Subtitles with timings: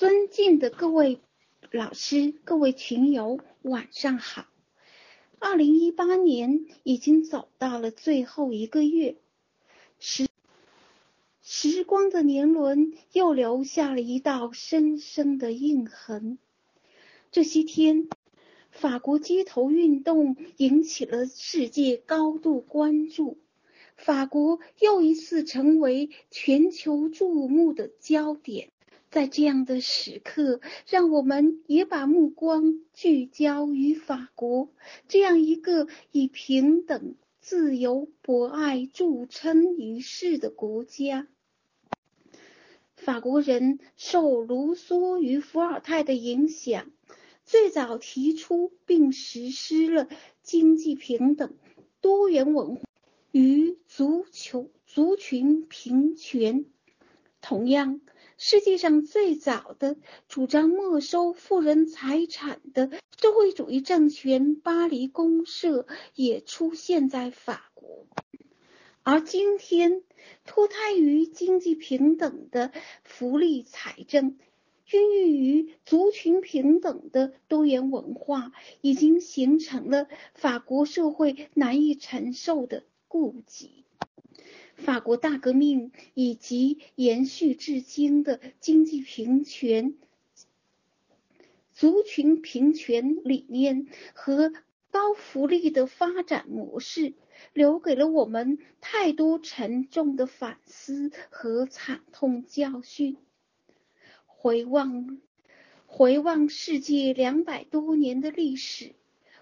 [0.00, 1.20] 尊敬的各位
[1.70, 4.46] 老师、各位群友，晚上好。
[5.38, 9.16] 二零一八年已经走到了最后一个月，
[9.98, 10.26] 时
[11.42, 16.38] 时光的年轮又留下了一道深深的印痕。
[17.30, 18.08] 这些天，
[18.70, 23.36] 法国街头运动引起了世界高度关注。
[23.98, 28.70] 法国又一次成为全球注目的焦点，
[29.10, 34.70] 在这样的时刻，让我们也把目光聚焦于法国
[35.08, 41.26] 这样一个以平等、自由、博爱著称于世的国家。
[42.94, 46.90] 法国人受卢梭与伏尔泰的影响，
[47.44, 50.08] 最早提出并实施了
[50.42, 51.54] 经济平等、
[52.00, 52.82] 多元文化。
[53.32, 56.64] 与足球族群平权，
[57.40, 58.00] 同样，
[58.42, 62.90] 世界上最早的主张没收富人财产的
[63.20, 68.06] 社会主义政权——巴黎公社，也出现在法国。
[69.02, 70.02] 而今天，
[70.46, 72.72] 脱胎于经济平等的
[73.04, 74.38] 福利财政，
[74.90, 82.84] 孕育于族群平等的多元文化，已经形成了法国社会难以承受的。
[83.06, 83.84] 顾及
[84.80, 89.94] 法国大革命以及延续至今的经济平权、
[91.72, 94.52] 族群平权理念和
[94.90, 97.12] 高福利的发展模式，
[97.52, 103.16] 留给了我们太多沉重的反思和惨痛教训。
[104.26, 105.20] 回望
[105.86, 108.94] 回望世界两百多年的历史，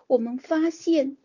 [0.08, 1.16] 我们发现。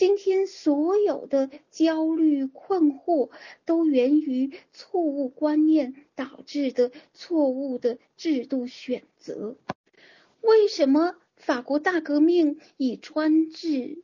[0.00, 3.28] 今天所有的焦虑困惑，
[3.66, 9.58] 都源于错误观念导致的错误的制度选择。
[10.40, 14.02] 为什么法国大革命以专制，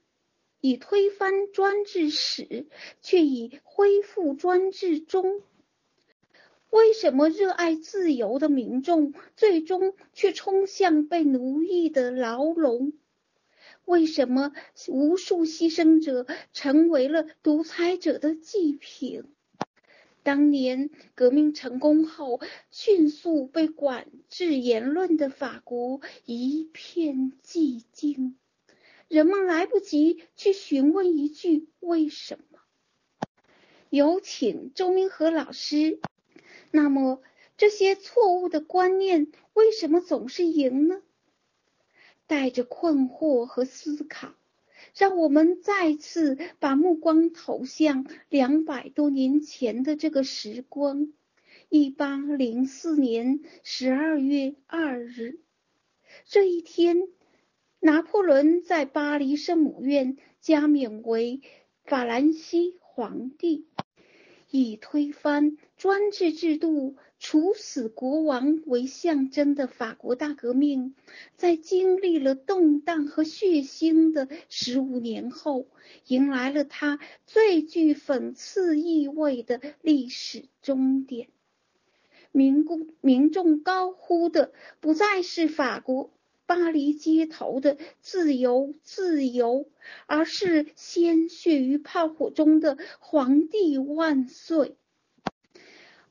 [0.60, 2.66] 以推翻专制史，
[3.00, 5.40] 却以恢复专制终？
[6.68, 12.92] 为什么热爱自由的民众，最终却冲向被奴役的牢笼？
[13.86, 14.52] 为什么
[14.88, 19.24] 无数牺牲者成为了独裁者的祭品？
[20.24, 22.40] 当年革命成功后，
[22.72, 28.36] 迅速被管制言论的法国一片寂静，
[29.06, 32.58] 人们来不及去询问一句为什么。
[33.88, 36.00] 有请周明和老师。
[36.72, 37.22] 那么，
[37.56, 41.02] 这些错误的观念为什么总是赢呢？
[42.26, 44.34] 带着困惑和思考，
[44.96, 51.12] 让我们再次把目光投向两百多年前的这个时光。
[51.68, 55.40] 一八零四年十二月二日，
[56.24, 57.08] 这一天，
[57.80, 61.40] 拿破仑在巴黎圣母院加冕为
[61.84, 63.66] 法兰西皇帝，
[64.50, 66.96] 以推翻专制制度。
[67.18, 70.94] 处死国王为象征的法国大革命，
[71.36, 75.66] 在经历了动荡和血腥的十五年后，
[76.06, 81.28] 迎来了它最具讽刺意味的历史终点。
[82.32, 86.10] 民公民众高呼的不再是法国
[86.44, 89.66] 巴黎街头的自由自由，
[90.06, 94.76] 而是鲜血与炮火中的皇帝万岁。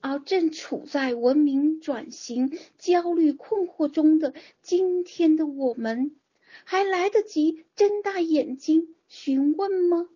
[0.07, 6.15] 而正处在文明转型、焦虑困惑中的今天的我们，
[6.63, 10.07] 还来得及睁大眼睛询问吗？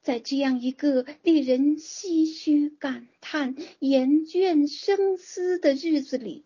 [0.00, 6.44] 在这样一个令人唏嘘感叹、厌倦深思的日子里，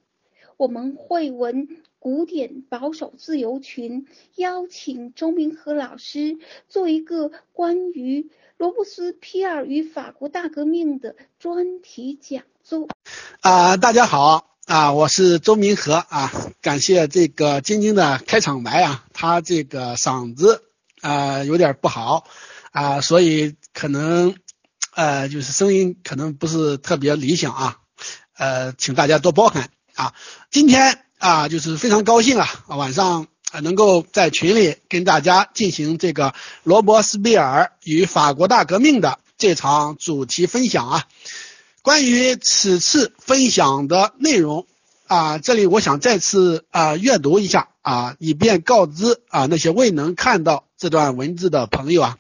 [0.57, 1.69] 我们会闻
[2.01, 8.31] 古典保守自由群邀请周明和老师做一个关于。
[8.57, 12.89] 罗布斯皮尔与法国大革命的专题讲座
[13.41, 16.31] 啊，大家好啊，我是周明和啊，
[16.61, 20.63] 感谢这个晶晶的开场白啊，他这个嗓子
[21.01, 22.27] 啊有点不好
[22.71, 24.35] 啊，所以可能
[24.95, 27.79] 呃就是声音可能不是特别理想啊，
[28.37, 30.13] 呃，请大家多包涵啊。
[30.51, 33.29] 今天啊就是非常高兴啊，晚上。
[33.53, 41.09] 啊，能够在群里跟大家进行这个罗伯斯庇尔与法国大革命的这场主题分享啊。
[41.83, 44.69] 关于此次分享的内容
[45.09, 52.19] 啊，这里我想再次啊阅读一下啊，以便告知啊那些未能看到这段文字的朋友啊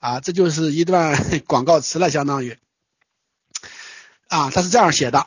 [0.00, 1.18] 啊，这就是一段
[1.48, 2.58] 广告词了，相当于
[4.28, 5.26] 啊，他是这样写的：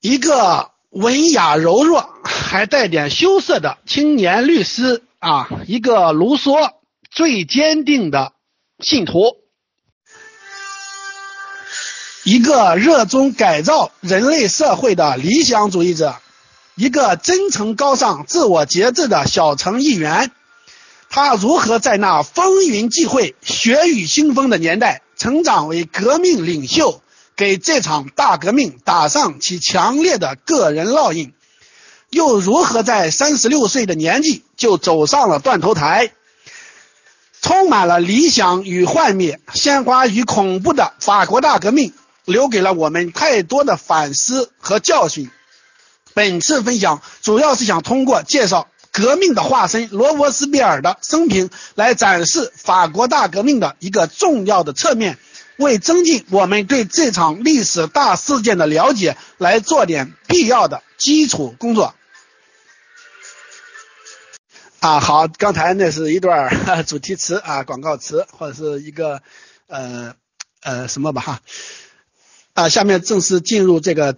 [0.00, 6.70] 一个文雅柔弱，还带点羞涩的青年律师啊，一个卢梭
[7.10, 8.32] 最坚定的
[8.78, 9.36] 信徒，
[12.24, 16.16] 一个热衷改造人类社会的理想主义者，
[16.74, 20.30] 一个真诚高尚、自我节制的小城议员。
[21.08, 27.02] 他如何在那风云际会、血雨腥风的年代成长为革命领袖？
[27.42, 31.32] 给这场大革命打上其强烈的个人烙印，
[32.08, 36.12] 又如何在三十六岁的年纪就走上了断头台？
[37.40, 41.92] 充满了理想与幻灭、鲜花与恐怖的法国大革命，
[42.24, 45.28] 留给了我们太多的反思和教训。
[46.14, 55.18] 本次分享主要是想通过介绍革命的化身罗伯斯庇尔的生平，来展示法国大革命的一个重要的侧面。
[55.56, 61.94] 为增进我们对这场历史大事件的了解，来做点必要的基础工作。
[64.80, 69.22] 啊，好，刚才那是一段主题词啊，广告词或者是一个
[69.68, 70.14] 呃
[70.60, 71.40] 呃什么吧哈。
[72.54, 74.16] 啊，下面正式进入这个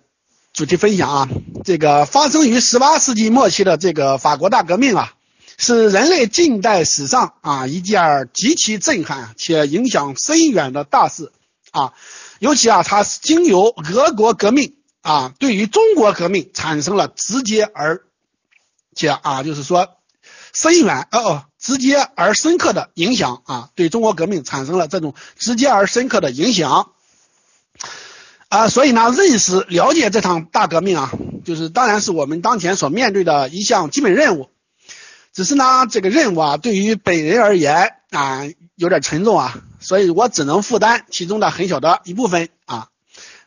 [0.54, 1.28] 主题分享啊。
[1.64, 5.14] 这个发生于十八世纪末期的这个法国大革命啊。
[5.56, 11.32] 是人类近代史上啊一件极其震撼且影响深远的大事
[11.70, 11.92] 啊，
[12.40, 18.02] 尤其啊，它是经由俄国革命啊，对于中国革命产生了直接而
[18.94, 19.96] 且啊，就是说
[20.52, 26.90] 深远哦，直接而深刻的影响啊，对中国革命产生了这种直接而深刻的影响
[28.48, 31.12] 啊，所以呢，认识了解这场大革命啊，
[31.44, 34.48] 就是当然是我们当前所面对的一项基本任务。
[35.34, 38.42] 只是呢，这个任务啊，对于本人而言啊，
[38.76, 42.88] 有点沉重啊，所以我只能负担其中的很小的一部分啊。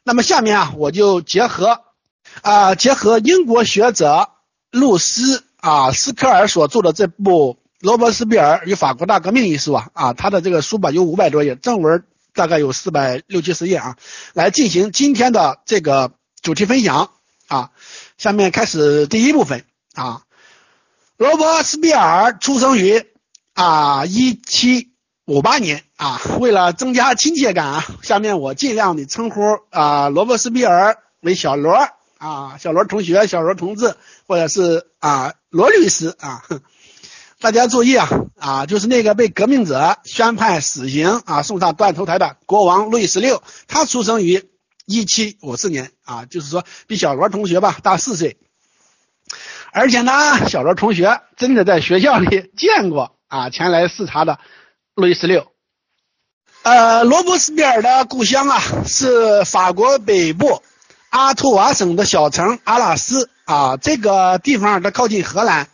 [0.04, 1.80] 那么下面啊，我就结合
[2.42, 4.30] 啊，结合英国学者
[4.70, 12.04] 露丝啊斯科尔所著的这部《罗伯斯庇尔与法国大革命》一书啊，啊，他的这个书吧有五百多页，正文
[12.34, 13.96] 大概有四百六七十页啊，
[14.34, 16.12] 来进行今天的这个
[16.42, 17.12] 主题分享
[17.48, 17.72] 啊。
[18.18, 19.64] 下面开始第一部分
[19.94, 20.24] 啊。
[21.18, 23.04] 罗伯斯庇尔出生于
[23.56, 24.92] 啊一七
[25.26, 29.42] 五八年啊，为了增加亲切感啊，下面我尽量的称呼
[29.72, 33.96] 啊罗伯斯庇尔为小罗啊，小罗同学、小罗同志，
[34.28, 36.44] 或者是啊罗律师啊。
[37.42, 44.48] 大家注意啊啊，就是那个被革命者宣判死刑啊，送上断头台的国王路易十六，他出生于
[44.86, 48.38] 一七五四年啊，就是说比小罗同学吧大四岁。
[49.78, 54.40] 而且呢，小罗同学真的在学校里见过啊，前来视察的
[54.96, 55.52] 路易十六。
[56.64, 60.64] 呃，罗伯斯庇尔的故乡啊，是法国北部
[61.12, 65.70] 阿图瓦省的小城阿拉斯啊，这个地方它靠近荷兰，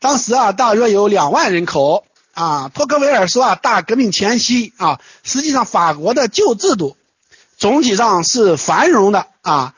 [0.00, 2.72] 当时啊大约有两万人口啊。
[2.74, 6.96] 托克维尔说啊，大革命前夕啊，实际上法国的旧制度
[7.56, 9.74] 总体上是繁荣的啊。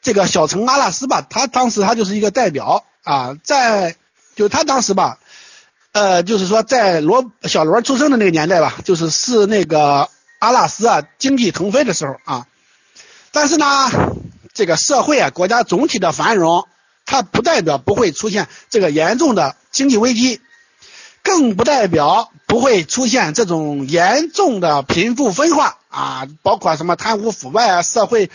[0.00, 2.84] 这个小城阿拉斯吧，他当时他就是一个代表。
[3.02, 3.96] 啊，在
[4.34, 5.18] 就他当时吧，
[5.92, 10.08] 呃，就是说在罗小罗出生的那个年代吧，就是是那个
[10.38, 12.46] 阿拉斯啊经济腾飞的时候啊。
[13.32, 13.90] 但是呢，
[14.54, 16.68] 这个社会啊，国家总体的繁荣，
[17.04, 20.40] 它不代表不会出现这个严重的经济危机，
[21.22, 28.30] 更不代表不会出现这种严重的贫富分化啊，包括什么贪污腐败啊，社会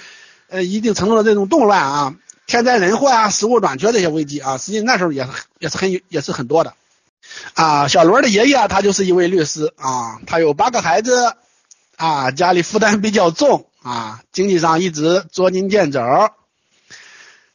[0.50, 2.16] 呃一定程度的这种动乱啊。
[2.48, 5.28] 天灾人祸啊，食物短缺这些危机啊，实际那时候也
[5.60, 6.74] 也是很也是很多的
[7.54, 7.90] 啊。
[7.90, 11.36] 小罗的爷爷他就是一位律师啊，他有八个孩子
[11.98, 16.02] 啊，家里负担比较重啊，经济上一直捉襟见肘。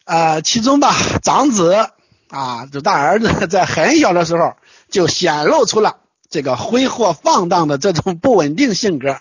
[0.04, 1.88] 呃，其中吧，长子
[2.28, 4.56] 啊，就大儿子在很小的时候
[4.90, 5.96] 就显露出了
[6.28, 9.18] 这个挥霍放荡的这种不稳定性格。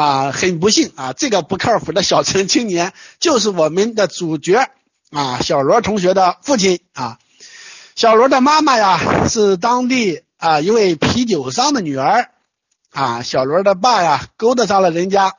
[0.00, 4.70] 啊，很不幸啊，这个不靠谱的小城青年就是我们的主角
[5.10, 7.18] 啊，小罗同学的父亲啊。
[7.96, 12.30] 小罗的妈妈呀是当地啊一位啤酒商的女儿
[12.92, 13.20] 啊。
[13.20, 15.34] 小罗的爸呀勾搭上了人家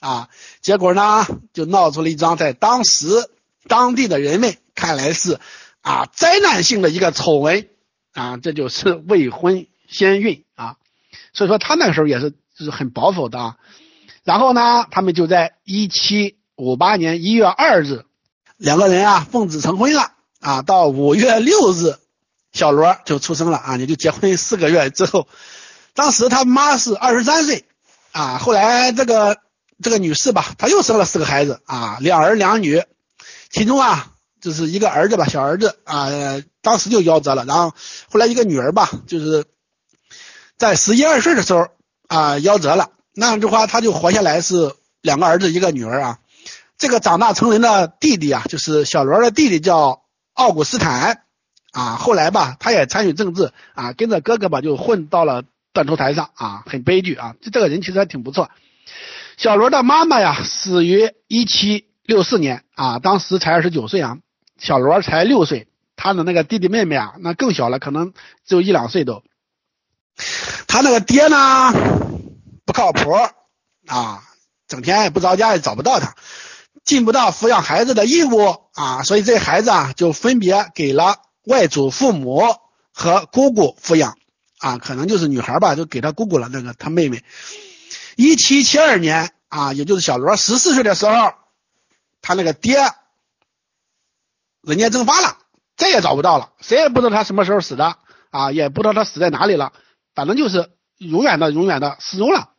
[0.00, 0.30] 啊，
[0.62, 3.06] 结果呢就闹出了一桩在当时
[3.68, 5.38] 当地的人们看来是
[5.82, 7.68] 啊灾难性的一个丑闻
[8.14, 10.76] 啊，这就是未婚先孕啊。
[11.34, 13.56] 所以说他那个时候也是就是很保守的啊。
[14.26, 18.04] 然后呢，他们就在一七五八年一月二日，
[18.56, 20.62] 两个人啊奉子成婚了啊。
[20.62, 21.94] 到五月六日，
[22.52, 23.76] 小罗就出生了啊。
[23.76, 25.28] 也就结婚四个月之后，
[25.94, 27.66] 当时他妈是二十三岁
[28.10, 28.38] 啊。
[28.38, 29.38] 后来这个
[29.80, 32.82] 这个女士吧，她又生了四个孩子啊，两儿两女，
[33.48, 36.10] 其中啊就是一个儿子吧，小儿子啊，
[36.62, 37.44] 当时就夭折了。
[37.44, 37.72] 然后
[38.10, 39.44] 后来一个女儿吧，就是
[40.58, 41.68] 在十一二岁的时候
[42.08, 42.90] 啊夭折了。
[43.16, 46.18] 那样的话，他就活下来是两个儿子一个女儿啊。
[46.76, 50.02] 这个长大成人的弟弟啊，就是小罗的弟弟叫
[50.34, 51.22] 奥古斯坦
[51.72, 51.96] 啊。
[51.96, 57.34] 后来吧，他也参与政治啊，跟着哥哥吧就混到了断头台上啊，很悲剧啊。
[57.40, 58.50] 就这个人其实还挺不错。
[59.38, 64.18] 小罗的妈妈呀，死于一七六四年啊，当时才二十九岁啊。
[64.58, 68.12] 小罗才六岁，他的那个弟弟妹妹啊，那更小了，可能
[68.46, 69.22] 只有一两岁都。
[70.66, 71.72] 他那个爹呢，
[72.66, 73.10] 不靠谱
[73.86, 74.22] 啊，
[74.68, 76.14] 整天也不着家，也找不到他，
[76.84, 82.42] 尽不到抚养孩子的义务啊，所以这孩子啊，就分别给了外祖父母
[82.92, 84.18] 和姑姑抚养
[84.58, 87.24] 啊，可能就是女孩吧，就给他姑姑了，那个他妹妹。
[88.16, 91.32] 一七七二年啊，也就是小罗十四岁的时候，
[92.20, 92.78] 他那个爹。
[94.62, 95.38] 人间蒸发了，
[95.76, 97.98] 再也找不到了，谁也不知道他什么时候死的
[98.30, 99.72] 啊，也不知道他死在哪里了，
[100.12, 102.50] 反正就是永远的、永远的失踪了。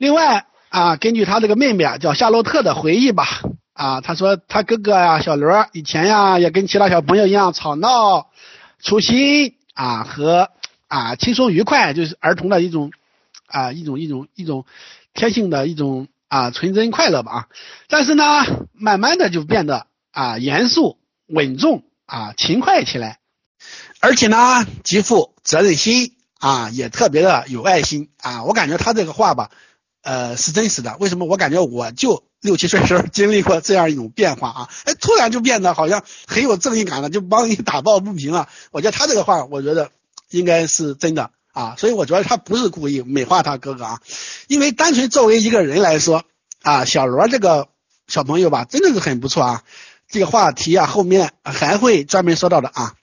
[0.00, 3.42] 另外啊，根据他这个妹妹啊，叫夏洛特的回忆吧，
[3.74, 8.30] 啊，他说他哥哥呀，小罗以前呀，也跟其他小朋友一样吵闹、
[8.78, 10.48] 粗心啊和
[10.88, 12.92] 啊轻松愉快，就是儿童的一种
[13.46, 14.64] 啊一种一种一种
[15.12, 17.46] 天性的一种啊纯真快乐吧啊，
[17.86, 18.24] 但是呢，
[18.72, 19.86] 慢慢的就变得。
[20.12, 23.20] 啊，严肃、稳重啊，勤快起来，
[24.00, 28.42] 而且呢，极富责任心啊，也特别的有爱心啊。
[28.42, 29.52] 我感觉他这个话吧，
[30.02, 30.96] 呃，是真实的。
[30.98, 31.26] 为什么？
[31.26, 38.48] 我感觉我就六七岁时候经历过这样一种变化啊，哎，突然就变得好像很有正义感了，就帮你打抱不平了。
[38.70, 39.90] 我觉得他这个话，我觉得
[40.30, 41.74] 应该是真的啊。
[41.76, 44.00] 所以我觉得他不是故意美化他哥哥啊，
[44.48, 46.24] 因为单纯作为一个人来说
[46.62, 47.68] 啊，小罗这个
[48.06, 49.62] 小朋友吧，真的是很不错啊。
[50.08, 52.94] 这个话题啊，后面还会专门说到的啊。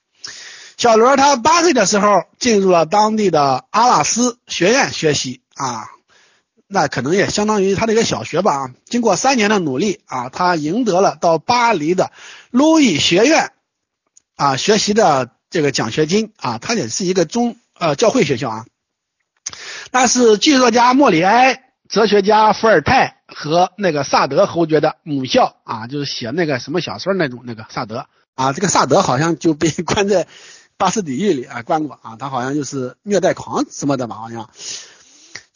[0.75, 5.87] 小罗他八岁的时候进入了当地的阿拉斯学院学习啊，
[6.67, 8.71] 那可能也相当于他的一个小学吧啊。
[8.85, 12.11] 经过三年的努力啊，他赢得了到巴黎的
[12.51, 13.51] 路易学院
[14.35, 16.57] 啊学习的这个奖学金啊。
[16.57, 18.65] 他也是一个中呃教会学校啊。
[19.91, 21.63] 那是剧作家莫里埃。
[21.89, 30.27] 哲学家伏尔泰和那个萨德侯爵的母校啊，就是写那个什么小说那种那个萨德啊，这个萨德好像就被 关在
[30.75, 34.49] 巴士底狱里啊，关过啊，他好像就是虐待狂什么的吧，好像。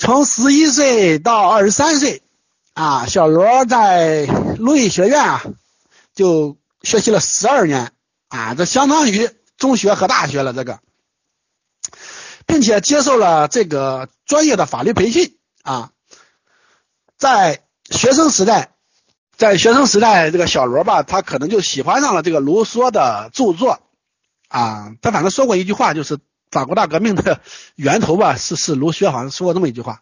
[0.02, 2.24] 从十一岁到二十三岁
[2.74, 4.26] 啊，小罗在
[4.58, 5.44] 路易学院啊
[6.16, 7.92] 就学习了十二年
[8.28, 10.80] 啊，这相当于中学和大学了这个，
[12.48, 15.92] 并且接受了这个专业的法律培训啊。
[17.20, 18.72] 在学生时代，
[19.38, 23.80] 在学生时代，这个小罗吧，他可能就喜欢上了这个卢梭的著作
[24.48, 24.96] 啊。
[25.00, 26.18] 他反正说过一句话，就是
[26.52, 27.42] 法国大革命的
[27.76, 30.02] 源头吧， 是是卢梭，好像说过这么一句话。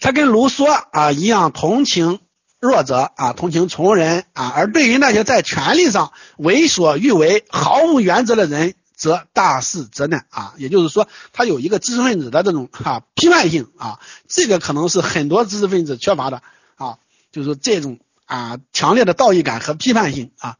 [0.00, 2.20] 他跟卢梭啊一样，同情
[2.60, 8.74] 弱者啊，同情穷人啊，而对于那些在权力上为所欲为、毫无原则的人。
[8.98, 16.42] 则大事则难啊，也就是说，他有一个知识分子的这种哈批判性啊，这个可能是很多知识分子缺乏的
[16.74, 16.98] 啊，
[17.30, 20.56] 就是这种啊强烈的道义感和批判性啊，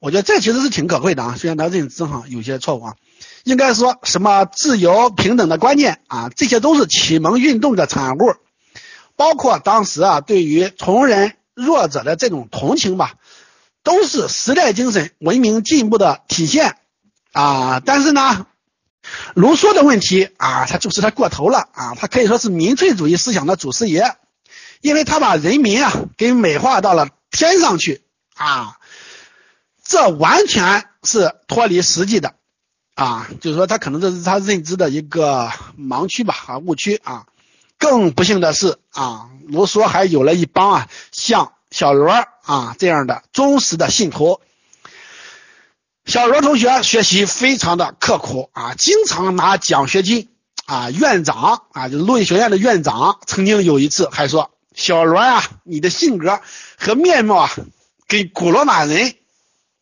[0.00, 2.96] 我觉得这其实是挺可贵的啊，虽然他认知上有些错误啊，
[3.44, 8.34] 应该说什么自由平等的观念啊，这些都是启蒙运动的产物，
[9.16, 13.14] 包括当时啊对于穷人弱者的这种同情吧，
[13.82, 16.76] 都是时代精神文明进步的体现。
[17.32, 18.46] 啊，但是呢，
[19.34, 24.16] 卢梭的问题啊，他就是他过头了啊，他可以说是民粹主义思想的祖师爷，
[24.80, 28.02] 因为他把人民啊给美化到了天上去
[28.34, 28.78] 啊，
[29.84, 32.34] 这完全是脱离实际的
[33.00, 37.24] 啊，就是说他可能这是他认知的一个盲区吧啊误区啊，
[37.78, 42.10] 更不幸的是啊，卢梭还有了一帮啊像小罗
[42.42, 44.42] 啊这样的忠实的信徒。
[46.04, 50.28] 小罗同学学习非常的刻苦啊，经常拿奖学金
[50.66, 50.90] 啊。
[50.90, 56.42] 院长啊，就是路易学院的院长，曾经有一次还说：“小罗呀，你的性格
[56.78, 57.50] 和面貌啊，
[58.06, 59.14] 跟古罗马人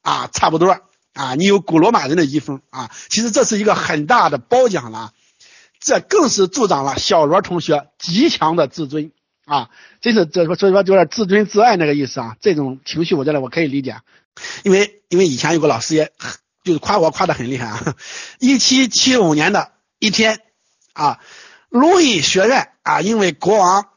[0.02, 0.78] 啊差不多
[1.18, 5.12] 啊，你有古罗马人的遗风啊。”其实这是一个很大的褒奖了，
[5.80, 9.10] 这更是助长了小罗同学极强的自尊
[9.44, 9.68] 啊，
[10.00, 12.36] 真是这所以说有点自尊自爱那个意思啊。
[12.40, 13.96] 这种情绪，我觉得我可以理解。
[14.62, 16.12] 因为因为以前有个老师也
[16.62, 17.96] 就是夸我夸的很厉害啊，
[18.38, 20.40] 一七七五年的一天
[20.92, 21.18] 啊，
[21.68, 23.88] 路易学院啊，因为国王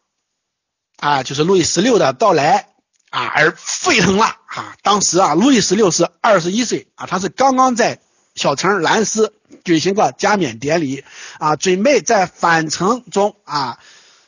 [0.98, 2.71] 啊就是路易十六的到来
[3.12, 4.76] 啊而沸腾了啊！
[4.82, 8.00] 当时啊，路易十六是二十一岁啊，他是刚刚在
[8.36, 9.34] 小城兰斯
[9.66, 11.04] 举行过加冕典礼
[11.38, 13.80] 啊，准备在返程中啊，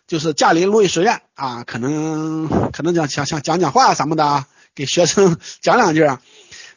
[0.05, 6.21] 就是驾临路易学院啊，可能可能讲想想讲讲话什么的，啊给学生 讲两句啊，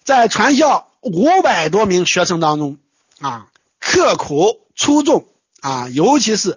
[0.05, 2.79] 在全校五百多名学生当中
[3.21, 3.49] 啊，
[3.81, 5.27] 刻苦出众
[5.61, 6.57] 啊，尤其是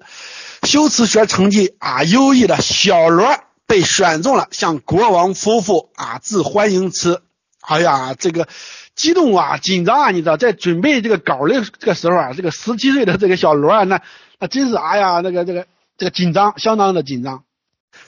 [0.61, 3.35] 修辞学成绩啊优异的小罗。
[3.69, 7.21] 被选中了，向国王夫妇啊致欢迎词。
[7.61, 8.47] 哎呀，这个
[8.95, 14.01] 激动啊，紧张啊，你知道，在准备这个稿的这个时候啊，这个十七岁的这个小罗啊，那
[14.39, 15.67] 那真是哎呀，那个这个
[15.99, 17.43] 这个紧张，相当的紧张。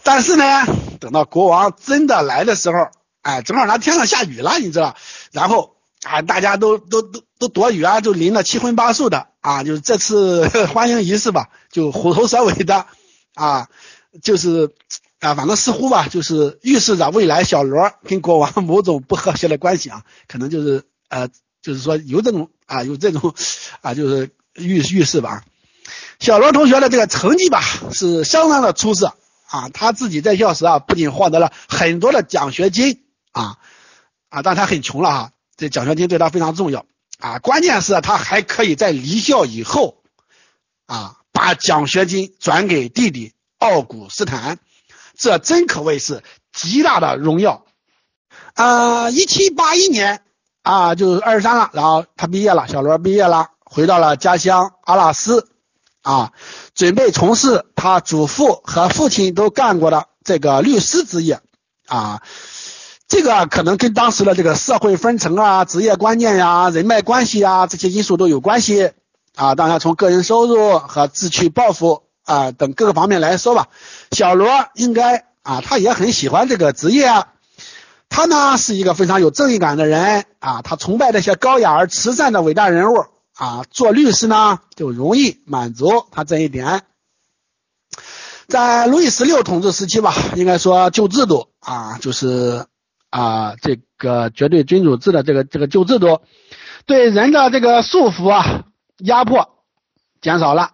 [0.01, 0.43] 但是呢，
[0.99, 2.87] 等到国王真的来的时候，
[3.21, 4.95] 哎，正好那天上下雨了，你知道，
[5.31, 12.87] 然后啊，大家都都都都躲雨啊，就淋得七荤八素的啊，就是这次欢迎仪式吧，就虎头蛇尾的
[13.35, 13.67] 啊，
[14.23, 14.73] 就是。
[15.21, 21.29] 啊，反正似乎吧，就是预示着未来小罗跟国王某种不和谐的关系啊，可能就是呃，
[21.61, 23.35] 就是说有这种啊，有这种
[23.81, 25.43] 啊，就是预预示吧。
[26.19, 27.61] 小罗同学的这个成绩吧，
[27.93, 33.59] 是相当的出色啊，他自己在校时啊，不仅获得了很多的奖学金啊
[34.29, 36.87] 啊，但他很穷了啊，这奖学金对他非常重要
[37.19, 40.01] 啊，关键是他还可以在离校以后
[40.87, 44.57] 啊，把奖学金转给弟弟奥古斯坦。
[45.21, 47.63] 这真可谓是极大的荣耀
[48.55, 49.11] 啊！
[49.11, 50.23] 一七八一年
[50.63, 55.47] 啊，就是二十三了，然后他毕业了，小罗毕业了，回到了家乡阿拉斯
[56.01, 56.31] 啊，
[56.73, 61.39] 准备从事他祖父和父亲都干过的这个律师职业
[61.85, 62.23] 啊。
[63.07, 68.91] 这个可能跟当时的这个社会分层啊、职业观念呀、人脉关系啊这些因素都有关系
[69.35, 69.53] 啊。
[69.53, 72.01] 当然，从个人收入和自取抱负。
[72.23, 73.67] 啊，等各个方面来说吧，
[74.11, 77.27] 小罗应该啊，他也很喜欢这个职业啊。
[78.09, 83.63] 他呢是一个非常有正义感的人啊，他崇拜那些高雅而慈善的伟大人物啊。
[83.69, 86.83] 做律师呢就容易满足他这一点。
[88.47, 92.65] 在路易十六统治时期吧，应该说旧制度啊，就是
[93.09, 96.19] 啊这个绝对君主制的这个这个旧制度，
[96.85, 98.65] 对人的这个束缚啊
[98.97, 99.63] 压迫
[100.19, 100.71] 减少了。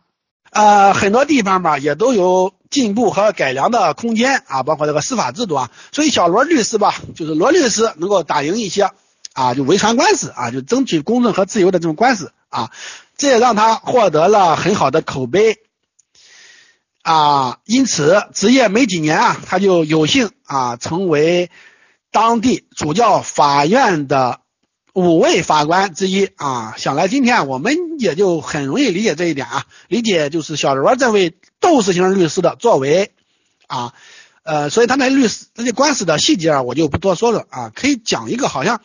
[0.57, 5.69] 呃，很多地方吧也都有进步和改良的空间啊，包括这个司法制度啊。
[5.91, 8.89] 所以小罗律师吧，就是罗律师能够打赢一些
[9.33, 12.71] 啊，就维权官司啊，就争取公正和自由的这种官司啊，
[13.17, 15.59] 这也让他获得了很好的口碑
[17.03, 17.59] 啊。
[17.65, 21.51] 因此，职业没几年啊，他就有幸啊成为
[22.11, 24.39] 当地主教法院的。
[24.97, 33.11] 五位法官之一啊，想来今天我们也就很容易理解这一点啊，理解就是小罗这位斗士型律师的作为
[33.67, 33.93] 啊，
[34.41, 38.81] 呃，所以他那律师那些官司的细节啊，我就不多说了啊，可以讲一个好像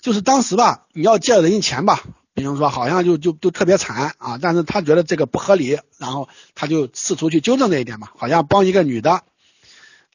[0.00, 2.02] 就是当时吧，你要借人家钱吧，
[2.34, 9.22] 比如说好像就就就特别惨啊，但是他觉得这个不合理，然后他就试图去纠正这一点嘛，好像帮一个女的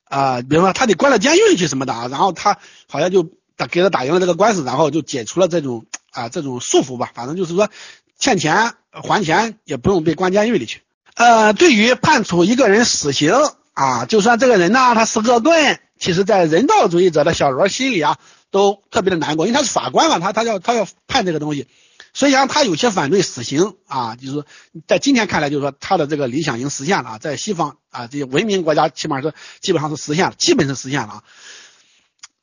[0.03, 2.57] 啊，比如说他得关到监狱去什么的啊，然后他
[2.89, 3.31] 好像就。
[3.59, 7.11] 他给他打赢了这个官司，然后就解除了这种啊这种束缚吧。
[7.13, 7.69] 反正就是说，
[8.17, 10.81] 欠钱还钱也不用被关监狱里去。
[11.15, 13.33] 呃，对于判处一个人死刑
[13.73, 18.17] 啊，就算这个人呢他是恶棍，其实在人道主义者的小罗心里啊，
[18.49, 21.67] 都特别的难过，因为他是法官嘛，他他要他要判这个东西，
[22.13, 24.45] 所以啊他有些反对死刑啊，就是
[24.87, 31.23] 在今天看来，就是说他的这个理想已经实现了啊，在西方啊这些文明国家，起码是基本上是实现了，基本是实现了啊。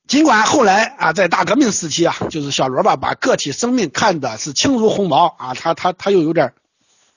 [0.07, 6.53] 尽管后来啊，在大革命时期啊，就是小罗吧，把个体生命看的是轻如鸿毛啊，他他他又有点，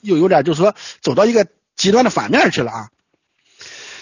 [0.02, 2.90] 又有点就是说走到一个极端的反面去了啊。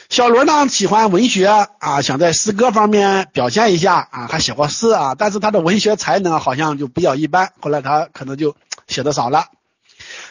[0.08, 8.56] 小罗呢喜欢文学啊，想在诗歌方面表现一下啊，他写过诗啊，但是他的文学才能好像就比较一般，后来他可能就
[8.88, 9.48] 写的少了。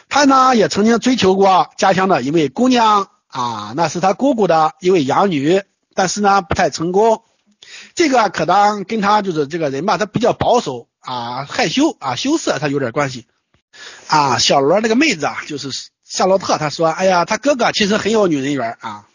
[0.09, 5.61] 他呢也曾经追求过家乡的一位姑娘啊，那是他姑姑的一位养女，
[5.93, 7.21] 但是呢不太成功。
[7.95, 13.25] 这个可当跟他就是这个人吧，他比较保守啊，害羞啊，羞涩，他有点关系
[14.07, 14.37] 啊。
[14.37, 15.69] 小罗那个妹子啊，就是
[16.03, 19.07] 夏洛特，他说：“哎呀，他哥哥其实很有女人缘啊，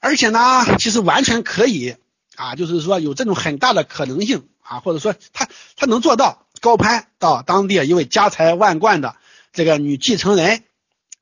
[0.00, 0.40] 而且呢，
[0.78, 1.96] 其实完全可以
[2.36, 9.16] 啊，就是说有这种很大的可能性啊，或者说他他能做到高攀到当地一位家财万贯的
[9.52, 10.62] 这个女继承人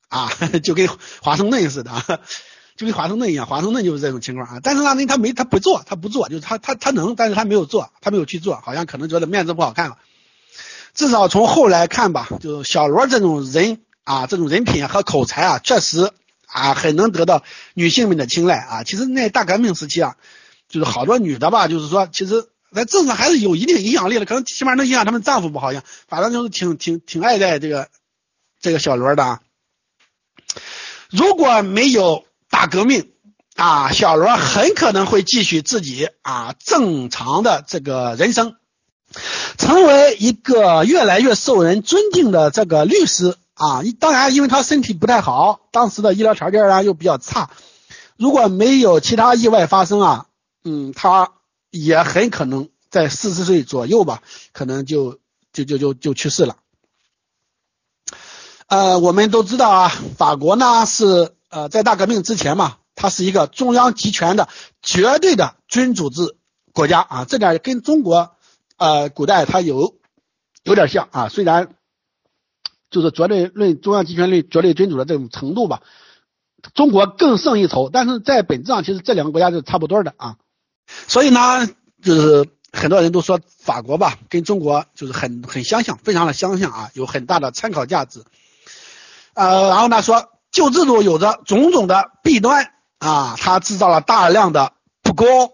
[0.09, 0.31] 啊，
[0.63, 0.89] 就跟
[1.21, 1.91] 华盛顿似的。”
[2.81, 4.59] 就跟华盛顿一样，华盛顿就是这种情况啊。
[4.63, 9.99] 但是呢，他没他不做，他不做，就是他他他能，但是他没有做，他没有去做，好像可能觉得面子不好看了。
[10.95, 16.09] 至少从后来看吧，就是小罗这种人啊，这种人品和口才啊，确实
[16.47, 17.43] 啊很能得到
[17.75, 18.83] 女性们的青睐啊。
[18.83, 20.15] 其实那大革命时期啊，
[20.67, 27.89] 就是好多女的吧，就是说其实在政治还是有一定影响力的，可能起码能影响他们丈夫不好像，反正就是挺挺挺爱戴这个
[28.59, 29.23] 这个小罗的。
[29.23, 29.41] 啊。
[31.11, 33.11] 如果没有大革命
[33.55, 38.55] 啊，小罗很可能会继续自己啊正常的这个人生，
[39.57, 43.81] 成为一个越来越受人尊敬的这个律师啊。
[43.99, 47.49] 当然，因为他身体不太好，当时的医疗条件啊又比较差，
[48.17, 50.25] 如果没有其他意外发生啊，
[50.63, 51.31] 嗯，他
[51.71, 55.19] 也很可能在四十岁左右吧，可能就
[55.53, 56.57] 就就就就去世了。
[58.67, 64.49] 呃，我们都知道啊，法国呢是呃在大革命之前嘛，它是一个中央集权的
[64.81, 66.35] 绝对的君主制
[66.73, 68.35] 国家啊，这点跟中国
[68.77, 69.95] 呃古代它有
[70.63, 71.75] 有点像啊，虽然
[72.89, 75.81] 就是绝对论中央集权论绝对君主的这种程度吧，
[76.73, 80.37] 中国更胜一筹，但是在本质上其实这两个国家是差不多的啊，
[81.07, 81.67] 所以呢，
[82.01, 88.23] 就是很多人都说法国吧跟中国就是很很相像，非常的相像啊，有很大的参考价值。
[89.33, 95.53] 呃，然后呢说旧制度有着种种的弊端啊，它制造了大量的不公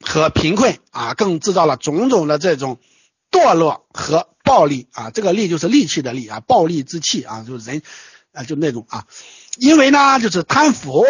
[0.00, 2.78] 和贫困啊，更制造了种种的这种
[3.30, 5.10] 堕落和暴力啊。
[5.10, 7.82] 这个戾就是戾气的戾啊，暴力之气啊，就是人
[8.32, 9.04] 啊，就那种啊。
[9.58, 11.04] 因为呢，就是贪腐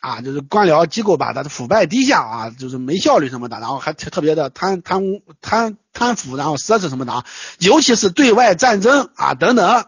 [0.00, 7.24] 啊，就是官僚机构吧，它的腐败低下啊，就是没效率什么的，然后还特别的贪贪污贪贪腐，然后奢侈什么的啊，
[7.58, 9.86] 尤其是对外战争啊等等。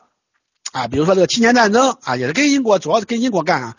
[0.72, 3.76] 啊，比如说这个七年战争啊，也是跟英国，主要是跟英国干啊。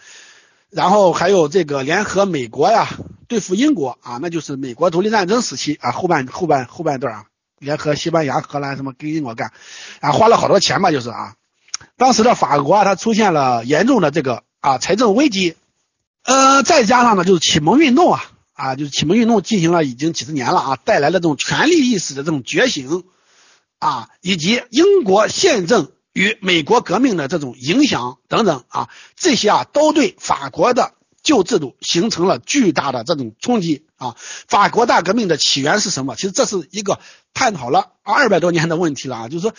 [0.70, 2.90] 然后还有这个联合美国呀，
[3.28, 7.26] 对付英国啊，那就是美国独立战争时期啊，后半后半后半段啊，
[7.60, 9.52] 联合西班牙、荷兰什么跟英国干，
[10.00, 11.36] 啊，花了好多钱吧，就是啊。
[11.98, 15.56] 当时的法国啊，它出现了严重的这个啊财政危机，
[16.24, 23.04] 呃，再加上呢，就是启蒙运动啊，啊，就是启蒙运动进行了已经几十年了啊，带来了这种权力意识的这种觉醒
[23.80, 25.92] 啊，以及英国宪政。
[26.14, 34.16] 与美国革命的这种影响等等啊，这些啊都对法国的旧制度形成了巨大的这种冲击啊。
[34.48, 36.16] 法国大革命的起源是什么？
[36.16, 37.00] 其实这是一个
[37.34, 39.28] 探讨了二百多年的问题了啊。
[39.28, 39.56] 就是说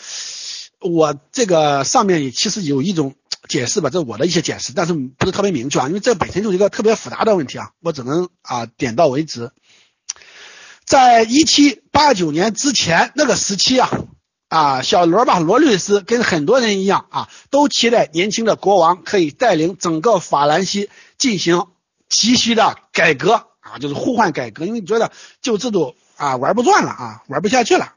[0.79, 3.17] 我这个上面也其实有一种
[3.49, 9.51] 解释吧，这是我的一些解释，但是不是特别明确啊，因为这本身就是一个特别复杂的问题啊，我只能啊点到为止。
[10.85, 13.91] 在一七八九年之前那个时期啊。
[14.55, 21.67] 啊，小罗吧，罗律师跟很多人一样啊，都期待年轻的国王可以带领整个法兰西进行
[22.09, 25.11] 急需的改革啊，就是呼唤改革，因为觉得
[25.43, 27.95] 旧制度啊玩不转了啊，玩不下去了。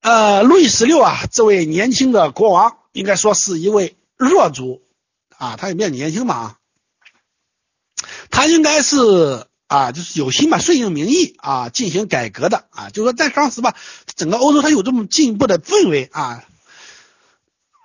[0.00, 4.82] 呃，路易十六啊，这位年轻的国王应该说是一位弱主
[5.38, 6.56] 啊，他也比较年轻嘛啊，
[8.32, 9.46] 他应该是。
[9.68, 13.74] 啊，就是有心吧，顺应民意啊，进行改革的啊，就是说在当时吧，
[14.14, 16.44] 整个欧洲它有这么进步的氛围啊，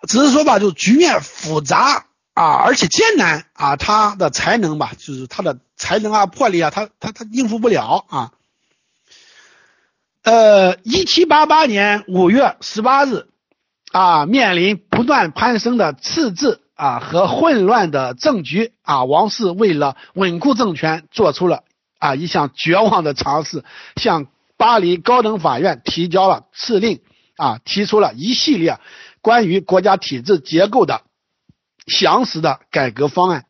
[0.07, 8.31] 只是说吧，就局面复杂啊，而且艰难啊，他的才能吧，就是他的才能啊，魄力啊，他他他应付不了啊。
[10.23, 13.27] 呃，一七八八年五月十八日
[13.91, 21.63] 啊，面临不断攀升的赤字啊和混乱的政局啊，王室为了稳固政权，做出了。
[21.99, 23.63] 啊，一项绝望的尝试，
[23.95, 27.01] 向巴黎高等法院提交了敕令，
[27.35, 28.79] 啊，提出了一系列
[29.21, 31.03] 关于国家体制结构的
[31.85, 33.45] 详实的改革方案，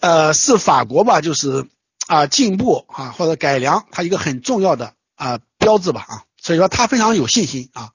[0.00, 1.68] 呃，是法国吧，就是
[2.06, 7.90] 啊进步啊或者改良它一个很重要的啊标志吧啊，所以说他非常有信心啊，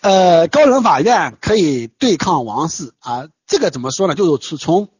[0.00, 4.14] 呃，高等法院可以对抗王室啊，这个怎么说呢？
[4.14, 4.90] 就是从。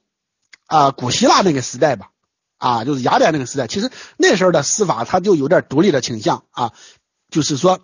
[0.69, 2.11] 啊，古希腊那个时代吧，
[2.59, 6.73] 啊，就是雅典那个时代，其实那时候的司法它就有点独立的倾向啊，
[7.31, 7.81] 就是说，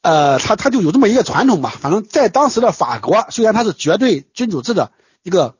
[0.00, 1.74] 呃，他他就有这么一个传统吧。
[1.80, 4.92] 反正在当时的法国，虽然它是绝对君主制的
[5.22, 5.56] 一个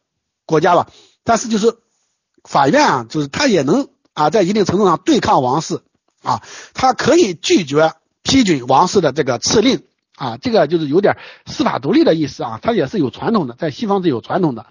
[0.47, 0.89] 国家吧，
[1.23, 1.77] 但是就是
[2.43, 5.83] 法院啊，就是他也能啊，在一定程度上对抗王室
[6.23, 9.83] 啊，他可以拒绝批准王室的这个敕令
[10.17, 14.67] 啊，这个就是有点司法独立的意思啊，它也是有传统的，在西方是有传统的。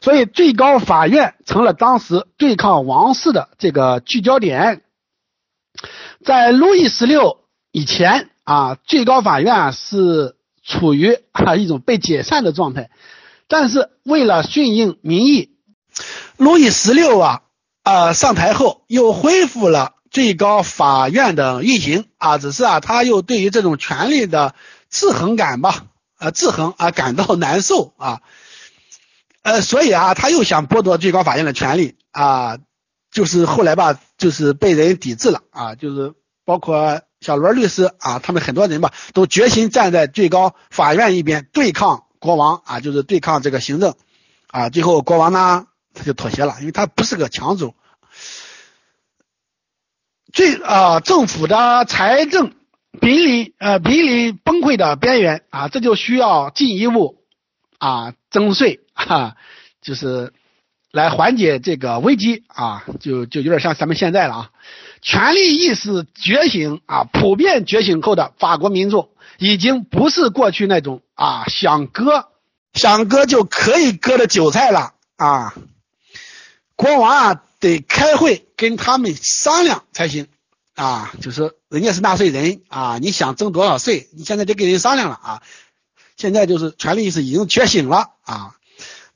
[0.00, 4.82] 所以，最高法院成了当时对抗王室的这个聚焦点。
[6.24, 12.90] 在路易十六以前啊，最高法院是处于啊一种被解散的状态。
[13.46, 15.50] 但是，为了顺应民意，
[16.36, 17.42] 路易十六啊
[17.82, 24.54] 啊上台后又恢复了最高法院的运行啊，只是啊他又对于这种权力的
[24.90, 25.86] 制衡感吧
[26.18, 28.20] 啊制衡啊感到难受啊。
[29.42, 32.58] 呃，所以啊，他又想剥夺最高法院的权利啊，
[33.10, 36.12] 就是后来吧，就是被人抵制了啊，就是
[36.44, 43.94] 包括小罗律师啊，他们很多人吧，都决心站在最高法院一边对抗国王啊，就是对抗这个行政
[44.48, 47.74] 啊，最后国王呢他就妥协了，因为他不是个强主，
[50.32, 52.52] 最啊政府的财政
[53.00, 57.24] 濒临呃濒临崩溃的边缘啊，这就需要进一步
[57.78, 58.80] 啊征税。
[59.06, 59.36] 哈，
[59.80, 60.32] 就是
[60.90, 64.50] 来缓解这个危机啊，就就有点像咱们现在了啊。
[65.00, 72.28] 权力意识觉醒啊，普遍觉醒后的法国民众已经不是过去那种啊想割
[72.72, 75.54] 想割就可以割的韭菜了啊。
[76.74, 80.26] 国王啊得开会跟他们商量才行
[80.74, 85.42] 啊，就是人家是纳税人啊，你想征多少税，你现在得跟人商量了啊。
[86.16, 88.56] 现在就是权力意识已经觉醒了啊。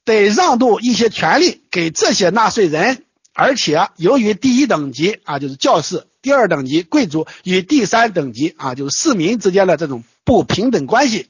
[0.04, 11.28] 得让渡一些权利给这些纳税人，而且由于第一等级啊就是教士，第二等级贵族与第三等级啊就是市民之间的这种不平等关系，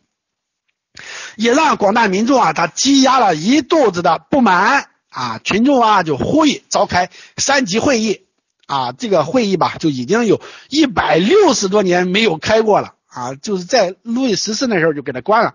[1.37, 8.23] 也让广大民众啊他积压了一肚子的不满啊，群众啊就呼吁召开三级会议
[8.67, 15.55] 啊，这个会议吧就已经有一百六十多年没有开过了啊，就是在路易十四那时候就给他关了。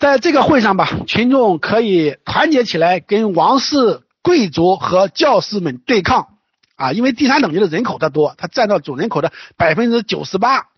[0.00, 6.28] 在这个会上吧，群众可以团结起来，跟王室、贵族和教士们对抗
[6.76, 6.92] 啊！
[6.92, 10.68] 因为第三等级的人口它多，它占到总人口的百分之九十八，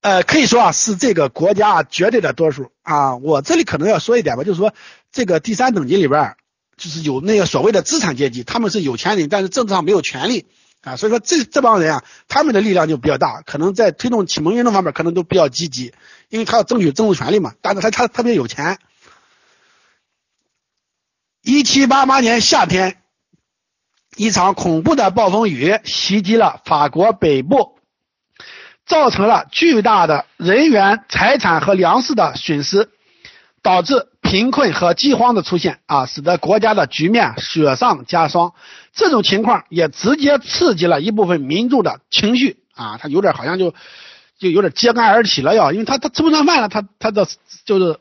[0.00, 3.16] 呃，可以说啊是这个国家绝对的多数啊。
[3.16, 4.74] 我这里可能要说一点吧，就是说
[5.12, 6.34] 这个第三等级里边，
[6.76, 10.46] 就是有那个所谓的资产阶级，他们是有钱人，但是政治上没有权利
[10.84, 10.96] 啊。
[10.96, 15.92] 所以说这这帮人啊，他们的力量就比较大，可能在推动启蒙运动方面可能都比较积极。
[16.28, 18.78] 因为他要争取政治权利嘛，但是他他特别有钱。
[21.42, 23.02] 一七八八年夏天，
[24.16, 27.78] 一场恐怖的暴风雨袭击了法国北部，
[28.86, 32.90] 造成了巨大的人员、财产和粮食的损失，
[33.62, 38.52] 导致贫困和饥荒的出现啊，使得国家的局面雪上加霜。
[38.92, 43.72] 这种情况也直接刺激了一部分民众的情绪啊，他有点好像就。
[44.36, 47.24] 就有点揭竿而起了要，因为他他吃不上饭了，他他的
[47.64, 48.00] 就是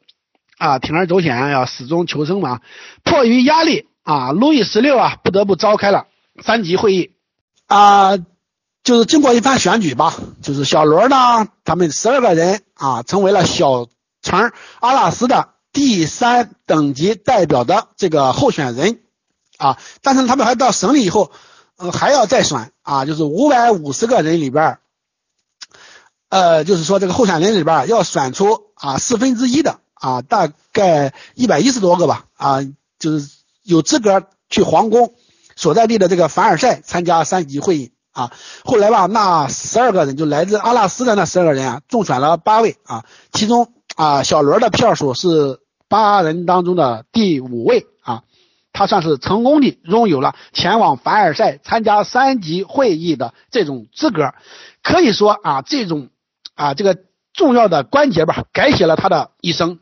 [0.58, 2.60] 啊铤而走险要死中求生嘛。
[3.04, 6.08] 迫于压力啊，路易十六啊不得不召开了
[6.42, 7.12] 三级会议
[7.68, 8.18] 啊，
[8.84, 13.86] 就是经过一番选举吧，就是小罗呢，他们十二个人啊成为了小
[14.24, 19.02] 城阿拉斯的第三等级代表的这个候选人
[19.58, 21.32] 啊，但是他们还到省里以后，
[21.78, 24.78] 嗯还要再选啊，就是五百五十个人里边。
[26.30, 32.62] 呃，就是说这个候选人里边要选出啊四分之一的啊，大概一百一十多个吧啊，
[32.98, 33.30] 就是
[33.62, 35.14] 有资格去皇宫
[35.56, 38.32] 所在地的这个凡尔赛参加三级会议啊。
[38.64, 48.24] 后来吧，那十二个人就来自阿拉斯的那十二个人啊，中选了八位啊，其中啊小罗的票数是八人当中的第五位啊，
[48.72, 54.34] 他算是成功的拥有了前往凡尔赛参加三级会议的这种资格，
[54.82, 56.10] 可以说啊这种。
[56.56, 57.00] 啊，这个
[57.34, 59.80] 重要的关节吧，改写了他的一生。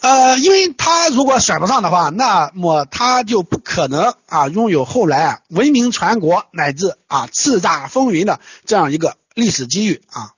[0.00, 10.32] 呃，因为他如果选不上的话，那么他就不可能啊拥有后来啊闻名全国乃至啊叱咤风云的这样一个历史机遇啊，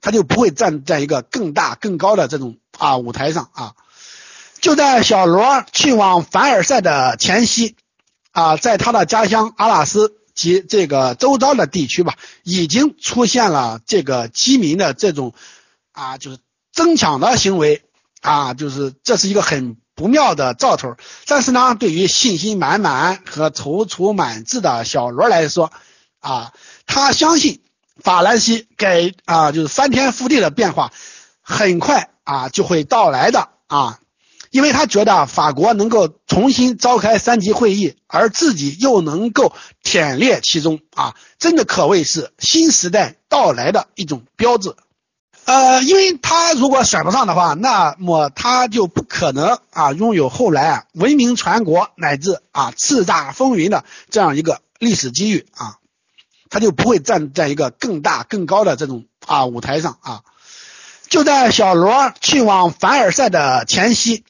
[0.00, 3.74] 他就不会站在一个更大更高的这种啊舞台上啊。
[4.66, 7.76] 就在小罗去往凡尔赛的前夕
[8.32, 10.16] 啊，在他的家乡阿拉斯。
[10.34, 15.32] 及这个周遭的地区吧，已经出现了这个饥民的这种
[15.92, 16.38] 啊，就是
[16.72, 17.84] 争抢的行为
[18.20, 20.96] 啊，就是这是一个很不妙的兆头。
[21.26, 25.72] 但是呢，对于信心满满和踌躇满志的小罗来说
[26.20, 26.52] 啊，
[26.84, 27.62] 他相信
[27.98, 30.92] 法兰西改啊，就是翻天覆地的变化
[31.40, 34.00] 很快啊就会到来的啊。
[34.50, 44.74] 因为他觉得法国能够重新召开三级会议，而自己又能够忝列其中啊，真的可谓是新时代到来的一种标志。
[45.44, 55.76] 呃，因为他如果选不上的话，那么他就不可能啊拥有后来啊闻名全国乃至啊叱咤风云的这样一个历史机遇啊，
[56.50, 60.22] 他就不会站在一个更大更高的这种啊舞台上啊。
[61.08, 64.24] 就在小罗去往凡尔赛的前夕。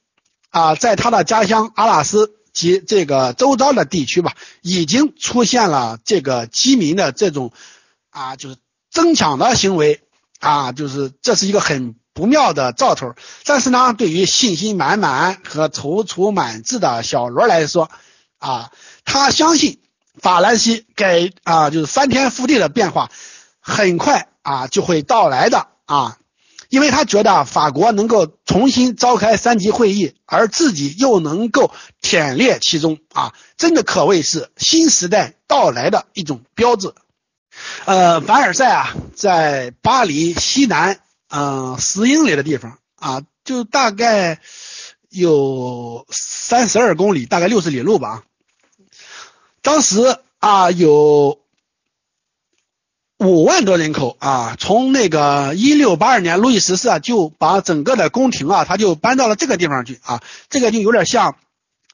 [0.50, 4.32] 啊，在他的家乡阿拉斯及这个周遭的地区吧，
[4.62, 7.52] 已经出现了这个饥民的这种
[8.10, 8.56] 啊，就是
[8.90, 10.02] 争抢的行为
[10.40, 13.14] 啊，就是这是一个很不妙的兆头。
[13.44, 17.90] 但是呢，对于信心满满和踌躇满志的小罗来说，
[18.38, 18.70] 啊，
[19.04, 19.80] 他相信
[20.18, 23.10] 法兰西改啊，就是翻天覆地的变化，
[23.60, 26.16] 很快啊就会到来的啊。
[26.76, 36.92] 因为他觉得法国能够重新召开三级会议，而自己又能够忝列其中啊，真的可谓是新时代到来的一种标志。
[37.86, 44.38] 呃，凡尔赛啊，在巴黎西南嗯十英里的地方啊，就大概
[45.08, 48.22] 有三十二公里，大概六十里路吧。
[49.62, 51.40] 当时啊有。
[53.18, 54.56] 五万多人口啊！
[54.58, 60.22] 从那个一六八二年，路易十四啊就把整个的宫廷啊，他就搬到了这个地方去啊。
[60.50, 61.36] 这个就有点像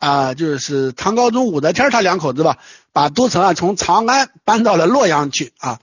[0.01, 2.59] 啊，就是唐高宗武则天他两口子吧，
[2.93, 5.79] 把都城啊从长安搬到了洛阳去啊。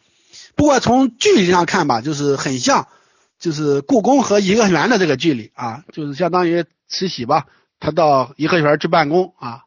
[0.55, 2.89] 不过从距离上看吧，就是很像，
[3.39, 7.45] 就是故宫和颐和园的这个距离啊，就是相当于慈禧吧，
[7.79, 9.61] 他到颐和园去办公啊。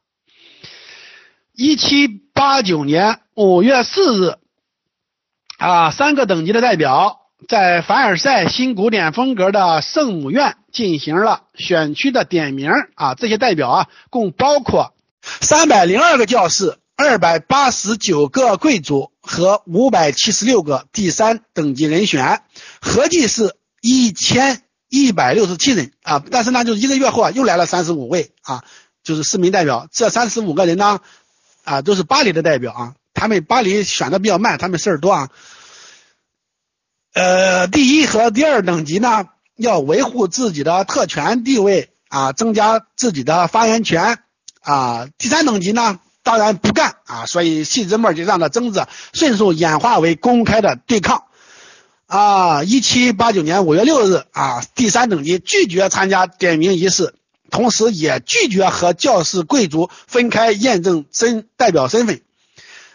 [1.55, 4.35] 一七八九年五月四日。
[5.63, 22.43] 啊，三个等级的代表在凡尔赛新古典风格的圣母院进行了选区的点名啊，这些代表啊，共包括三百零二个教士、二百八十九个贵族和五百七十六个第三等级人选，
[22.81, 26.25] 合计是一千一百六十七人啊。
[26.29, 28.65] 但是呢，就是一个月后啊，又来了三十五位啊，
[29.05, 29.87] 就是市民代表。
[29.93, 30.99] 这三十五个人呢，
[31.63, 32.95] 啊，都是巴黎的代表啊。
[33.23, 35.31] 他们巴黎选的比较慢，他们事儿多啊。
[37.15, 44.19] 呃，第一和第二等级呢，要维护自己的特权地位啊，增加自己的发言权
[44.61, 45.07] 啊。
[45.19, 51.23] 第三等级呢，当然不干啊，所以细枝末节上的争执迅速演化为公开的对抗
[52.07, 52.65] 啊。
[52.65, 57.15] 一七八九年五月六日啊，第三等级拒绝参加点名仪式，
[57.53, 62.21] 同时也拒绝和教士贵族分开验证身代表身份。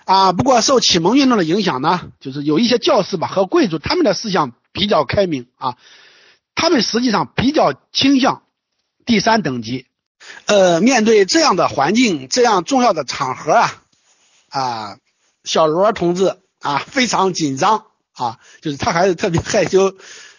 [0.08, 5.76] 啊，不过受启蒙运动的影响呢，就是有一些教士吧和贵族，他们的思想比较开明啊，
[6.56, 8.44] 他们实际上比较倾向
[9.06, 9.86] 第三等级。
[10.46, 13.84] 呃，面对这样的环境，这样重要的场合啊，
[14.48, 14.98] 啊，
[15.44, 19.94] 小罗同志啊非常紧张啊，就是他还是特别害羞，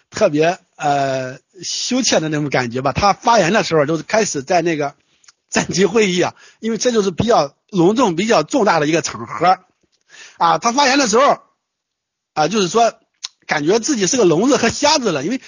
[0.09, 2.91] 特别呃羞怯的那种感觉吧。
[2.91, 4.95] 他发言的时候都是开始在那个
[5.51, 7.53] 战级会议啊，因为这就是比较。
[7.71, 9.59] 隆重比较重大的一个场合
[10.37, 11.41] 啊，他发言的时候
[12.33, 12.93] 啊，就是说
[13.45, 15.41] 感觉自己是个聋子和瞎子了，因为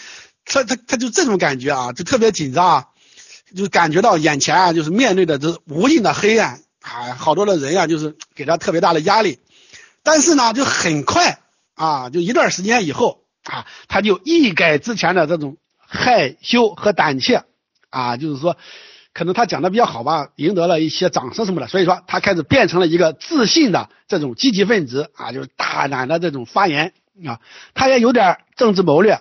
[0.45, 2.87] 他他他就这种感觉啊，就特别紧张啊，
[3.55, 9.39] 就感觉到眼前啊就是面对的这无尽的黑暗啊，好多的人啊就是给他特别大的压力，
[10.03, 11.39] 但是呢就很快
[11.75, 17.43] 啊，就一段时间以后啊，他就一改之前的这种害羞和胆怯
[17.89, 18.57] 啊，就是说。
[19.13, 26.93] 可能他讲的比较好吧，赢得了一些掌声什么的，所以说他开始变成了一个自信的这种积极分子啊，就是大胆的这种发言
[27.27, 27.39] 啊，
[27.73, 29.19] 他也有点政治谋略，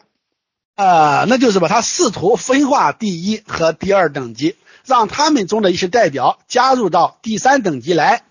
[0.77, 4.55] 呃，那就是把他试图分化第一和第二等级，
[4.87, 8.23] 让他们中的一些代表加入到第三等级来，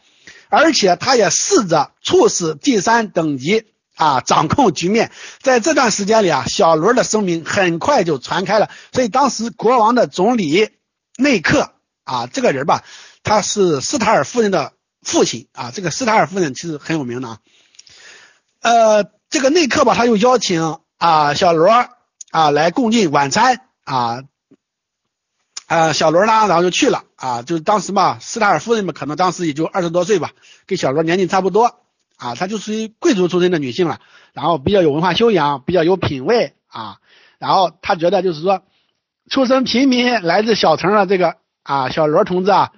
[0.48, 3.65] 而且他也试着促使第三等级
[3.98, 5.12] 啊掌控局面。
[5.41, 10.69] 在这段时间里啊，小罗的声明很快就传开了，所以当时国王的总理。
[11.19, 11.73] 内克
[12.05, 12.86] 啊，这个人吧，
[13.23, 15.69] 他是斯塔尔夫人的父亲啊。
[15.71, 17.38] 这个斯塔尔夫人其实很有名的啊。
[18.62, 21.69] 呃，这个内克吧，他又邀请啊小罗
[22.32, 24.23] 啊来共进晚餐啊。
[25.67, 27.41] 啊，小罗呢，然后就去了啊。
[27.41, 30.32] 就是当时嘛，斯塔尔夫人嘛，可能当时也就二十多岁吧，
[30.67, 31.82] 跟小罗年纪差不多
[32.15, 32.34] 啊。
[32.34, 33.99] 她就属于贵族出身的女性了，
[34.32, 36.97] 然后比较有文化修养，比较有品位啊。
[37.39, 38.63] 然后她觉得就是说。
[39.29, 42.71] 出身平民，来自小城的这个啊，小罗同志啊，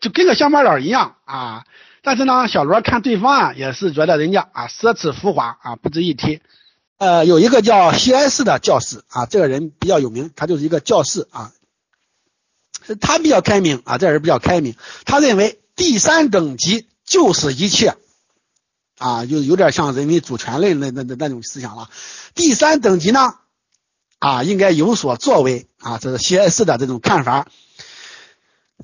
[0.00, 1.64] 就跟个乡巴佬一样啊。
[2.02, 6.40] 但是呢，小罗看对方啊，也是觉得人家啊奢侈浮华啊，不值一提。
[6.96, 11.52] 呃，有一个叫西安市的教士啊，这个人比较有名，他就是一个教士啊。
[13.00, 14.74] 他比较开明啊，这人比较开明，
[15.04, 17.96] 他认为第三等级就是一切
[18.98, 21.90] 啊，就有点像人民主权论那那那那种思想了。
[22.34, 23.34] 第三等级呢？
[24.20, 27.48] 啊，应该有所作为啊，这是西安市的这种看法。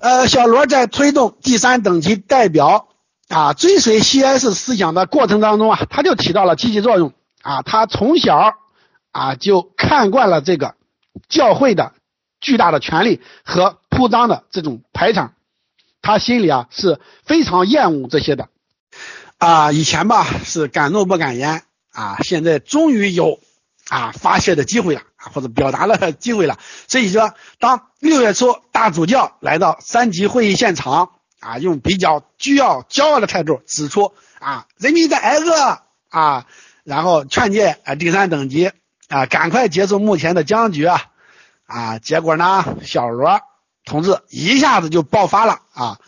[0.00, 2.88] 呃，小罗在推动第三等级代表
[3.28, 7.12] 啊，追随西安市思想的过程当中啊，他就起到了积极作用
[7.42, 7.60] 啊。
[7.60, 8.54] 他从小
[9.12, 10.74] 啊就看惯了这个
[11.28, 11.92] 教会的
[12.40, 15.34] 巨大的权力和铺张的这种排场，
[16.00, 18.48] 他心里啊是非常厌恶这些的
[19.36, 19.70] 啊。
[19.70, 21.62] 以前吧是敢怒不敢言
[21.92, 23.38] 啊，现在终于有。
[23.88, 25.02] 啊发泄的机会了，
[25.32, 26.58] 或者表达了 机会了。
[26.88, 31.10] 所以说，当六月初大主教来到三级会议现场
[31.40, 36.46] 啊，用比较具要骄傲的态度指出啊，人民在挨饿啊，
[36.84, 38.72] 然后劝诫啊第三等级
[39.08, 41.04] 啊赶快结束目前的僵局啊
[41.66, 43.40] 啊，结果呢，小罗
[43.84, 45.98] 同志一下子就爆发了啊，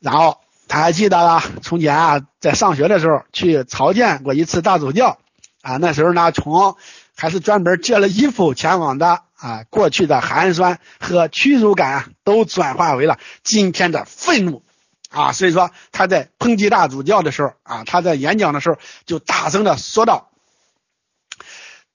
[0.00, 5.18] 然后他还记得了从前啊在上学的时候去朝见过一次大主教
[5.62, 6.76] 啊，那时候呢从
[7.16, 14.62] 还是专门借了衣服前往的啊，过去的寒酸和屈辱感啊，都转化为了今天的愤怒
[15.10, 20.30] 啊，所以说他在抨击大主教的时候啊，他在演讲的时候就大声的说道：“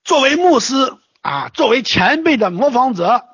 [0.05, 3.25] 作为牧师啊，作为前辈的模仿者，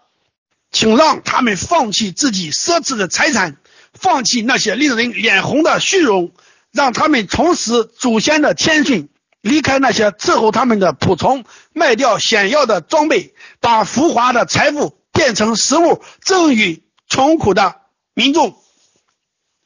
[0.71, 3.57] 请让他们放弃自己奢侈的财产，
[3.93, 6.31] 放弃那些令人脸红的虚荣，
[6.71, 9.09] 让他们重拾祖先的谦逊。”
[9.45, 17.81] 离开那些伺候他们的仆从，卖掉险要的装备，把浮华的财富变成食物赠予穷苦的
[18.15, 18.57] 民众。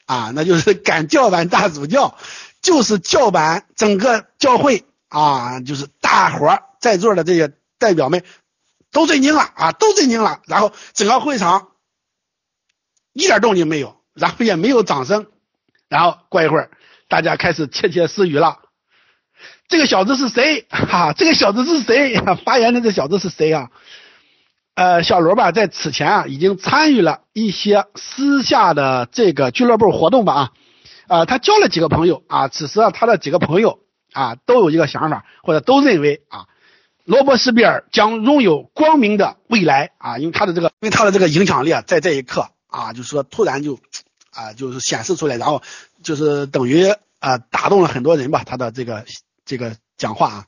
[0.06, 2.18] 啊，那就是 敢叫板大主教，
[2.62, 8.26] 就是叫板整个教会啊，就是大伙在座的这些代表们
[8.92, 10.42] 都震惊了啊，都震惊了。
[10.46, 11.70] 然后整个会场
[13.14, 15.28] 一点动静没有，然后也没有掌声。
[15.88, 16.70] 然后过一会儿，
[17.08, 18.60] 大家开始窃窃私语了。
[19.70, 20.66] 这个小子是谁？
[20.68, 22.20] 哈，这个小子是谁？
[22.44, 23.70] 发言的这小子是谁啊？
[24.74, 30.52] 呃，小罗吧，在此前啊，已经参与了一些私下的这个俱乐部活动吧啊，
[31.08, 33.80] 呃，他交了几个朋友啊，此时啊，他的几个朋友
[34.12, 36.48] 啊，都有一个想法，或者都认为啊，
[37.06, 43.78] 罗伯斯庇尔将拥有光明的未来啊，因为他的这个，因为他的这个影响力啊，在这一刻啊，就是说突然就
[44.32, 45.62] 啊，就是显示出来，然后
[46.02, 46.88] 就是等于
[47.20, 49.06] 啊，打动了很多人吧，他的这个。
[49.50, 50.46] 这个讲话啊，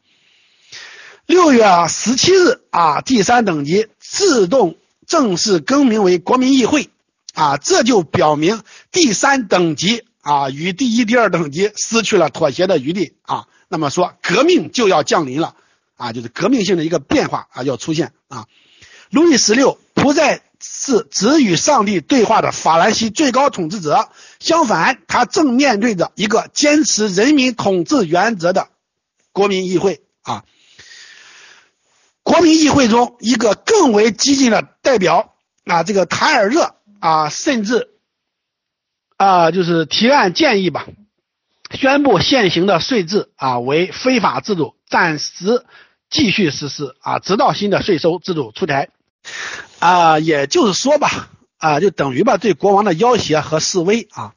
[1.25, 4.77] 六月十七日啊，第三等级自动
[5.07, 6.91] 正式更名为国民议会
[7.33, 13.47] 啊，这就表明第三等级啊与第一、第二等级失去了妥协的余地啊。
[13.69, 15.55] 那么说，革命就要降临了
[15.97, 18.45] 啊，就是革命性的一个变化啊要出现啊。
[19.09, 28.67] 路易十六不再是只与上帝对话的法兰西最高统治者，相反，他正面对着一个坚持人民统治原则的。
[29.33, 30.43] 国民议会啊，
[32.21, 37.89] 国民议会中一个更为激进的代表啊，这个塔尔热啊，甚至
[39.15, 40.85] 啊，就是提案建议吧，
[41.71, 45.65] 宣布现行的税制啊为非法制度，暂时
[46.09, 48.89] 继续实施啊，直到新的税收制度出台
[49.79, 54.33] 啊，也就是说吧啊，就等于吧对国王的要挟和示威啊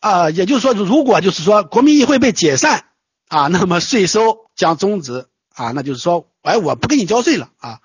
[0.00, 2.84] 啊，也就是说，如果就是说国民议会被解散。
[3.32, 7.80] 啊，那么税收将终止啊，那就是说，哎，我不给你交税了啊。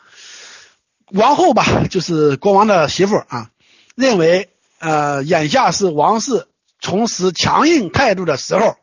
[1.14, 3.50] 王后吧，就是国王的媳妇啊，
[3.96, 6.50] 认为呃，眼下是王室
[6.82, 8.76] 重拾强硬态度的时候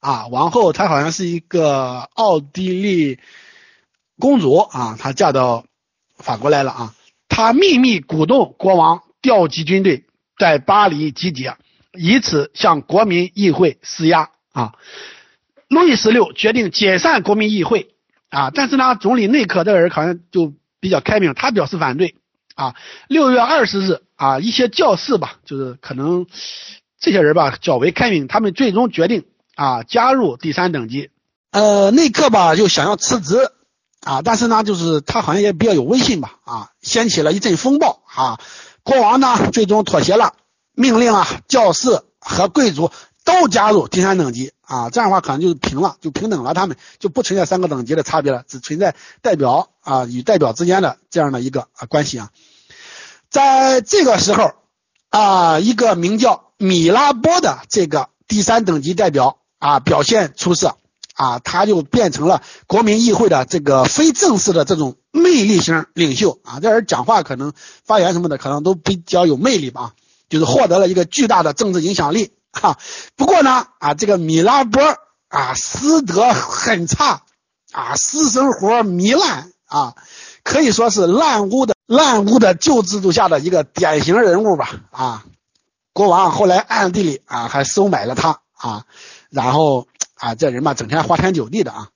[0.00, 0.26] 啊。
[0.28, 3.18] 王后她好像是一个奥地利
[4.18, 5.66] 公主啊，她嫁到
[6.16, 6.94] 法国来了啊。
[7.28, 10.06] 她秘密鼓动国王调集军队
[10.38, 11.58] 在巴黎集结，
[11.92, 14.72] 以此向国民议会施压啊。
[15.68, 17.94] 路易十六决定解散国民议会
[18.28, 22.14] 啊，但是呢，总理内克这个人好像就比较开明，他表示反对
[22.54, 22.74] 啊。
[23.08, 26.26] 六月二十日啊，一些教士吧，就是可能
[27.00, 31.10] 这些人吧较为开明，他们最终决定啊加入第三等级。
[31.50, 33.50] 呃，内克吧就想要辞职
[34.02, 38.38] 啊，但是呢，就是他好像也比较有威信吧啊，掀起了一阵风暴啊。
[38.82, 40.34] 国王呢最终妥协了，
[40.74, 42.90] 命令啊教士和贵族
[43.40, 44.52] 都加入第三等级。
[44.62, 52.30] 啊，这样的话可能就是平了，就平等了，他们就不存在三个等级的差别了，只存在代表啊与代表之间的这样的一个啊关系啊。
[53.30, 54.54] 在这个时候
[55.08, 60.76] 啊，一个名叫米拉波的这个第三等级代表啊表现出色
[61.14, 67.52] 啊，他就变成了国民议会的这个非正式的这种魅力型领袖啊，这人讲话可能
[67.84, 69.92] 发言什么的可能都比较有魅力吧，
[70.28, 72.32] 就是获得了一个巨大的政治影响力。
[72.60, 72.78] 哈，
[73.16, 74.82] 不过呢，啊，这个米拉波
[75.28, 77.22] 啊，师德很差
[77.72, 79.94] 啊，私生活糜烂啊，
[80.42, 85.24] 可以说是烂污的烂污的旧制度下的一个典型人物吧啊。
[85.92, 88.86] 国王后来暗地里啊还收买了他啊，
[89.28, 91.88] 然后啊这人嘛整天花天酒地的啊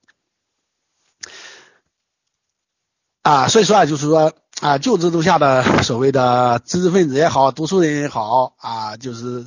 [3.23, 9.47] 啊，所以说啊就是说啊旧制度下的所谓的知识分子也好，读书人也好啊，就是。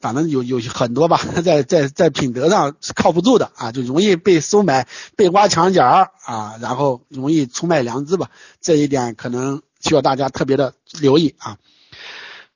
[0.00, 4.86] 反正有有很多吧， 在在在品德上是靠不住的啊，就容易被收买、
[5.16, 8.28] 被挖墙角啊，然后容易出卖良知吧。
[8.60, 11.56] 这一点可能需要大家特别的留意啊。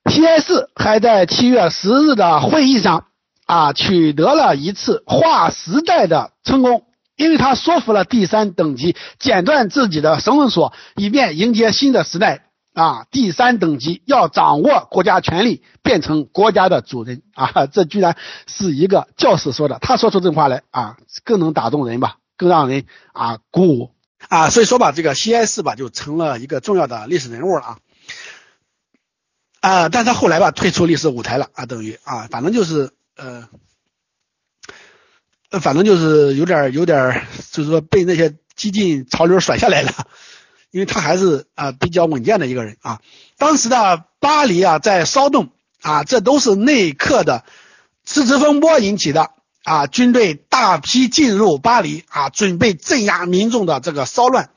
[0.05, 0.71] P.S.
[0.75, 3.05] 还在七月十日的会议上
[3.47, 6.85] 啊，取得了一次划时代的成功，
[7.17, 12.50] 因为他说服了第三等级剪断自己的绳索，以便迎接新的时代。
[12.73, 17.67] 啊，第三等级要掌握国家权力，变成国家的主人啊！
[17.67, 18.17] 这居然
[18.47, 23.95] 是一个教师说的，他说出这话来啊，更能打动人吧，更让人啊鼓舞
[24.29, 24.51] 啊！
[24.51, 27.79] 所以说吧，这个西安市吧就成了一个重要的历史人物了啊！
[29.61, 33.49] 啊，但他后来吧退出历史舞台了啊，等于啊，反正就是呃，
[35.61, 39.93] 反正就是有点有点，就是说被那些激进潮流甩下来了。
[40.71, 43.01] 因为他还是啊比较稳健的一个人啊，
[43.39, 45.51] 当时的巴黎啊在骚动
[45.83, 47.45] 啊，这都是内克的
[48.05, 49.31] 辞职风波引起的
[49.65, 54.51] 啊，军队大批进入巴黎啊，准备镇压民众的这个骚乱。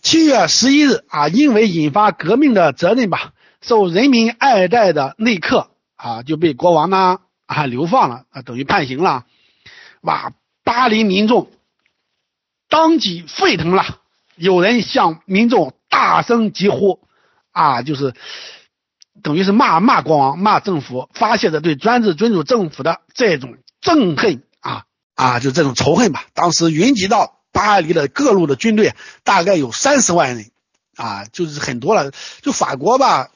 [0.00, 9.26] 七月十一日啊，因为引发革命的责任吧，受人民爱戴的内克啊就被国王呢啊流放了啊，等于判刑了。
[10.02, 10.32] 哇，
[10.64, 11.50] 巴黎民众
[12.68, 14.01] 当即沸腾了。
[14.42, 16.98] 有人向民众大声疾呼，
[17.52, 18.12] 啊，就是
[19.22, 24.82] 等于是骂骂国王、骂政府，发泄着对专制君主政府的这种憎恨啊
[25.14, 26.24] 啊，就这种仇恨吧。
[26.34, 30.50] 当时云集到巴黎的各路的军队大概有三十万人
[30.96, 32.10] 啊，就是很多了。
[32.40, 33.30] 就法国吧，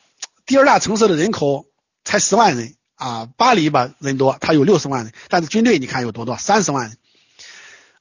[0.44, 1.66] 第二大城市的人口
[2.02, 6.98] 才十万人啊，巴黎吧人多，他有六十万人，但是军队你看有多多，三十万人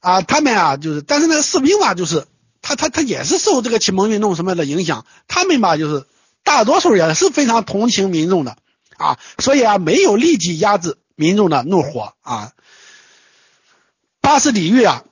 [0.00, 0.22] 啊。
[0.22, 2.26] 他们啊，就是但是那个士兵吧，就是。
[2.68, 6.04] 他他他也是受这个启蒙运动什么的影响，他们吧就是
[6.42, 8.56] 大多数也是非常同情民众的
[8.96, 12.50] 啊，所以啊没有立即压制民众的怒火啊。
[14.20, 15.04] 巴士底狱啊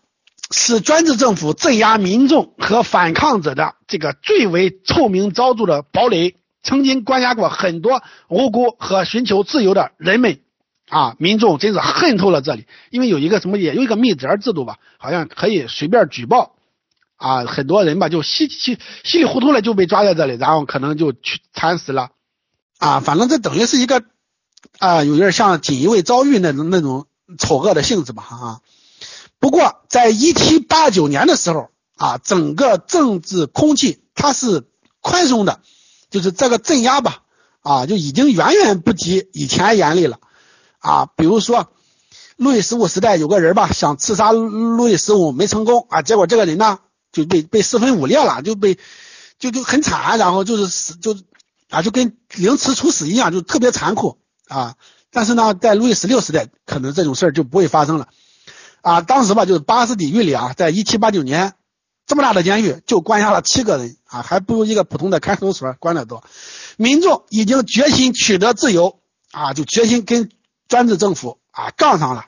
[0.51, 6.35] 是专制政府镇压民众和反抗者的这个最为臭名昭著的堡垒，
[6.65, 10.41] 曾经关押过很多无辜和寻求自由的人们
[10.89, 16.54] 啊，民众真是恨透了这里，因为有一个什么也有一个密折制度吧，好像可以随便举报。
[17.25, 22.11] 啊，很多人吧就稀稀稀里糊涂的就被抓在这里，然后可能就去惨死了。
[22.79, 24.05] 啊，反正这等于是一个
[24.79, 27.07] 啊，有点像锦衣卫遭遇那种那种
[27.39, 28.61] 丑恶的性质吧啊。
[29.39, 34.65] 不过在一七八九年的时候啊，整个政治空气它是
[35.01, 35.61] 宽松的，
[36.11, 37.23] 就是这个镇压吧
[37.63, 40.19] 啊，就已经远远不及以前严厉了
[40.79, 41.09] 啊。
[41.17, 41.73] 比如说
[42.37, 46.81] 路易十五时代有个人吧想刺杀路易十五没成功啊，结果这个人呢。
[47.15, 48.77] 就被被四分五裂了，就被
[49.39, 51.17] 就就很惨，然后就是死就
[51.71, 54.75] 啊就跟凌迟处死一样，就特别残酷啊。
[55.11, 58.09] 但是呢，在路易十六时代，可能这种事儿就不会发生了
[58.83, 59.01] 啊。
[59.01, 61.55] 当时吧，就是巴士底狱里啊，在一七八九年
[62.05, 66.25] 这么大的监狱就关押了七个人啊，还不如一个普通的看守所关的多。
[66.77, 68.99] 民众已经决心取得自由
[69.31, 70.31] 啊，就决心跟
[70.67, 72.27] 专制政府啊杠上了。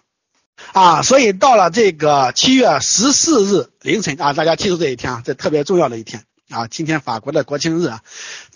[0.73, 8.03] 啊，所以到了这个七月十四日凌晨啊，大家记住这一天啊，这特别重要的一天啊，今天法国的国庆日啊，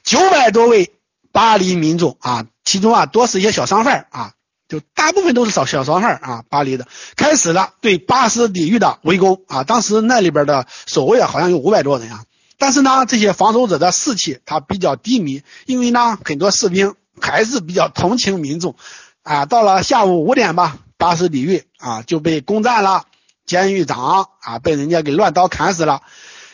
[0.02, 0.92] 九百多位
[1.32, 4.32] 巴黎民众啊，其中啊多是一些小商贩啊，
[4.68, 6.86] 就大部分都是小小商贩啊，巴黎的
[7.16, 12.24] 开始了对巴士底狱的围攻啊，当时那里边的守卫啊好像有五百多人啊，
[12.58, 18.74] 但是呢，这些防守者的士气他比较低迷，因为呢，很多士兵还是比较同情民众
[19.22, 20.78] 啊，到了下午五点吧。
[21.00, 23.06] 巴士底狱啊就被攻占了，
[23.46, 26.02] 监狱长啊被人家给乱刀砍死了。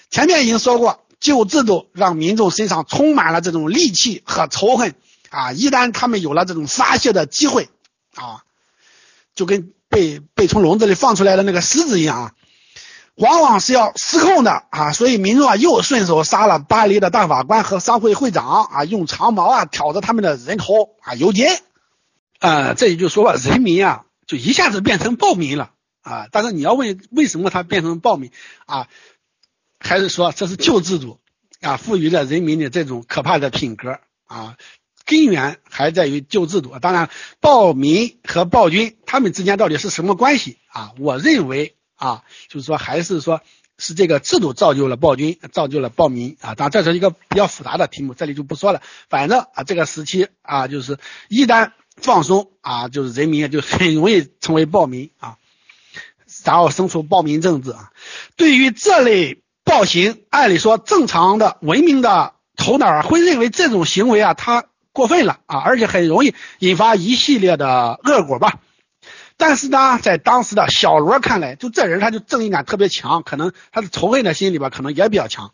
[0.08, 4.94] 前面已经说过，旧制度让民众身上充满了这种戾气和仇恨
[5.30, 7.68] 啊，一旦他们有了这种发泄的机会
[8.14, 8.44] 啊，
[9.34, 12.32] 就跟被被从笼子里放出来的那个狮子一样啊，
[13.16, 14.92] 往往是要失控的啊。
[14.92, 21.60] 所以民众啊又顺手杀了巴黎的大法官和商会会长啊，用长矛啊挑着他们的人头啊游街。
[22.38, 24.04] 呃，这也就说吧，人民啊。
[24.26, 25.72] 就一下子变成暴民了
[26.02, 26.28] 啊！
[26.32, 28.32] 但是你要问为什么他变成暴民
[28.66, 28.88] 啊？
[29.78, 31.20] 还是说这是旧制度
[31.60, 34.56] 啊赋予了人民的这种可怕的品格啊？
[35.04, 36.76] 根源还在于旧制度。
[36.80, 37.08] 当然，
[37.40, 40.92] 暴民和暴君他们之间到底是什么关系啊？
[40.98, 43.42] 我认为啊，就是说还是说
[43.78, 46.56] 是这个制度造就了暴君，造就了暴民啊。
[46.56, 48.82] 当然，这是一个比较复杂的题目，这里就不说了。
[49.08, 50.98] 反正啊，这个时期啊，就是
[51.28, 51.70] 一旦。
[51.96, 55.36] 放松啊，就是人民就很 容易成为暴民啊，
[56.44, 57.90] 然后生出暴民政治啊。
[58.36, 68.60] 对于这类暴行，按理说正常的文明的头脑会认为这种行为啊，它过分了啊，而且很容易引发一系列的恶果吧。
[69.38, 75.52] 但是呢，在当时的小罗看来，就这人他就正义感特别强，可能他的仇恨的心里边可能也比较强。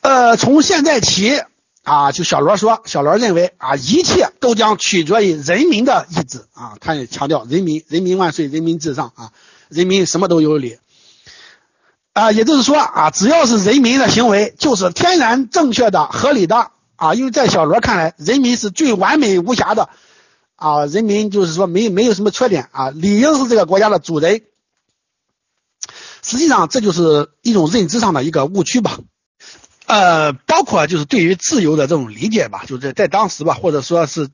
[0.00, 1.42] 呃，从现在起
[1.88, 9.32] 啊，就小罗说，小罗认为啊，一切都将取决于人民的意志啊，他也强调人民，人民万岁，人民至上啊，
[9.70, 10.78] 人民什么都有理
[12.12, 19.88] 啊，也就是说啊，只要是人民的行为，就是天然正确的、合理的啊，因为在小罗看来，人民是最完美无瑕的。
[20.56, 24.42] 啊，人民就是说没没有什么缺点啊，理应是这个国家的主人。
[26.22, 28.98] 实际上，这就是一种认知上的一个误区吧。
[29.88, 34.28] 呃，包括就是对于自由的这种理解吧，就是在当时吧，或者说是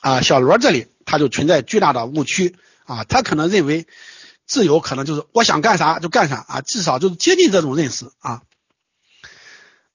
[0.00, 3.04] 啊小罗这里，他就存在巨大的误区啊。
[3.04, 3.86] 他可能认为
[4.46, 8.42] 自由可能就是我想干啥就干啥啊，至少就是接近这种认识啊。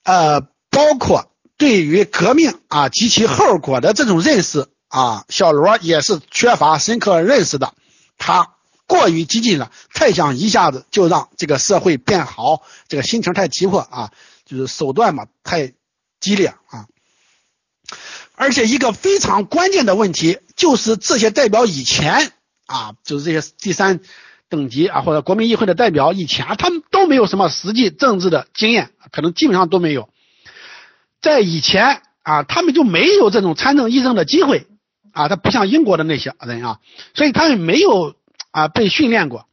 [0.03, 4.67] 呃，包括对于革命啊及其后果的这种认识。
[4.93, 7.73] 啊，小罗也是缺乏深刻认识的，
[8.17, 8.55] 他
[8.87, 14.11] 过于激进了，太想一下子就让这个社会变好，这个心情太急迫啊，
[14.51, 15.73] 就是手段嘛太
[16.19, 16.85] 激烈啊。
[18.35, 22.33] 而且一个非常关键的问题就是这些代表以前
[22.65, 24.01] 啊，就是这些第三
[24.49, 30.09] 等级啊或者国民议会的代表以前他们都没有什么实际政治的经验，可能基本上都没有，
[31.21, 34.67] 在以前啊他们就没有这种参政议政的机会。
[35.13, 36.79] 啊，他不像英国的那些人啊，
[37.15, 38.15] 所以他们没有
[38.51, 39.45] 啊被训练过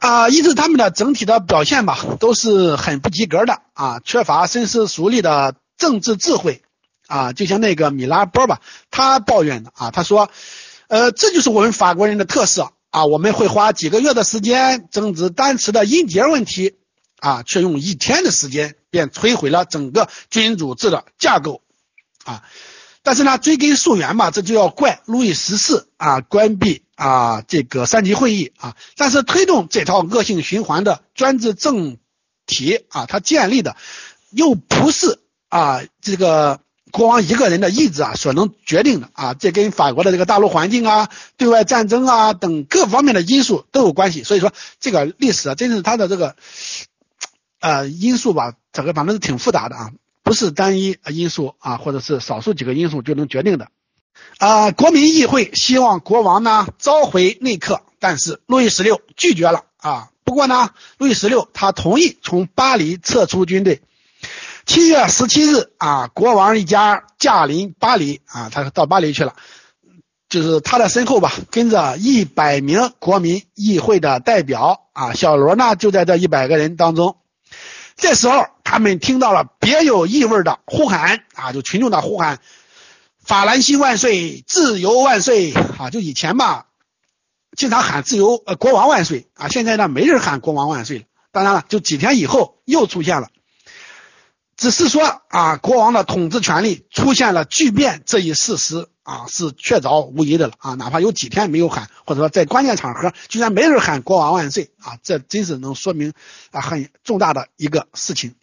[0.00, 6.62] 啊，因此他们的整体的表现吧都是很不及格的啊，缺乏深思熟虑的政治智慧
[7.06, 10.30] 啊，就像那个米拉波吧，他抱怨的啊，他说，
[10.88, 16.76] 呃，这就是我们法国人的特色啊，我们会花几个月的时间争执单词的音节问题
[17.18, 21.60] 啊，却用一天的时间便摧毁了整个君主制的架构
[22.24, 22.42] 啊。
[23.02, 28.76] 但是呢，追根溯源嘛，这就要怪路易十四啊，关闭啊这个三级会议啊。
[28.96, 31.96] 但是推动这套恶性循环的专制政
[32.44, 33.74] 体啊，它建立的
[34.30, 39.32] 又不是啊这个国王一个人的意志啊所能决定的啊。
[39.32, 44.24] 这跟法国的这个大陆环境啊、对外战争啊等各方面的因素都有关系。
[44.24, 46.36] 所以说，这个历史啊，真是它的这个
[47.60, 49.90] 呃因素吧，整个反正是挺复杂的啊。
[50.22, 53.68] 不是单一因素啊，或者是少数几个因素就能决定的
[54.38, 54.70] 啊。
[54.70, 60.10] 国民议会希望国王呢召回内克，但是路易十六拒绝了啊。
[60.24, 63.82] 不过呢，路易十六他同意从巴黎撤出军队。
[64.66, 69.34] 七月十七日啊，国王一家驾临巴黎啊，他到巴黎去了，
[70.28, 77.16] 就是他的身后吧，跟着一百名国民议会的代表啊，小罗呢就在这一百个人当中。
[78.00, 82.40] 这时候，他们听到了别有意味的呼喊啊，就群众的呼喊
[83.22, 86.66] ：“法兰西万岁，自由万岁！”啊，就以前吧，
[87.56, 91.04] 经常喊“自由呃国王万岁”啊，现在呢，没人喊“国王万岁”了。
[91.30, 93.28] 当然了，就几天以后又出现了。
[94.56, 100.74] 只是说啊，国王的统治权力出现了巨变这一事实啊，是确凿无疑的了啊。
[100.74, 106.12] 哪怕有几天没有喊，或者说在关键场合居然没人喊“国王万岁”啊，这真是能说明
[106.52, 108.36] 啊很重大的一个事情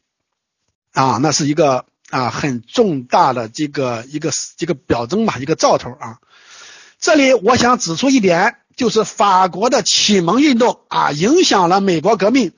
[0.92, 6.20] 啊，那是一个啊很重大的这个一个一个表征吧，一个兆头啊。
[7.00, 12.52] 这里我想指出一点，就是法国的启蒙运动啊，影响了美国革命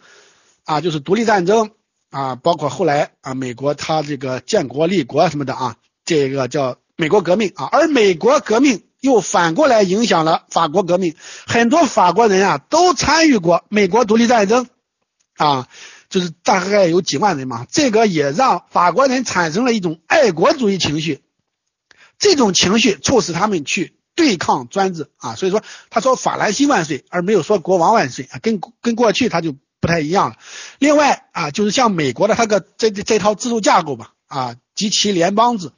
[0.66, 1.70] 啊，就是独立战争。
[2.12, 11.16] 啊，包括后来啊，美国它这个建国立国什么的啊，这个叫美国革命啊，而美国革命又反过来影响了法国革命，
[11.48, 14.68] 很多法国人啊都参与过美国独立战争
[15.38, 15.70] 啊，
[16.10, 21.22] 就是大概有几万人嘛，这个也让法国人产生了一种爱国主义情绪，
[22.18, 29.56] 这种情绪促使他们去对抗专制啊，所以说他说法兰西万岁，而没有说国王万岁啊，跟跟过去他就。
[29.82, 30.36] 不太一样了。
[30.78, 35.72] 另外啊，就是像美国的它个这这套制度架构吧，啊及其联邦制，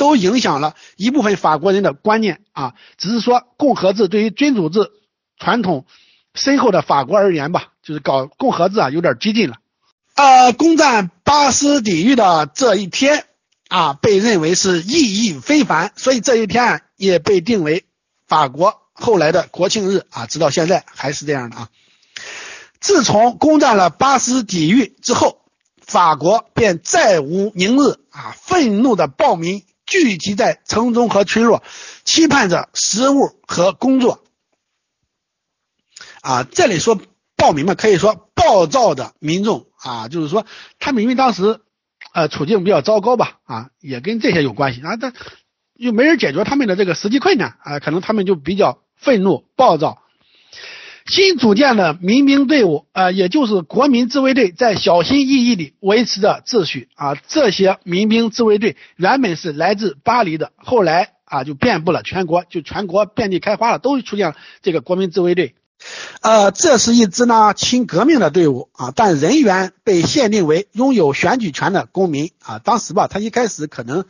[0.00, 2.72] 都影响了一部分法国人的观念啊。
[2.96, 4.90] 只是说共和制对于君主制
[5.38, 5.84] 传统
[6.32, 9.58] 深厚的法国而言吧，就是搞共和制啊有点激进了。
[10.14, 13.26] 呃，攻占巴斯底狱的这一天
[13.68, 17.84] 啊，被认为是意义非凡，所以这一天也被定为
[18.26, 21.68] 法国后来的国庆日啊，直到现在还是这样的啊。
[22.80, 25.42] 自从攻占了巴斯底狱之后，
[25.82, 28.34] 法国便再无宁日啊！
[28.40, 31.62] 愤怒的暴民聚集在城中和村落，
[32.04, 34.24] 期盼着食物和工作。
[36.22, 36.98] 啊，这里说
[37.36, 40.46] 暴民嘛，可以说暴躁的民众啊，就是说
[40.78, 41.60] 他们因为当时
[42.14, 44.96] 呃处境比较糟糕吧，啊，也跟这些有关系啊。
[44.96, 45.12] 但
[45.74, 50.02] 又没人解决他们的这个实际困难啊，可能他们就比较愤怒暴躁。
[51.10, 57.16] 新组建的民兵队伍啊，也就是国民自卫队，在小心翼翼地维持着秩序啊。
[57.26, 65.56] 这些民兵自卫队原本是来自巴黎的，后来啊就遍布了全国，就全国遍地开花了，都出现了这个国民自卫队。
[66.22, 72.60] 呃，这是一支呢亲革命的队伍啊，但人员被限定为拥有选举权的公民啊。
[72.60, 74.04] 当时吧，他一开始可能，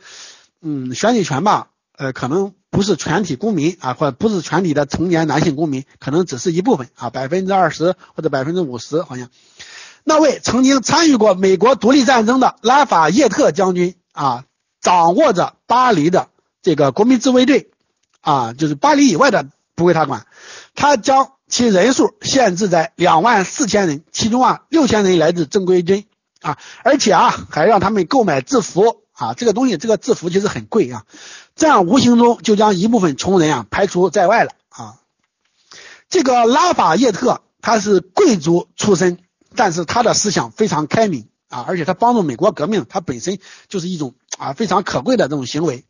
[0.61, 9.29] 嗯，选举权吧，呃，可能不是全体公民啊，或者不是全体的成年男性公民，可能只是一部分啊，百分之二十或者百分之五十，好像。
[10.03, 14.45] 那位曾经参与过美国独立战争的拉法叶特将军啊，
[14.81, 16.29] 掌握着巴黎的
[16.63, 17.69] 这个国民自卫队
[18.21, 19.45] 啊，就是巴黎以外的
[19.75, 20.25] 不归他管，
[20.73, 21.33] 他将。
[21.51, 26.05] 其人数限制在两万四千人，其中啊六千人来自正规军
[26.39, 31.03] 啊，而且啊还让他们购买制服啊，这个东西这个制服其实很贵啊，
[31.61, 34.97] 这样无形中就将一部分穷人啊排除在外了啊。
[36.09, 39.19] 这个拉法叶特他是贵族出身，
[39.55, 43.37] 但是他的思想非常开明啊，而且他帮助美国革命，他本身
[43.67, 45.85] 就是一种啊非常可贵的这种行为。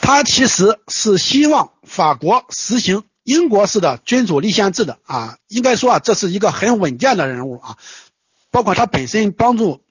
[0.00, 3.04] 他其实是希望法国实行。
[3.22, 7.76] 英国式的君主立宪制的啊，应该说啊，这是一个很稳健的人物啊，
[8.50, 9.82] 包括他本身帮助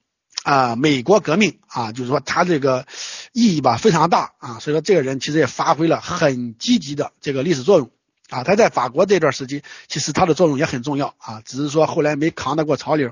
[0.42, 2.86] 啊美国革命啊，就是说他这个
[3.32, 7.90] 意义吧非常大啊，所以说这个人其实也发挥了很积极的这个历史作用
[8.28, 13.10] 啊，他在法国这段时期其实他的作用也很重要啊，只是说后来没扛得过潮流。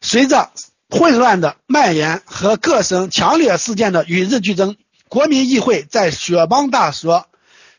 [0.00, 0.50] 随着
[0.88, 4.76] 混乱的蔓延和各省强烈事件的与日俱增，
[5.08, 7.24] 国民议会在雪邦大学。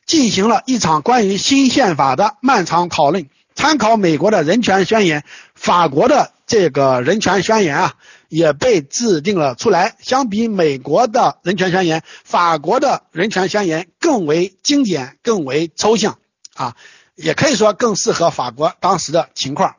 [0.05, 3.28] 进行了一场关于新宪法的漫长讨论。
[3.55, 7.95] 参考美国的人权宣言，法国的这个人权宣言啊，
[8.30, 9.96] 也被制定了出来。
[10.00, 16.20] 相比美国的人权宣言，法国的人权宣言更为经典，更为抽象
[16.56, 16.76] 啊，
[17.16, 19.76] 也可以说更适合法国当时的情况。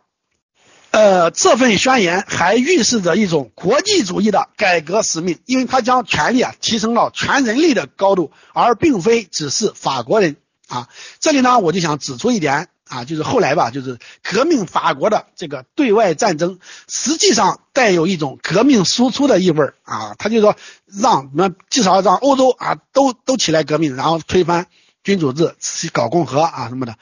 [0.90, 10.36] 呃，这份宣言还预示着一种国际主义的改革使命，因为它将权力啊提升到全人类的高度，而并非只是法国人
[10.66, 10.88] 啊。
[11.20, 16.58] 这里呢，我就想指出一点啊，就是后来吧，就是革命法国的这个对外战争，
[16.88, 20.14] 实际上带有一种革命输出的意味儿啊。
[20.18, 24.66] 他就说让那至少让欧洲啊都都起来革命，然后推翻
[25.04, 25.54] 君主制，
[25.92, 26.96] 搞共和啊什么的。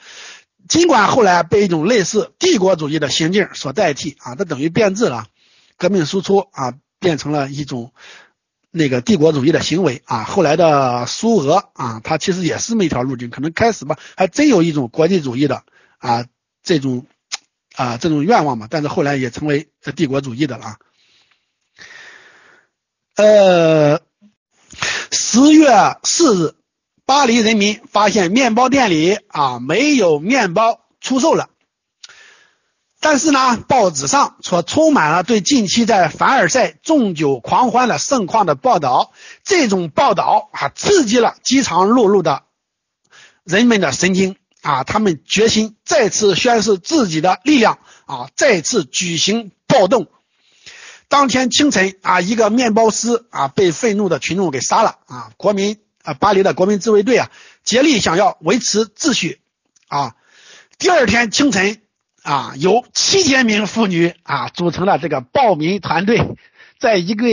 [0.67, 5.27] 尽管后来被一种类似帝国主义的行径所代替啊，它等于变质了，
[5.77, 7.93] 革命输出啊变成了一种
[8.69, 10.25] 那个帝国主义的行为啊。
[10.25, 15.63] 后来的苏俄啊，它其实也是那一条路径，可能开始吧还真有一种国际主义的
[15.97, 16.25] 啊
[16.63, 17.05] 这种
[17.75, 20.77] 啊这种愿望嘛，但是后来也成为帝国主义的了。
[23.15, 24.01] 呃，
[25.11, 26.53] 十月四日。
[27.05, 31.49] 巴黎人民发现面包店里啊没有面包出售了，
[32.99, 39.13] 但是呢，报纸上却充满了对近期在凡尔赛纵酒狂欢的盛况的报道。
[39.45, 42.43] 这种报道啊，刺激了饥肠辘辘的
[43.45, 50.07] 人们的神经啊，他们决心再次宣示自己的力量啊，再次举行暴动。
[51.07, 55.77] 当天清晨啊，一个面包师啊被愤怒的群众给杀了啊，国民。
[56.03, 57.29] 啊，巴黎的国民自卫队啊，
[57.65, 59.41] 竭力想要维持秩序
[59.89, 60.15] 啊。
[60.79, 61.81] 第二天清晨
[62.23, 66.37] 啊，有七千名妇女啊组成了这个暴民团队，
[66.79, 67.25] 在一个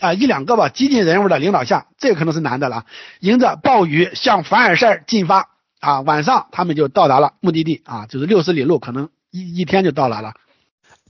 [0.00, 2.86] 啊一两个吧激进人物的领导下，这可能是男的了，
[3.20, 5.50] 迎着暴雨向凡尔赛进发
[5.80, 6.00] 啊。
[6.00, 10.34] 晚上他们就到达了目的地啊，就是六十里路，可能一一天就到达了。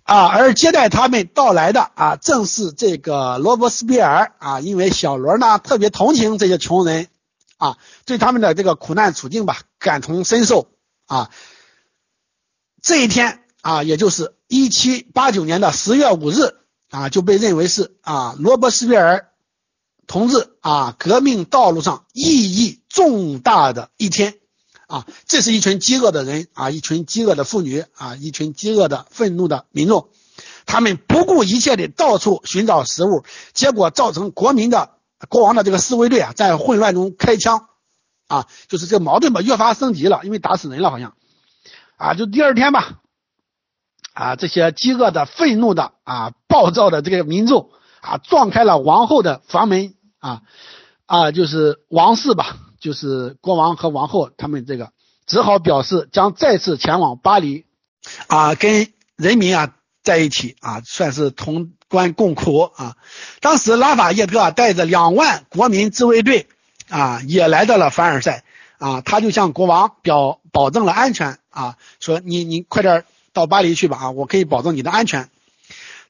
[0.04, 7.08] 啊，而接待他们到来的啊，正是这个罗伯斯庇尔啊，因为小罗呢特别同情这些穷人
[7.58, 10.70] 啊，对他们的这个苦难处境吧感同身受
[11.06, 11.30] 啊。
[12.80, 16.54] 这一天啊，也就是一七八九年的十月五日
[16.88, 19.28] 啊，就被认为是啊罗伯斯庇尔
[20.06, 24.37] 同志啊革命道路上意义重大的一天。
[24.88, 30.08] 啊，这是一群饥饿的人啊，一群饥饿的妇女啊，一群饥饿的愤怒的民众，
[30.66, 33.22] 他们不顾一切的到处寻找食物，
[33.52, 34.94] 结果造成国民的
[35.28, 37.68] 国王的这个侍卫队啊，在混乱中开枪，
[38.26, 41.14] 啊，就是这个矛盾吧越发升级了，因为打死人了好像，
[41.96, 42.98] 啊，就第二天吧，
[44.14, 47.70] 啊，这些饥饿的、愤怒的啊、暴躁的这个民众
[48.00, 49.94] 啊，撞开了王后的房门。
[50.20, 50.42] 啊，
[51.06, 52.56] 啊，就是王室吧。
[52.80, 54.90] 就是国王和王后他们这个
[55.26, 57.64] 只好表示将再次前往巴黎，
[58.28, 62.96] 啊，跟人民啊在一起啊，算是同甘共苦啊。
[63.40, 66.46] 当时拉法叶特带着两万国民自卫队
[66.88, 68.44] 啊，也来到了凡尔赛
[68.78, 75.28] 啊，他就向国王表保证了安全啊，说你你快点到巴黎去吧啊，我可以保证你的安全。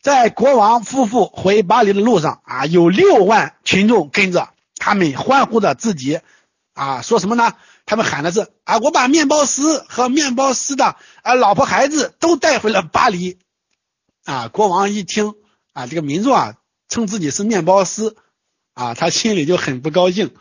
[0.00, 6.20] 在国王夫妇回巴黎的路上啊，有六万群众跟着，他们欢呼着自己
[6.78, 7.54] 啊，说什么呢？
[7.86, 13.38] 他们喊的是啊，我把面包师和面包师的啊老婆孩子都带回了巴黎
[14.24, 14.48] 啊。
[14.48, 15.34] 国王一听
[15.72, 16.54] 啊，这个民众啊
[16.88, 18.14] 称自己是面包师
[18.74, 20.34] 啊，他心里就很不高兴。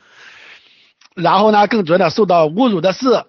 [1.15, 3.25] 然后呢，更觉得受到侮辱的是。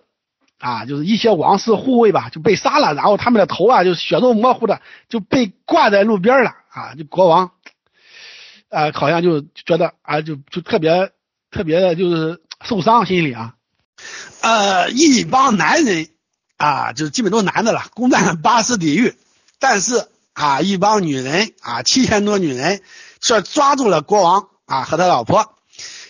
[0.60, 6.96] 啊，就是一些王室护卫吧，就被杀了，然后他们的头啊，就血肉模糊的就被挂在路边了啊！
[6.96, 7.52] 就国王，
[8.68, 11.12] 啊，好像就觉得啊，就就特别
[11.52, 13.54] 特别的，就是受伤心理啊。
[14.40, 16.08] 呃，一帮男人
[16.56, 19.14] 啊，就是基本都是男的了，攻占巴士底狱，
[19.58, 22.82] 但是啊，一帮女人啊，七千多女人
[23.20, 25.54] 却抓住了国王啊和他老婆，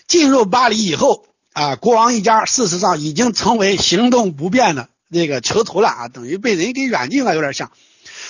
[0.07, 1.25] 进入巴黎以后。
[1.55, 7.73] 啊，国王一家事实上已经成为行动不便的那个囚徒了啊，等于被人给软禁了，有点像。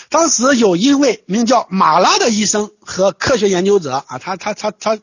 [0.08, 4.98] 当时有一位名叫马拉的医生和科学研究者啊，他他他他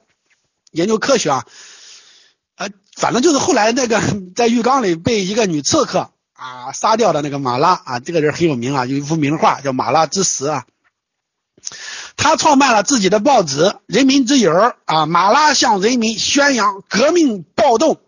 [0.72, 1.46] 研究科学啊，
[2.96, 4.02] 反正就是后来那个
[4.36, 10.66] 在浴缸里被一个女刺客啊杀掉的那个马拉啊，这个人很有名啊，有一幅名画叫《马拉之死》啊。
[12.16, 14.52] 他创办了自己的报纸《人民之友》
[14.86, 18.00] 啊，马拉向人民宣扬革命暴动。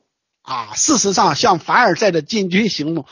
[0.41, 3.05] 啊，事实上，像凡尔赛的进军行动，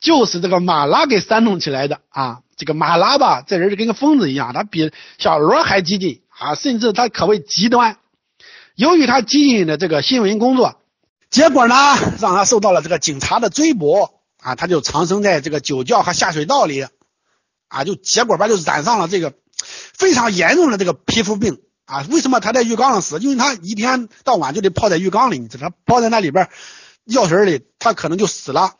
[0.00, 2.40] 就是这个马拉给煽动起来的啊。
[2.56, 7.98] 这个马拉吧，这人就跟个疯子一样，他比小罗还激进啊，甚至他可谓极端。
[8.74, 10.80] 由于他激进的这个新闻工作，
[11.32, 11.74] 结果呢，
[12.20, 14.10] 让他受到了这个警察的追捕
[14.40, 16.86] 啊，他就藏身在这个酒窖和下水道里
[17.68, 19.32] 啊，就结果吧，就染上了这个
[19.94, 21.60] 非常严重的这个皮肤病。
[21.84, 23.18] 啊，为什么他在浴缸上死？
[23.18, 26.48] 因为他一天到晚就得泡在浴缸里，你知道，泡在那里边
[27.04, 28.74] 药水里，他可能就死了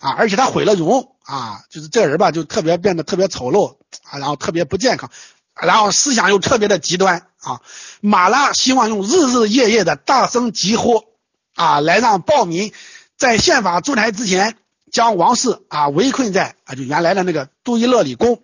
[0.00, 0.10] 啊！
[0.16, 5.10] 而且他毁了容啊，就是这人吧，就特别变得特别丑陋啊，然后特别不健康，
[5.54, 7.60] 然后思想又特别的极端啊。
[8.00, 11.04] 马拉希望用日日夜夜的大声疾呼
[11.58, 12.72] 啊，来让暴民
[13.16, 14.56] 在宪法出台之前
[14.90, 18.40] 将王室啊围困在啊就原来的那个杜伊勒里宫。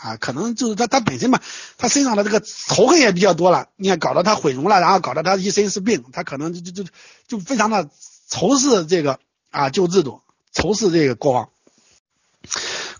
[0.00, 1.40] 啊，可能就是他他本身嘛，
[1.76, 3.66] 他身上的这个仇恨也比较多了。
[3.74, 6.90] 你看，搞得他毁容了，然后搞得他一身是病，他可能就就就
[7.26, 7.88] 就非常的
[8.28, 9.18] 仇视这个
[9.50, 10.20] 啊旧制度，
[10.52, 11.48] 仇视这个国王。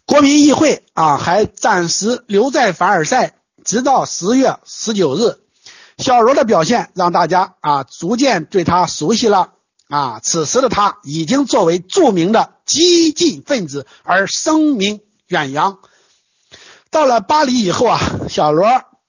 [0.06, 5.38] 国民议会啊，还暂时留在凡尔赛，直到十月十九日。
[5.98, 9.52] 小罗的表现让大家啊逐渐对他熟悉了
[9.88, 10.20] 啊。
[10.22, 15.78] 此时的他已经作为著名的激进分子而声名远扬。
[16.90, 18.66] 到了巴黎以后啊，小罗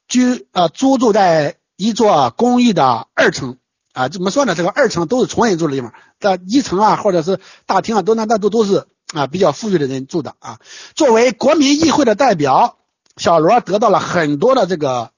[0.08, 3.58] 居呃租住在一座公寓的二层
[3.94, 4.54] 啊，怎么说呢？
[4.54, 10.60] 这个二层都是穷人住的地方，在一层啊或者是大厅啊，都那那都都是啊比较富裕的人住的啊。
[10.94, 12.78] 作为国民议会的代表，
[13.16, 15.12] 小罗得到了很多的这个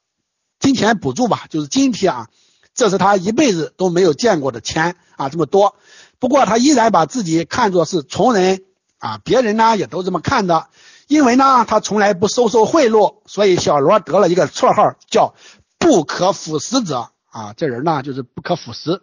[0.59, 2.27] 金钱补助吧，就是津贴啊，
[2.73, 5.75] 这是他一辈子都没有见过的钱啊，这么多。
[6.19, 8.63] 不过他依然把自己看作是穷人
[8.99, 10.67] 啊，别人呢也都这么看的。
[11.07, 15.35] 因为呢，他从来不收受贿赂，所以小罗得了一个绰号叫
[15.77, 17.53] “不可腐蚀者”啊。
[17.57, 19.01] 这人呢，就是不可腐蚀。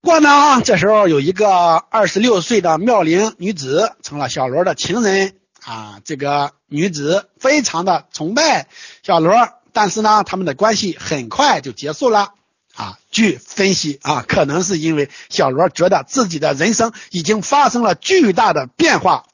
[0.00, 6.00] 不过呢，这时候有一个二十六岁的妙龄女子成了小罗的情人啊。
[6.04, 8.68] 这个女子非常的崇拜
[9.02, 9.34] 小罗，
[9.74, 12.32] 但是呢，他们的关系很快就结束了
[12.74, 12.98] 啊。
[13.10, 19.26] 据分析啊，可能是因为小罗觉得自己的人生已经发生了巨大的变化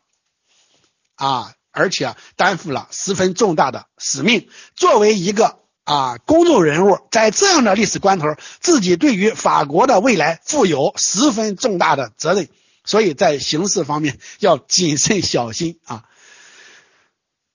[1.15, 1.55] 啊。
[1.71, 4.49] 而且担负了十分重大的使命。
[4.75, 8.27] 作为一个啊公众人物，在这样的历史关头，
[8.59, 12.49] 自己对于法国的未来负有十分重大的责任，
[12.85, 16.03] 所以在行事方面要谨慎小心啊。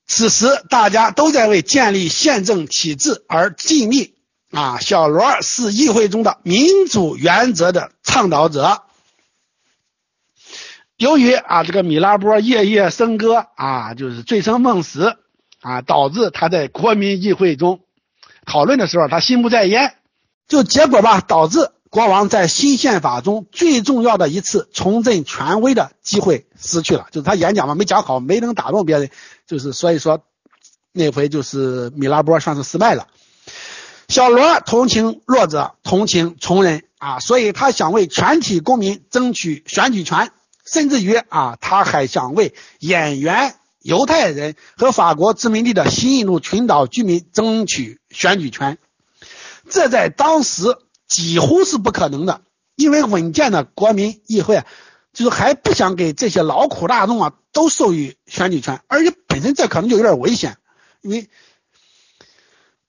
[0.07, 4.15] 此时大家都在为建立宪政体制而尽力
[4.53, 4.79] 啊。
[4.79, 8.83] 小罗是议会中的民主原则的倡导者。
[10.97, 15.17] 由于啊，这个米拉波夜夜笙歌啊，就是醉生梦死
[15.59, 17.81] 啊，导致他在国民议会中
[18.45, 19.95] 讨论的时候，他心不在焉，
[20.47, 27.07] 就结果吧，导致国王在新宪法中最重要的一次重振权威的机会失去了。
[27.11, 29.09] 就是他演讲嘛，没讲好，没能打动别人，
[29.45, 30.23] 就是所以说
[30.93, 33.07] 那回就是米拉波算是失败了。
[34.07, 40.31] 小罗同情弱者，同情穷人啊，所以他想为全体公民争取选举权。
[40.65, 48.77] 甚至于啊，他还想为演员、犹太人和法国殖民地的新印度群岛居民争取选举权，
[49.69, 52.43] 这在当时几乎是不可能的
[52.77, 54.63] 因为稳健的国民议会，
[55.11, 60.55] 就是还不想给这些劳苦大众啊都授予选举权，而且本身这可能就有点危险，
[61.01, 61.29] 因为，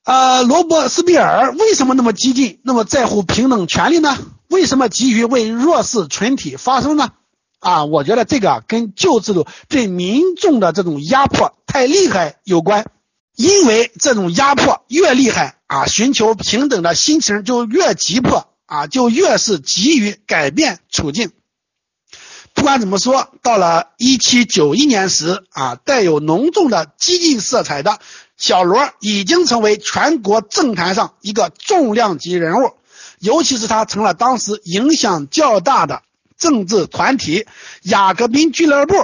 [0.04, 4.16] 呃，罗伯斯庇尔为什么那么激进，那么在乎平等权利呢？
[4.48, 7.12] 为什么急于为弱势群体发声呢？
[7.58, 12.86] 啊，我觉得这个跟旧制度对民众的这种压迫太厉害有关，
[13.34, 18.48] 因为这种压迫越厉害啊，寻求平等的心情就越急迫。
[18.66, 21.32] 啊，就越是急于改变处境。
[22.54, 28.00] 不管怎么说，到了一七九一年时，啊，带有浓重的激进色彩的
[28.36, 32.72] 小罗已经成为全国政坛上一个重量级人物，
[33.18, 36.02] 尤其是他成了当时影响较大的
[36.36, 37.46] 政治团体
[37.82, 38.94] 雅各宾俱乐部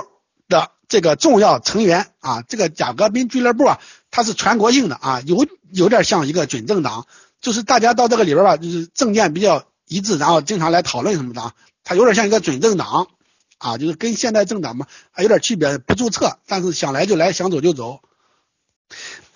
[0.49, 2.09] 的这个重要成员。
[2.21, 3.79] 啊，这个雅各宾俱乐部啊，
[4.11, 7.07] 它是全国性的啊，有有点像一个准政党。
[7.41, 13.09] 就是大家到这个里边吧，就是政见比较一致，然后经常来讨论什么的啊，它有点像一个准政党
[13.57, 18.01] 啊，就是跟现代政党嘛还有点区别，不注册，但是想来就来，想走就走。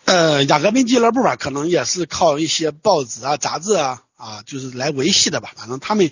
[0.05, 5.53] 呃，雅各宾俱乐部吧，可能也是靠一些报纸啊、杂志啊啊，就是来维系的吧。
[5.57, 6.11] 反正他们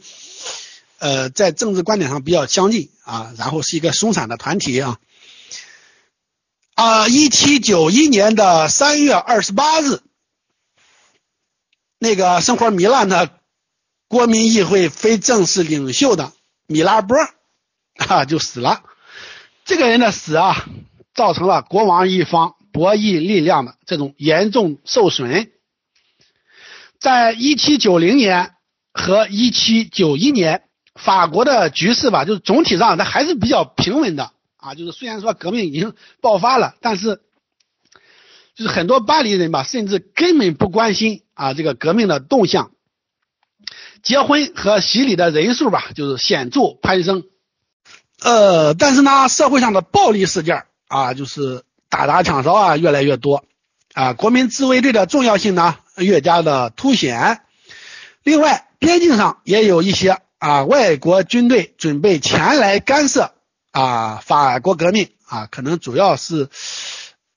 [0.99, 4.99] 呃在政治观点上比较相近啊，然后是一个松散的团体啊。
[6.75, 10.01] 啊，一七九一年的三月二十八日。
[11.99, 13.31] 那个生活糜烂的
[14.09, 16.33] 国民议会非正式领袖的
[16.67, 17.17] 米拉波
[17.99, 18.83] 啊就死了。
[19.65, 20.67] 这个人的死啊，
[21.15, 25.51] 造成了国王一方博弈力量的这种严重受损。
[26.99, 28.55] 在一七九零年
[28.93, 30.65] 和一七九一年，
[30.95, 34.75] 法国的局势吧，就是总体上它还是比较平稳的啊。
[34.75, 37.21] 就是虽然说革命已经爆发了，但是
[38.55, 41.23] 就是很多巴黎人吧，甚至根本不关心。
[41.35, 42.71] 啊，这个革命的动向，
[44.03, 47.25] 结婚和洗礼的人数吧，就是显著攀升。
[48.21, 53.45] 呃，但是呢，社会上的暴力事件啊，就是打砸抢烧啊，越来越多
[53.93, 54.15] 啊。
[54.15, 57.43] 国民自卫队的重要性呢，越加的凸显。
[58.23, 63.35] 另外，边境上也有一些啊外国军队准备前来干涉
[63.71, 66.49] 啊法国革命啊，可能主要是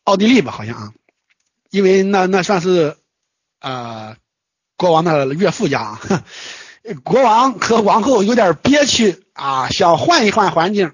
[0.06, 0.93] 奥地利吧，好像啊，
[1.70, 2.95] 因为那那算是。
[3.62, 4.16] 呃，
[4.78, 5.99] 国王的岳父家啊，
[7.03, 10.93] 国王和王后有点憋屈啊，想换一换环境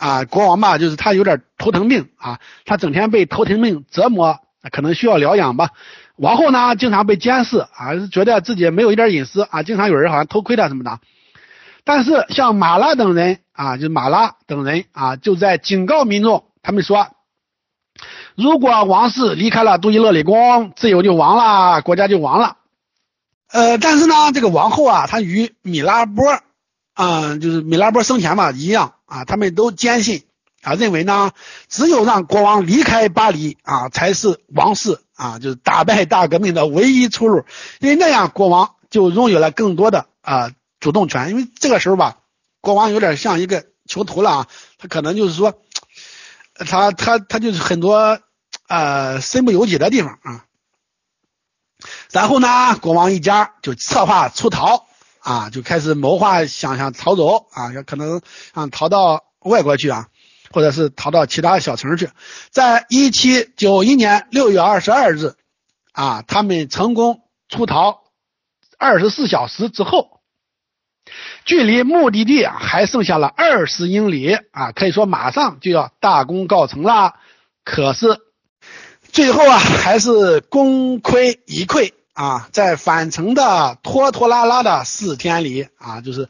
[0.00, 0.24] 啊。
[0.24, 4.40] 国王吧，就是他有点头疼病啊，他整天被头疼病折磨，
[4.72, 5.70] 可能需要疗养吧。
[6.16, 10.98] 王后呢，经常被监视啊，觉得自己没有一点隐私啊，经常有人好像偷窥他什么的。
[11.84, 17.06] 但是像马拉等人啊，就是马拉等人啊，就在警告民众，他们说。
[18.36, 22.56] 如果王室离开了杜伊勒里宫，自由就亡了，国家就亡了。
[23.52, 26.38] 呃，但是呢，这个王后啊，她与米拉波，
[26.94, 30.24] 啊，就是米拉波生前嘛一样啊，他们都坚信
[30.62, 31.32] 啊，认为呢，
[31.68, 37.44] 只有让国王离开巴黎啊，才是王室啊，就是打败大革命的唯一出路，
[37.80, 41.28] 因为那样国王就拥有了更多的啊主动权。
[41.28, 42.20] 因为这个时候吧，
[42.62, 44.46] 国王有点像一个囚徒了啊，
[44.78, 45.60] 他可能就是说。
[46.68, 48.20] 他他他就是很多
[48.68, 50.44] 呃身不由己的地方啊，
[52.10, 54.86] 然后呢，国王一家就策划出逃
[55.20, 58.20] 啊，就开始谋划想想逃走啊，可能
[58.54, 60.08] 想逃到外国去啊，
[60.50, 62.10] 或者是逃到其他小城去。
[62.50, 65.34] 在一七九一年六月二十二日
[65.92, 68.02] 啊，他们成功出逃
[68.78, 70.18] 二十四小时之后。
[71.44, 77.14] 距离目的地啊还剩下了二十英里啊，可以说马上就要大功告成了。
[77.64, 78.20] 可是
[79.10, 86.28] 最后啊还是功亏一篑啊，在返程的拖拖拉拉的四天里啊，就是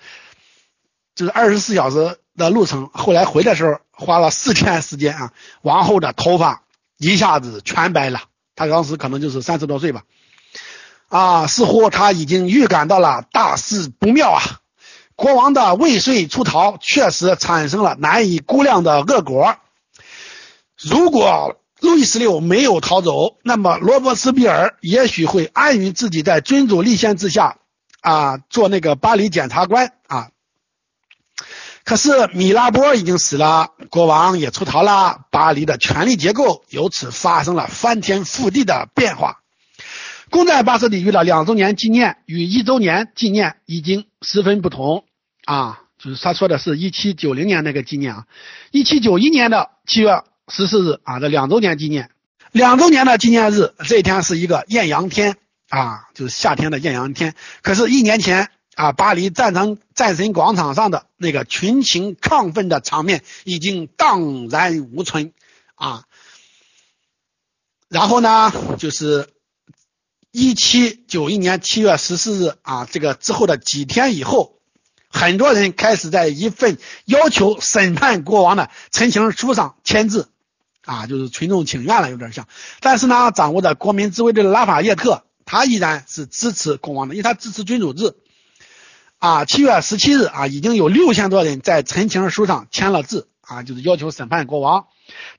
[1.16, 5.32] 就是二十四小时的路程，后来回的时候花了四天时间啊。
[5.62, 6.62] 王后的头发
[6.96, 8.20] 一下子全白了，
[8.54, 10.04] 她当时可能就是三十多岁吧，
[11.08, 14.42] 啊，似乎她已经预感到了大事不妙啊。
[15.16, 19.56] 国王的未遂出逃确实产生了难以估量的恶果。
[20.80, 27.58] 如果路易十六没有逃走，那么罗伯斯庇尔也许会安于自己在君主立宪之下
[28.00, 30.28] 啊做那个巴黎检察官啊。
[31.84, 39.38] 可是米拉波已经死了，国王也出逃了，巴黎的权力结构由此发生了翻天覆地的变化。
[40.28, 45.04] 攻占巴士底狱的两周年纪念与一周年纪念已经十分不同。
[45.46, 48.26] 啊，就是他说的是一七九零年那个纪念啊，
[48.70, 52.10] 一七九一年的七月十四日啊，这两周年纪念，
[52.52, 55.36] 两周年的纪念日这一天是一个艳阳天
[55.68, 57.34] 啊，就是夏天的艳阳天。
[57.62, 65.32] 可是，一年前啊，巴黎战争战神广场上的那个群情亢奋的场面已经荡然无存
[65.76, 66.04] 啊。
[67.88, 69.28] 然后呢，就是
[70.32, 74.58] 一七九一年七月十四日啊，这个之后的几天以后，
[75.08, 80.28] 很多人开始在一份要求审判国王的陈情书上签字
[80.84, 82.46] 啊，就是群众请愿了，有点像。
[82.80, 88.16] 但是呢，掌握着国民自卫队的拉法叶特，他依然是支持国王的，因为他支持君主制。
[89.18, 94.86] 啊，七月十七日啊，已经有六千多人在陈情书上签了字啊，就是要求审判国王。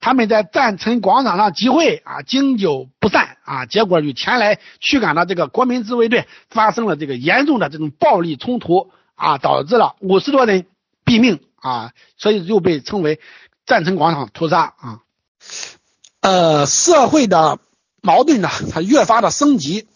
[0.02, 10.68] 他们在赞成广场上集会啊，经久不散啊，结果与前来驱赶的这个国民自卫队发生了这个严重的这种暴力冲突啊，导致了五十多人
[11.04, 13.20] 毙命啊，所以又被称为
[13.66, 15.00] 赞成广场屠杀啊。
[16.22, 17.60] 呃，社会的
[18.02, 19.88] 矛盾呢，它越发的升级。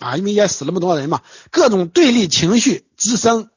[0.00, 3.50] 啊，因为也死那么多人嘛，各种对立情绪滋生。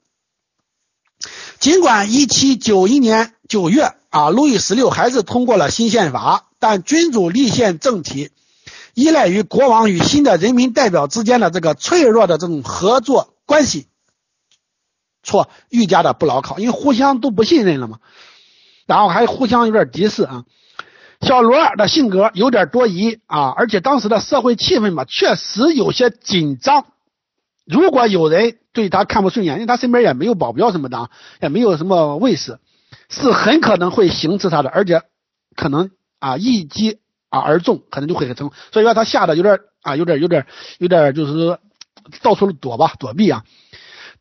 [1.59, 8.31] 尽管一七九一年九月啊，路易十六还是通过了新宪法，但君主立宪政体
[8.95, 13.85] 依赖于国王与新的人民代表之间的这个脆弱的这种合作关系，
[15.21, 17.99] 错愈加的不牢靠，因为互相都不信任了嘛，
[18.87, 20.45] 然后还互相有点敌视啊。
[21.21, 26.85] 小罗的性格有点多疑啊，而且当时的社会气氛嘛，确实有些紧张。
[27.65, 31.09] 如果有人对他看不顺眼，因为他身边也没有保镖什么的，
[31.41, 32.59] 也没有什么卫士，
[33.09, 35.03] 是很可能会行刺他的，而且
[35.55, 36.99] 可能啊一击
[37.29, 38.51] 啊而中，可能就会很成。
[38.71, 40.47] 所以说他吓得有点啊，有点有点
[40.79, 41.59] 有点就是
[42.23, 43.43] 到处躲吧，躲避啊。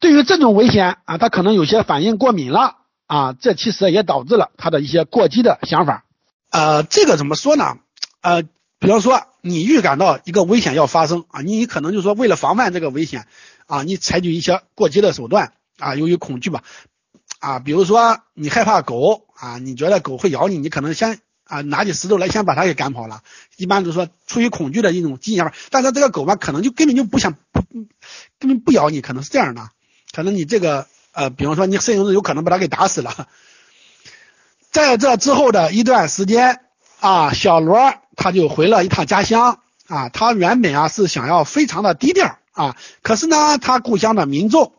[0.01, 2.77] 对于这种危险啊，他可能有些反应过敏了
[3.07, 6.05] 啊，这其实也导致了他的一些过激的想法。
[6.51, 7.79] 呃，这个怎么说呢？
[8.21, 8.43] 呃，
[8.79, 13.27] 比方说你预感到一个危险要发生啊，你可能就是说为了防范这个危险
[13.67, 16.63] 啊，你采取一些过激的手段啊，由于恐惧吧
[17.39, 23.23] 啊，比如说你害怕狗啊，你觉得狗会咬你，你可能先啊拿起石头来先把它给赶跑了。
[23.57, 27.63] 一般都说出于恐惧的一种激想法，但是这个狗吧，可能就根本就不想不
[28.39, 29.71] 根本不咬你，可能是这样的，
[30.13, 33.29] 可能你这个呃，比方说你甚至有可能把它给打死了。
[34.71, 36.61] 在这之后的一段时间
[37.01, 39.59] 啊，小罗他就回了一趟家乡
[39.89, 40.09] 啊。
[40.11, 44.73] 他原本啊是想要非常的低调啊，可是呢，他故乡的民众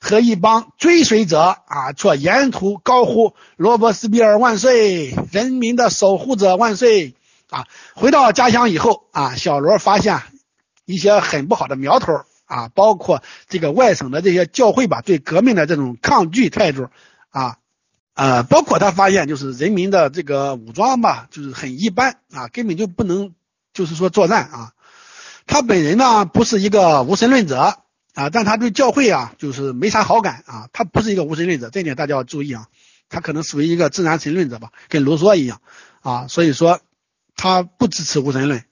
[0.00, 7.14] 和一帮追随者啊，却沿途高呼“罗伯斯庇尔万岁，人民的守护者万岁”
[7.50, 7.66] 啊。
[7.94, 10.20] 回到家乡以后啊，小罗发现
[10.84, 12.12] 一些很不好的苗头
[12.44, 16.88] 啊，包括这个外省的这些教会吧，对革命的这种抗拒态度
[17.30, 17.56] 啊。
[18.14, 23.34] 呃，包括他发现，就是人民的这个武装吧，就是很一般啊，根本就不能，
[23.72, 24.72] 就是说作战啊。
[25.46, 27.78] 他本人呢，不是一个无神论者
[28.14, 30.68] 啊，但他对教会啊，就是没啥好感啊。
[30.72, 32.66] 他不是一个无神论者，这点大家要注意啊。
[33.08, 35.60] 他可能属于一个自然神论者吧，跟卢梭一样
[36.02, 36.26] 啊。
[36.28, 36.80] 所以说，
[37.34, 38.64] 他不支持无神论。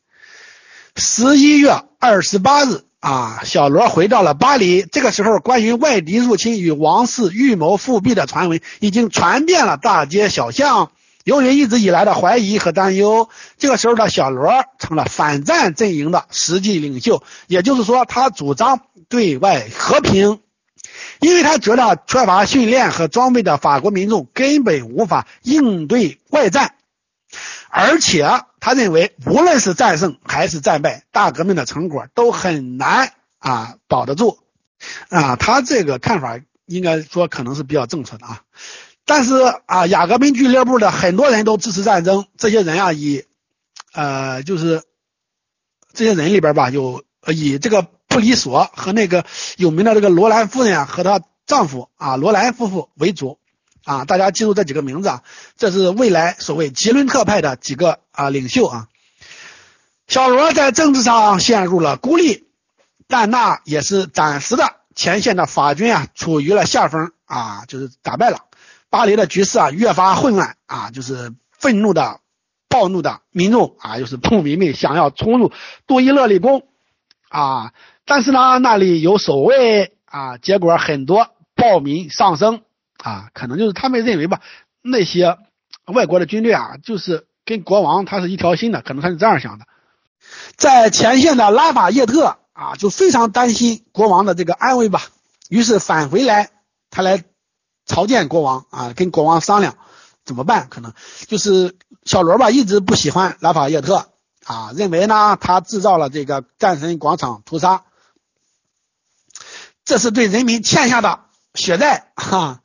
[0.97, 2.85] 十一月二十八日。
[3.01, 4.83] 啊，小罗回到了巴黎。
[4.83, 10.91] 这个时候，关于外敌入侵与王室预谋复辟的传闻已经传遍了大街小巷。
[11.25, 13.29] 由于一直以来的怀疑和担忧，
[13.59, 17.23] 这个时候的小罗成了反战阵营的实际领袖。
[17.47, 20.41] 也就是说，他主张对外和平，
[21.21, 26.75] 因为他觉得缺乏训练和装备的法国民众根本无法应对外战，
[27.71, 28.29] 而且。
[28.63, 34.39] 他认为，无论是战胜还是战败，大革命的成果都很难啊保得住
[35.09, 35.37] 啊。
[35.37, 38.43] 他这个看法应该说可能是比较正确的啊。
[39.07, 39.35] 但是
[39.65, 42.27] 啊，雅各宾俱乐部的很多人都支持战争。
[42.37, 43.25] 这些人啊，以
[43.95, 44.83] 呃，就是
[45.95, 49.25] 这些人里边吧，有以这个布里索和那个
[49.57, 53.40] 有名的这个罗兰夫人啊和她丈夫啊罗兰夫妇为主。
[53.85, 55.23] 啊，大家记住这几个名字啊，
[55.57, 58.89] 这是未来所谓吉伦特派的几个啊领袖啊。
[60.07, 62.49] 小罗在政治上陷入了孤立，
[63.07, 64.75] 但那也是暂时的。
[64.97, 68.41] 前线的法军啊处于了下风啊，就是打败了。
[68.91, 72.21] 巴黎的局势啊越发混乱啊，就是愤怒的、
[72.69, 75.53] 暴怒的民众啊，又是不民们想要冲入
[75.87, 76.67] 杜伊勒里宫
[77.29, 77.73] 啊，
[78.05, 82.63] 但是呢那里有守卫啊，结果很多暴民上升。
[83.03, 84.41] 啊，可能就是他们认为吧，
[84.83, 85.39] 那些
[85.87, 89.67] 外国的军队啊，就是跟国王他是一条心的，可能他是这样想的。
[90.57, 95.03] 在前线的拉法叶特啊，就非常担心国王的这个安危吧，
[95.49, 96.51] 于是返回来，
[96.91, 97.25] 他来
[97.87, 99.79] 朝见国王啊，跟国王商量
[100.25, 100.69] 怎么办。
[100.69, 100.93] 可能
[101.27, 104.11] 就是小罗吧，一直不喜欢拉法叶特
[104.45, 107.85] 啊，认为呢他制造了这个战神广场屠杀。
[109.85, 111.21] 这是对人民欠下的
[111.55, 112.61] 血债哈。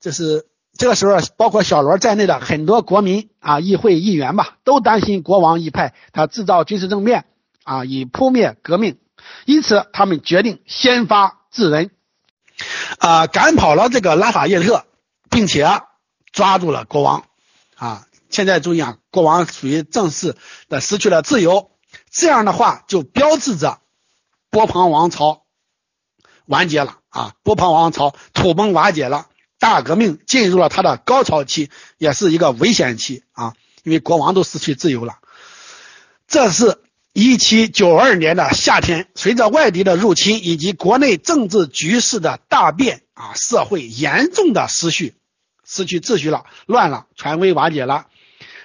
[0.00, 0.46] 这是
[0.76, 7.26] 这个时候，包括小罗在内的很多国民啊，议会议员吧，都担心国王一派他制造军事政变
[7.64, 8.98] 啊，以扑灭革命，
[9.44, 11.90] 因此他们决定先发制人，
[12.98, 14.84] 啊，赶跑了这个拉法叶特，
[15.30, 15.66] 并且
[16.32, 17.24] 抓住了国王。
[17.76, 18.06] 啊。
[18.28, 20.36] 现在注意啊，国王属于正式
[20.68, 21.70] 的失去了自由，
[22.10, 23.78] 这样的话就标志着
[24.50, 25.44] 波旁王朝
[26.44, 29.28] 完结了啊，波旁王朝土崩瓦解了，
[29.58, 33.54] 大革命进入了它的高潮期，也是一个危险期啊，
[33.84, 35.18] 因为国王都失去自由了。
[36.28, 36.78] 这是
[37.12, 45.14] 一七九二年的夏天，随着外敌的入侵以及国内政治局势的大变啊，社会严重的失序，
[45.64, 48.06] 失去秩序了，乱了，权威瓦解了。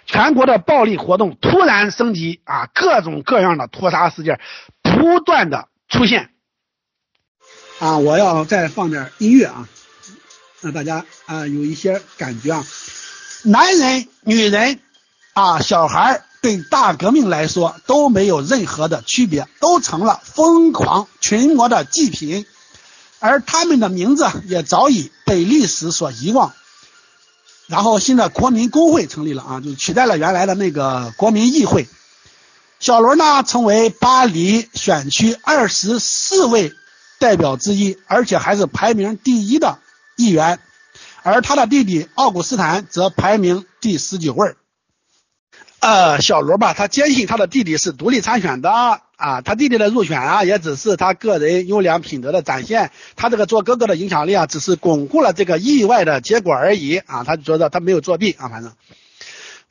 [0.08, 4.42] 全国的暴力活动突然升级啊，各种各样的屠杀事件
[4.82, 6.32] 不断的出现
[7.80, 8.00] 啊！
[8.00, 9.70] 我要再放点音乐啊，
[10.62, 12.66] 让大家啊有一些感觉啊。
[13.44, 14.80] 男人、女人
[15.34, 22.46] 啊，小孩对大革命来说都没有任何的区别，都成了疯狂群魔的祭品，
[23.20, 26.54] 而他们的名字也早已被历史所遗忘。
[27.68, 31.88] 然后新的国民工会成立了啊，就取代了原来的那个国民议会。
[32.80, 36.74] 小罗呢，成为巴黎选区二十四位
[37.20, 39.80] 代表之一，而且还是排名第一的
[40.16, 40.60] 议员。
[41.24, 44.56] 而他的弟弟奥古斯坦则排名第十九位。
[45.80, 49.02] 呃，小罗吧，他坚信他的弟弟是独立参选的。
[49.18, 52.92] 啊，他弟弟的入选啊，也只是他个人优良品德的展现。
[53.16, 57.24] 他这个做哥哥的影响力啊，只是巩固了这个意外的结果而已啊。
[57.24, 58.74] 他觉得他没有作弊啊，反正。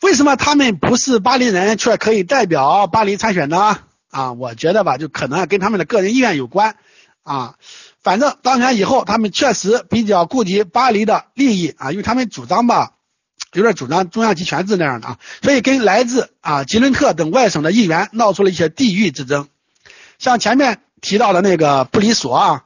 [0.01, 3.79] 为什么他们不是巴黎人，却可以代表巴黎参选呢？
[4.11, 6.77] 啊，我觉得吧，就可能跟他们的个人意愿有关
[7.23, 7.57] 啊。
[8.03, 12.93] 反正当选以后，他们确实比较顾及巴黎的利益啊，因为他们主张吧。
[13.53, 19.49] 有点主张中央集权制那样的啊，所以跟来自啊吉伦特等外省的议员闹出了一些地域之争。
[20.21, 22.65] 像前面提到的那个布里索啊，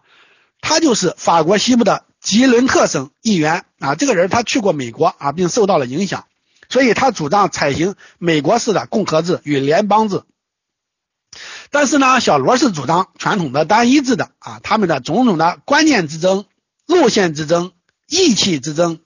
[0.60, 3.94] 他就是法国西部的吉伦特省议员啊。
[3.94, 6.26] 这个人他去过美国啊，并受到了影响，
[6.68, 10.22] 所以他主张采行美国式的共和制与联邦制。
[11.74, 14.60] 但是呢，小罗是主张传统的单一制的啊。
[14.62, 16.44] 他们的种种的观念之争、
[16.86, 17.72] 路线之争、
[18.06, 19.00] 义气之争。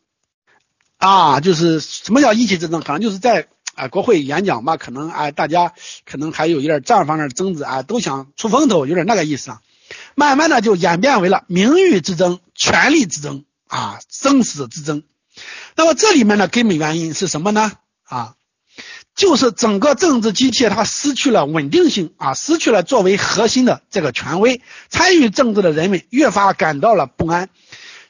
[0.98, 2.82] 啊，就是什么叫意气之争？
[2.82, 5.72] 可能就是在啊国会演讲吧，可能啊大家
[6.04, 9.62] 可能还有一点这方面的争执啊，都想出风头，有点那个意思啊。
[10.14, 15.04] 慢慢的就演变为了名誉之争、权力之争啊、生死之争。
[15.74, 17.72] 那么这里面的根本原因是什么呢？
[18.04, 18.34] 啊，
[19.18, 27.48] 就是整个政治机器它失去了稳定性啊，失去了作为核心的这个权威，参与政治的人们越发感到了不安。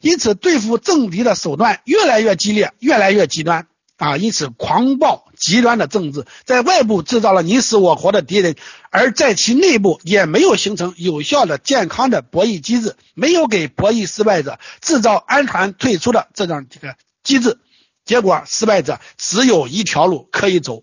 [0.03, 4.19] 因此，对付政敌的手段越来越激烈，越来越极端啊！
[4.19, 8.55] 因此，狂暴极端的政治在外部制造了你死我活的敌人，
[8.91, 17.59] 而在其内部也没有形成有效的、健康的博弈机制，没有给博弈失败者制造安全退出的这样这个机制。
[18.05, 20.83] 结果，失败者只有一条路可以走，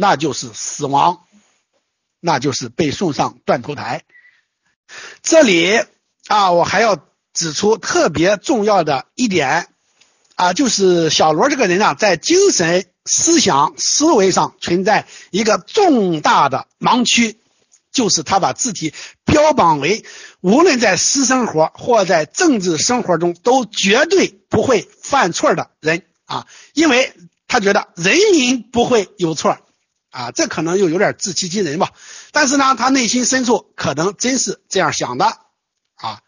[0.00, 1.24] 那就是死亡，
[2.20, 4.04] 那就是被送上断头台。
[5.22, 5.84] 这里
[6.28, 7.04] 啊，我还要。
[7.34, 9.68] 指出特别重要的一点
[10.34, 17.38] 啊，就是小罗这个人啊，在精神、思想、思维上存在一个重大的盲区，
[17.92, 18.92] 就是他把自己
[19.24, 20.04] 标榜为
[20.40, 27.12] 无论在私生活或在政治生活中都绝对不会犯错的人啊，因为
[27.46, 29.58] 他觉得人民不会有错
[30.10, 31.92] 啊，这可能又有点自欺欺人吧。
[32.32, 35.26] 但是呢，他内心深处可能真是这样想的
[35.94, 36.20] 啊。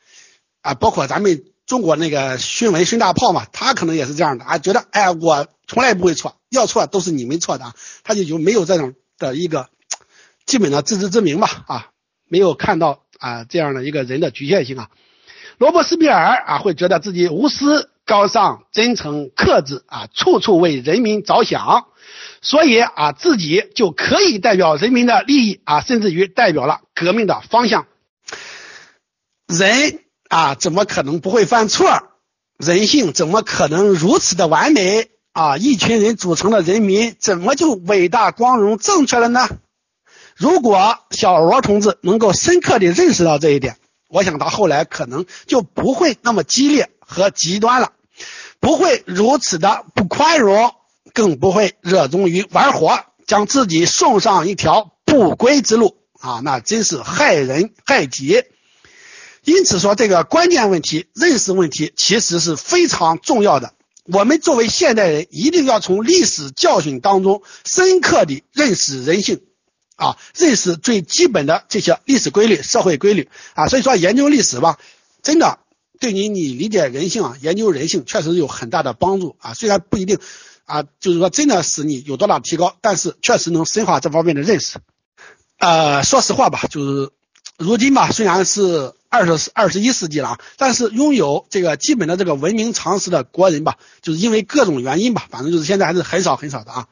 [0.62, 7.74] 啊，包括咱们中国那个孙文孙大炮嘛，他可能也是这样的啊，觉得哎，我从来不会错，要错都是你们错的啊，
[8.05, 9.70] 他就有没有这种的一个
[10.44, 11.89] 基本的自知之明吧啊，
[12.28, 14.90] 没有看到啊这样的一个人的局限性啊。
[15.57, 21.87] 罗伯斯庇尔啊，会觉得自己无私、高尚、真诚、克制啊，处处为人民着想，
[22.43, 27.87] 所以啊，自己就可以代表人民的利益啊，甚至于代表了革命的方向。
[29.47, 30.01] 人。
[30.28, 31.89] 啊，怎么可能不会犯错？
[32.57, 35.09] 人性怎么可能如此的完美？
[35.32, 39.49] 啊，一群人组成的人民怎么就伟大、光荣、正确了呢？
[40.37, 43.77] 如果小罗同志能够深刻地认识到这一点，
[44.09, 47.91] 我想他后来可能就不会那么激烈和极端了，
[48.61, 50.74] 不会如此的不宽容，
[51.15, 56.41] 更不会热衷于玩火，将自己送上一条不归之路啊！
[56.45, 58.45] 那真是害人害己。
[59.43, 63.73] 因此说，这个关键问题、认识问题其实是非常重要的。
[64.05, 69.41] 我们作为现代人，一定要从历史教训当中深刻地认识人性，
[69.97, 73.69] 啊，认识最基本的这些历史规律、社会规律啊。
[73.69, 74.78] 所以说，研究历史吧，
[75.23, 75.59] 真的
[76.01, 79.55] 对你你理解人性啊，研究人性确实有很大的帮助啊。
[79.55, 80.19] 虽然不一定
[80.65, 84.79] 啊，就是说真的使你有多大提高，但是确实能深化这方面的认识。
[85.59, 87.11] 呃，说实话吧，就是
[87.57, 88.93] 如今吧，虽然是。
[89.13, 96.87] 二十二十一世纪了啊，但是拥有这个基本的这个文明常识的国人吧，就是因为各种原因吧，反正就是现在还是很少很少的啊。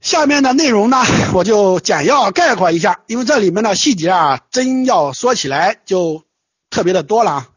[0.00, 1.02] 下面的内容呢，
[1.34, 6.22] 我就简要概括一下，因为这里面的细节啊，真要说起来就
[6.70, 7.48] 特别的多了啊。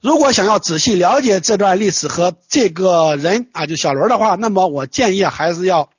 [0.00, 5.90] 如果想要仔细了解这段历史和这个人啊，就小罗的话，那么我建议还是要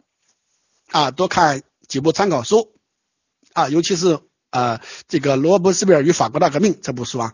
[0.92, 2.74] 啊多看几部参考书
[3.54, 4.20] 啊，尤其是。
[4.50, 4.80] 呃，
[5.10, 7.34] 这个罗伯斯庇尔与法国大革命这部书啊，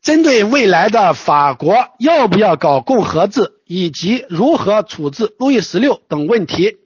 [0.00, 6.78] 针对未来的法国要不要搞共和制以及如何处置路易十六等问题，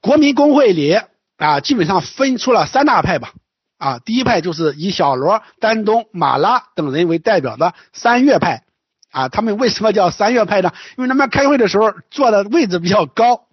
[0.00, 1.00] 国民公会里
[1.36, 3.34] 啊，基本上分出了三大派吧。
[3.80, 8.62] 啊，第一派就是以小罗、丹东、马拉等人为代表的三月派。
[9.10, 10.70] 啊，他们为什么叫三月派呢？
[10.96, 13.46] 因为他们开会的时候坐的位置比较高。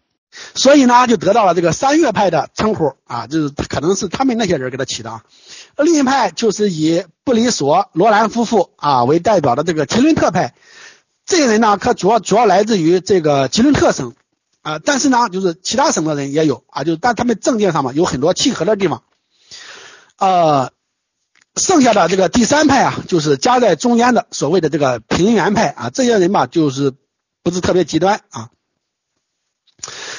[0.54, 5.22] 所以呢，就得到了这个三月派的称呼啊，就是可能是他们那些人给他起的。
[5.78, 10.54] 另一派就是以布里索、罗兰夫妇啊为代表的这个吉伦特派，
[11.26, 14.14] 这些人呢，可主要主要来自于这个吉伦特省
[14.62, 19.02] 啊，但是呢，就是其他省的人也有啊，就但他们政见上嘛有很多契合的地方。
[20.18, 20.72] 呃，
[21.56, 26.94] 剩下的这个第三派啊，就是夹在中间的所谓的这个平原派啊，这些人吧，就是
[27.44, 28.50] 不是特别极端啊。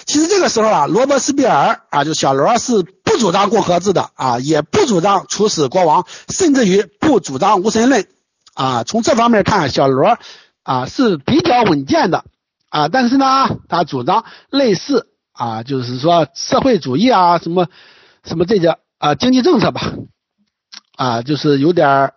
[0.06, 8.06] 其实这个时候啊，罗伯斯庇尔啊，就小罗是不主张共和制的啊，也不主张处死国王，甚至于不主张无神论
[8.54, 8.84] 啊。
[8.84, 10.16] 从这方面看，小罗
[10.62, 12.24] 啊是比较稳健的
[12.70, 12.88] 啊。
[12.88, 17.66] 但是呢，他主张类似啊，就是说社会主义啊，什么
[18.24, 19.94] 什么这些啊经济政策吧，
[20.96, 22.14] 啊，就是有点儿。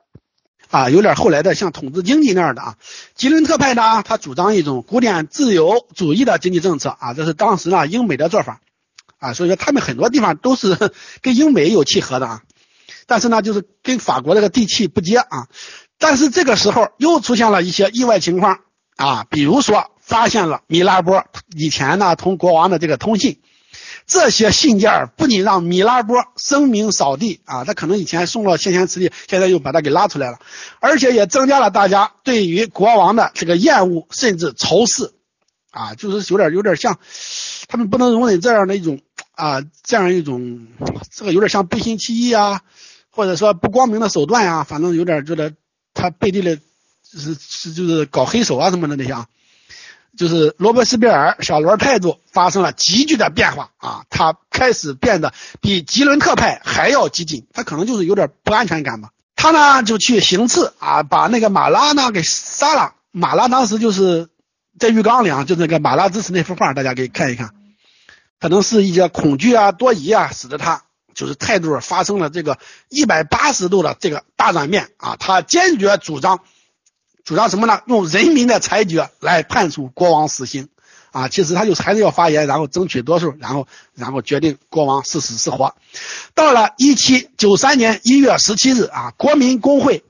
[0.70, 2.78] 啊，有点后来的像统治经济那样的啊，
[3.14, 8.62] 吉伦特派呢，他主张一种古典自由主义的经济政策啊，这是当时呢英美的做法
[9.20, 10.78] 啊，所以说他们很多地方都是
[11.22, 12.44] 跟英美有契合的啊，
[13.06, 15.50] 但是呢，就是跟法国这个地气不接啊，
[16.00, 18.62] 但是这个时候又出现了一些意外情况
[18.96, 23.42] 啊，比如说发现了米拉波以前呢同国王的这个通信。
[24.14, 30.40] 这些信件不仅让米拉波声名扫地啊，他可能以前送了先贤辞帝，现在又把他给拉出来了，
[30.82, 35.14] 而且也增加了大家对于国王的这个厌恶甚至仇视
[35.72, 37.00] 啊，就是有点有点像
[37.70, 39.00] 他们不能容忍这样的一种
[39.32, 40.68] 啊这样一种
[41.10, 42.64] 这个有点像背信弃义啊，
[43.12, 45.54] 或者说不光明的手段呀，反正有点觉得
[45.94, 46.60] 他背地里
[47.10, 49.28] 是是就是搞黑手啊什么的那些啊。
[50.18, 59.12] 就是罗伯斯庇尔小罗态度发生了急剧的变化啊，他开始变得比吉伦特派还要激进，他可能就是有点不安全感吧。
[59.36, 62.94] 他呢就去行刺啊，把那个马拉呢给杀了。
[63.12, 64.30] 马拉当时就是
[64.78, 67.52] 在浴缸里啊，就那个马拉之死那幅画，大家可以看一看。
[68.40, 70.84] 可能是一些恐惧啊、多疑啊，使得他
[71.14, 72.58] 就是态度发生了这个
[72.90, 76.42] 一百八十度的这个大转变啊，他坚决主张。
[77.24, 77.82] 主张什么呢？
[77.86, 80.70] 用人民的裁决来判处国王死刑
[81.12, 81.28] 啊！
[81.28, 85.76] 其实他就还是要发言，然后争取多数，然后然后决定国王是死是活。
[86.34, 90.04] 到了一七九三年一月十七日啊，国民工会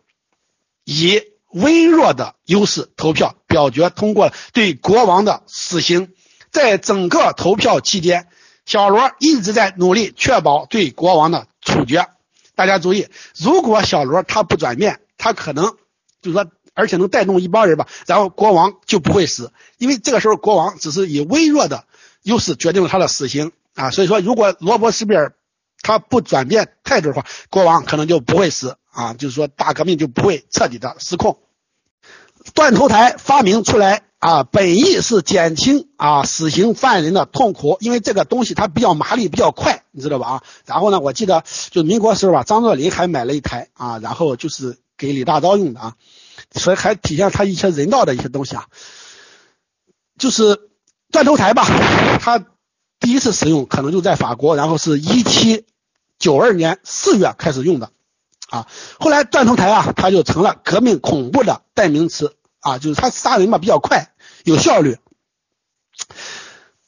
[0.86, 1.22] 以
[1.52, 6.14] 微弱的优势投票表决通过对国王的死刑。
[6.50, 8.28] 在整个投票期间，
[8.66, 12.08] 小罗一直在努力确保对国王的处决。
[12.56, 13.08] 大家注意，
[13.38, 15.76] 如果小罗他不转变，他可能
[16.22, 16.48] 就是说。
[16.74, 21.86] 而且能带动一帮人吧，然后国王就不会死，因为这个时候国王只是以微弱的
[22.24, 23.92] 优势决定了他的死刑啊。
[23.92, 25.34] 所以说，如果罗伯斯庇尔
[25.82, 31.40] 他不转变态度的话，国王可能就不会死啊，就是说大革命就不会彻底的失控。
[32.54, 40.44] 断头台发明出来啊，本意是减轻啊死刑犯人的痛苦，因为这个东西它比较麻利，比较快，你知道吧啊？
[40.66, 45.96] 然后呢，我记得就民国时候吧，张作霖还买了一台啊，然后就是给李大钊用的啊。
[46.54, 48.68] 所以还体现他一些人道的一些东西啊，
[50.18, 50.70] 就是
[51.12, 51.66] 断头台吧，
[52.20, 52.46] 他
[53.00, 55.66] 第一次使用可能就在法国，然后是一七
[56.20, 57.92] 九二年四月开始用的。
[58.50, 58.68] 啊。
[59.00, 62.36] 后来断头台啊，它就成了革命恐怖的代名词。
[62.60, 64.14] 啊，就是他杀人嘛比较快，
[64.44, 65.00] 有效率。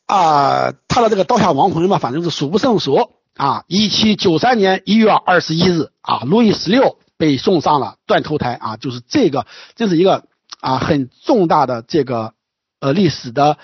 [0.06, 3.10] 啊，他的这个刀下亡魂嘛，反正是数不胜数。
[3.36, 9.48] 啊，一七九三年一月二十一日啊，路易十六被送上了断头台啊，就是这个，
[9.78, 10.26] 这是一个
[10.60, 12.34] 啊很重大的这个
[12.82, 13.58] 呃历史的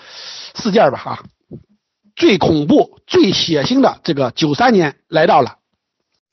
[0.54, 1.24] 事件吧哈，
[2.16, 5.58] 最恐怖、最血腥的这个九三年来到了，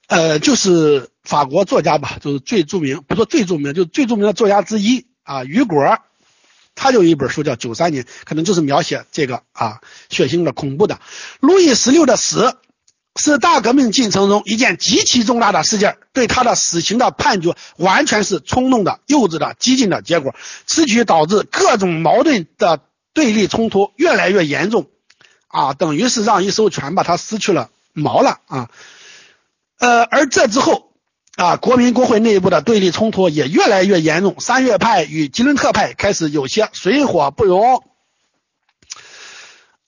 [0.07, 5.99] 呃，就是法国作家吧，就是最著名，不说最著名，就是最著名的作家之一啊，雨果。
[6.75, 11.01] 他就有一本书叫《九三年》，可能就是描写这个啊血腥的、恐怖的。
[11.41, 12.57] 路易十六的死
[13.17, 20.35] 是大革命进程中一件极其重大的事件，对他的死刑的判决完全是冲动的、幼稚的、激进的结果。
[20.65, 22.79] 此举导致各种矛盾的
[23.13, 24.87] 对立冲突越来越严重，
[25.47, 28.69] 啊，等于是让一艘船把它失去了锚了啊。
[29.79, 30.85] 呃，而这之后。
[31.37, 37.83] 啊，国民国会内部的对立冲突也越来越严重，三月派与吉伦特派开始有些水火不容。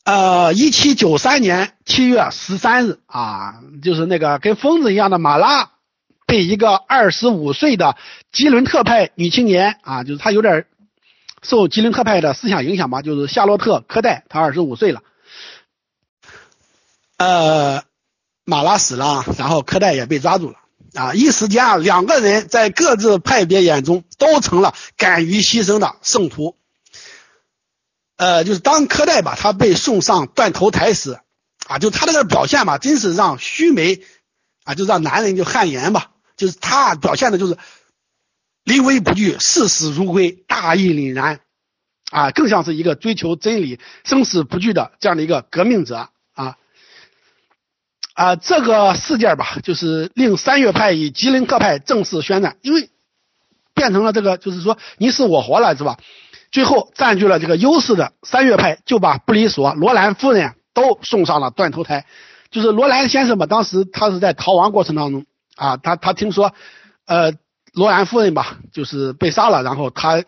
[0.10, 5.69] 呃，一七九三年七月十三日啊，就是那个跟疯子一样的马拉，
[6.26, 7.95] 被一个二十五岁的
[8.31, 10.65] 吉伦特派女青年啊，就是她有点
[11.44, 15.03] 受吉伦特派的思想影响吧，就是夏洛特科代，她二十五岁了。
[17.18, 17.84] 呃，
[18.45, 20.56] 马拉死了，然后科代也被抓住了。
[20.95, 26.56] 啊，一时间啊，两个人在各自派别眼中都成了敢于牺牲的圣徒。
[28.20, 31.22] 呃，就是当柯代吧，他被送上断头台时，
[31.68, 34.02] 啊，就他这个表现吧，真是让须眉
[34.66, 36.12] 啊，就让男人就汗颜吧。
[36.36, 37.58] 就是他表现的就是
[38.66, 41.40] 临危不惧、视死如归、大义凛然，
[42.12, 46.10] 啊，更像是一个追求真理、生死不惧的这样的一个革命者。
[48.16, 52.90] 啊，这个事件吧，就是令三月派与吉林各派正式宣战，因为
[53.74, 55.98] 变成了这个，就是说你死我活了，是吧？
[56.52, 62.06] 最后占据了这个优势的三月派就把布里索、罗兰夫人都送上了断头台。
[62.52, 66.54] 就是罗兰先生吧，当时他是在逃亡过程当中啊，他他听说，
[67.06, 67.34] 呃，
[67.74, 70.24] 罗兰夫人吧，就是被杀了，然后他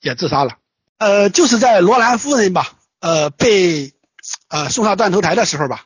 [0.00, 0.52] 也自杀了。
[0.96, 3.92] 呃，就是在罗兰夫人吧，呃，被
[4.48, 5.84] 呃送上断头台的时候吧。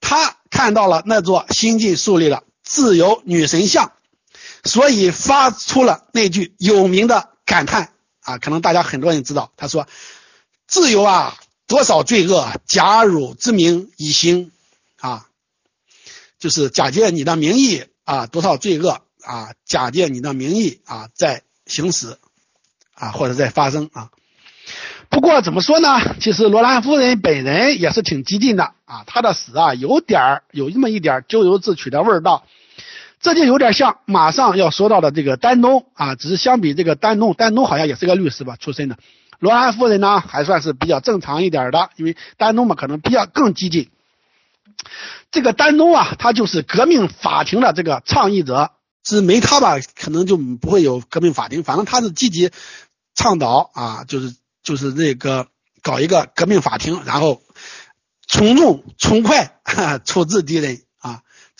[0.00, 3.92] 他看到了那座新晋树立的自由女神像，
[4.64, 7.91] 所以发出了那句有名的感叹
[8.22, 9.86] 啊，可能大家很多人知道，他说
[10.66, 11.36] ：“自由啊，
[11.66, 14.50] 多少罪恶假汝之名以行
[15.00, 15.26] 啊，
[16.38, 22.16] 就是假借你的名义啊，多少罪恶啊，假借你的名义啊，在行使
[22.94, 24.10] 啊，或者在发生啊。”
[25.10, 26.16] 不过怎么说呢？
[26.20, 32.46] 其实罗兰夫人本人也是挺激进的啊，她的死啊有点儿有那么一点咎由自取的味道，
[33.22, 38.98] 这就有点像马上要说到的这个丹东啊，只是相比这个丹东，丹东好像也是个律师吧出身的，
[39.38, 43.88] 罗兰夫人呢还算是比较正常一点的，因为丹东嘛可能比较更激进。
[45.30, 48.72] 这个丹东啊，他就是革命法庭的这个倡议者，
[49.04, 52.50] 是没他吧，可能就不会有革命法庭，反正他是积极
[53.14, 54.34] 倡导啊，就是。
[54.64, 55.48] 就是这个
[55.82, 57.42] 搞一个革命法庭，然后
[58.28, 59.60] 从重从快
[60.04, 60.82] 处置敌人，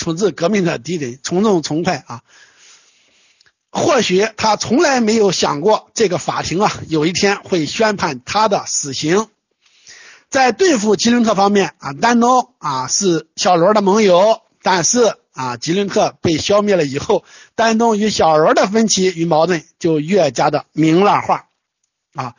[0.03, 2.23] 处置革命的敌人，从重从快啊。
[3.71, 9.29] 或许他从来没有想过，这个法庭啊，有一天会宣判他的死刑。
[10.29, 17.25] 在对付吉伦特方面啊，丹东啊是小罗的盟友，但是啊，吉伦特被消灭了以后，
[17.55, 21.47] 丹东与小罗的分歧与矛盾就越加的明朗化
[22.15, 22.35] 啊。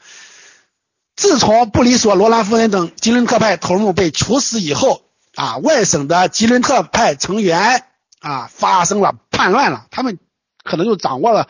[1.15, 5.03] 自从布里索、罗兰夫人等吉伦特派头目被处死以后，
[5.35, 7.85] 啊，外省的吉伦特派成员
[8.19, 10.19] 啊发生了叛乱了，他们
[10.63, 11.47] 可能就掌握了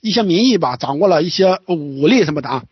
[0.00, 2.64] 一些民意吧，掌握了一些武力什么的啊，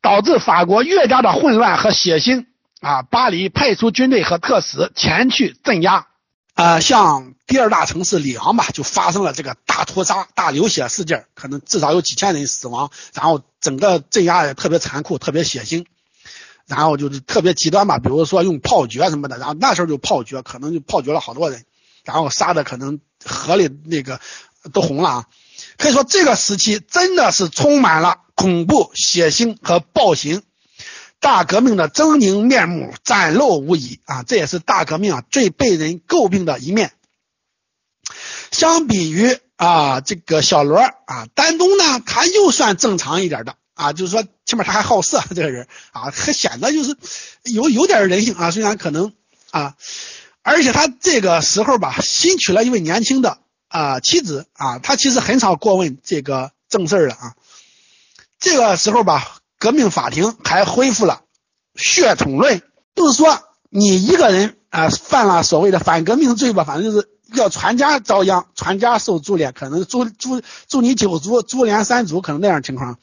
[0.00, 2.46] 导致法国越加的混乱和血腥
[2.80, 3.02] 啊。
[3.02, 6.06] 巴黎派出军队和特使前去镇压。
[6.54, 15.84] 啊，像第二大城市里昂吧，就发生了这个大屠杀、大流血事件，可能至少有几千人死亡，然后整个镇压也特别残酷、特别血腥，
[16.66, 21.64] 然后就是特别极端吧，比如说用炮决什么的，然后那时候就炮决，可能就炮决了好多人，
[22.04, 24.20] 然后杀的可能河里那个
[24.72, 25.26] 都红了啊，
[25.78, 30.42] 可以说这个时期真的是充满了恐怖、血腥和暴行。
[31.18, 34.22] 大革命的狰狞面目展露无遗啊！
[34.22, 36.92] 这也是大革命啊最被人诟病的一面。
[38.50, 46.96] 相比于啊这个小罗啊，丹东呢，他又算正常一点的啊，就是说起码他还好色，这个人啊，还显得就是
[47.44, 49.12] 有有点人性啊，虽然可能
[49.52, 49.76] 啊，
[50.42, 53.38] 而且他这个时候吧，新娶了一位年轻的
[53.68, 57.34] 啊妻子啊，他其实很少过问这个正事儿了啊。
[58.40, 59.38] 这个时候吧。
[59.58, 61.22] 革命法庭还恢复了
[61.74, 62.60] 血统论，
[62.94, 63.40] 就是说
[63.70, 72.98] 你一个人啊犯了所谓的反革命罪吧，反正就是要全家遭殃，全家受株连，可能株株株你九族，株连三族，可能那样情况。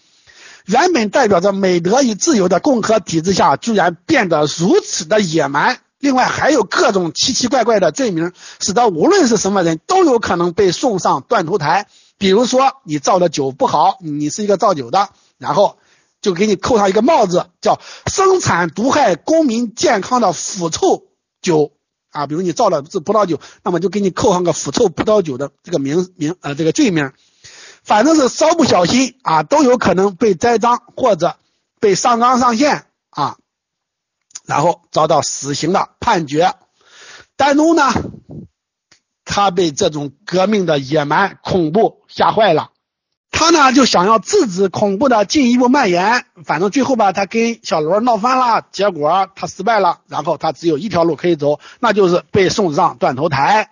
[0.65, 5.79] 原本代表着美德与自由的共和体制下，居然变得如此的野蛮。
[5.99, 11.87] 另外还有各种奇奇怪怪的罪名，使得无论是什么人都有可能被送上断头台。
[12.17, 15.77] 比如说，你造的酒不好，你是一个造酒的，然后
[16.21, 21.03] 就给你扣上一个帽子，叫生产毒害公民健康的腐臭
[21.41, 21.71] 酒
[22.11, 22.27] 啊。
[22.27, 27.11] 比如你造的是葡萄酒，那么就给你扣上个腐臭葡萄酒的这个名名呃这个罪名。
[27.83, 31.37] 反正是稍不小心啊，都有可能被栽赃或者
[31.79, 33.37] 被上纲上线啊。
[34.45, 36.53] 然后遭到死刑的判决，
[37.37, 37.93] 丹东呢，
[39.23, 42.71] 他被这种革命的野蛮恐怖吓坏了，
[43.31, 53.71] 他呢就想要制止恐怖的进一步蔓延，反正最后吧，他跟小罗闹翻了，结果他失败了，然后他只有一条路可以走，那就是被送上断头台。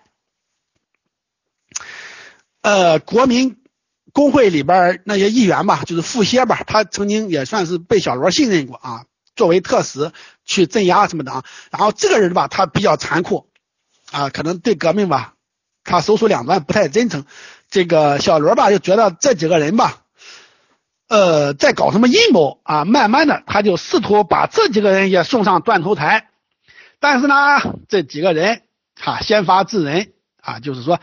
[2.61, 3.60] 呃，国民
[4.13, 9.05] 工会里边那些议员吧，就是副歇吧，他曾经也算是被小罗信任过啊。
[9.33, 10.11] 作为特使
[10.43, 13.47] 去镇压什么的啊，然后这个人吧，他比较残酷
[14.11, 15.35] 啊，可能对革命吧，
[15.85, 17.25] 他手术两端，不太真诚。
[17.69, 20.01] 这个小罗吧，就觉得这几个人吧，
[21.07, 26.27] 呃，在搞什么阴谋啊，慢慢的他就试图把这几个人也送上断头台。
[26.99, 27.35] 但是呢，
[27.87, 28.63] 这几个人
[28.99, 30.11] 哈先发制人
[30.41, 30.99] 啊，就是说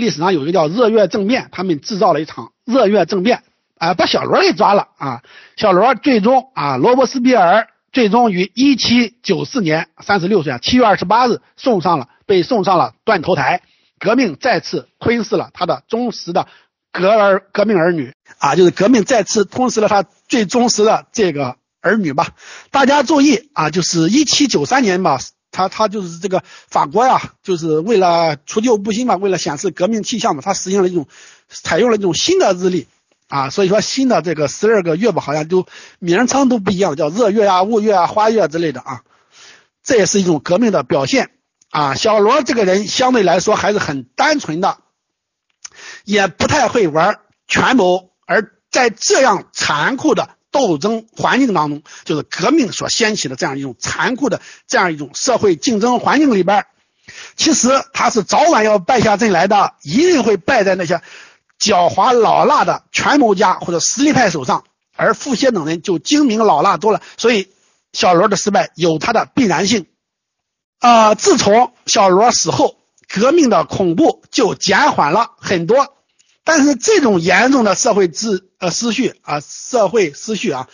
[0.00, 3.42] 历史上有一个叫热月政变，他们制造了一场热月政变。
[3.78, 5.22] 啊，把小罗给抓了啊！
[5.56, 13.62] 小罗最终啊，罗伯斯庇尔最终于一七九四年三十六岁啊，七月二十八日送上了被送上了断头台，
[13.98, 16.46] 革命再次吞噬了他的忠实的
[16.92, 22.28] 革儿革命儿女啊，就是革命再次吞噬了他最忠实的这个儿女吧。
[22.70, 25.18] 大家注意啊，就是一七九三年吧，
[25.60, 31.06] 他他就是这个法国呀，就是为了除旧布新嘛，为了显示革命气象嘛，他实行了一种
[31.48, 32.86] 采用了一种新的日历。
[33.28, 35.64] 啊，所以说新的这个十二个月吧，好像都
[36.00, 39.02] 名称都不一样，叫热月啊、雾月啊、花月之类的啊，
[39.84, 41.30] 这也是一种革命的表现
[41.70, 41.94] 啊。
[41.94, 44.78] 小罗这个人相对来说还是很单纯的，
[46.04, 56.66] 也不太会玩权谋，而在这样残酷的斗争环境当中，就是革命所掀起的这样一种残酷的这样一种社会竞争环境里边，
[57.36, 61.00] 其实他是早晚要败下阵来的，一定会败在那些。
[61.60, 64.64] 狡猾老辣的权谋家或者实力派手上，
[64.96, 67.50] 而傅歇等人就精明老辣多了，所以
[67.92, 69.84] 小罗的失败有他的必然性。
[70.78, 75.98] 啊，自从小罗死后，革命的恐怖就减缓了很多，
[76.44, 80.68] 但是这种严重的社会秩呃失序啊，社会失序啊，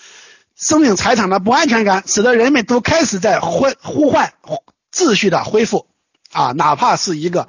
[0.54, 4.32] 生命财产的不安全感，使得人们都开始在呼呼唤
[4.92, 5.86] 秩序的恢复
[6.32, 7.48] 啊，哪怕是一个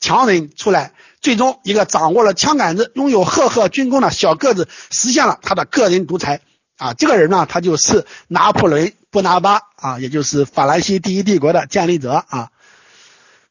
[0.00, 0.92] 强人出来。
[1.20, 6.42] 最终，一个掌握了枪杆子、拥有赫赫军功的小个子实现了他的个人独裁
[6.76, 6.94] 啊！
[6.94, 12.50] 这个人呢，他就是拿破仑·波拿巴啊，也就是法兰西第一帝国的建立者啊。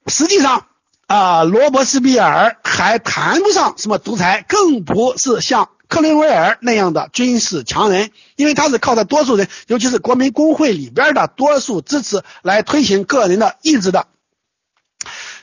[0.07, 0.67] 实际上
[1.07, 14.07] 啊，罗伯斯庇尔还谈不上什么独裁，更不是像克林威尔那样的军事强人，因为他是靠着多数人，尤其是国民工会里边的多数支持来推行个人的意志的。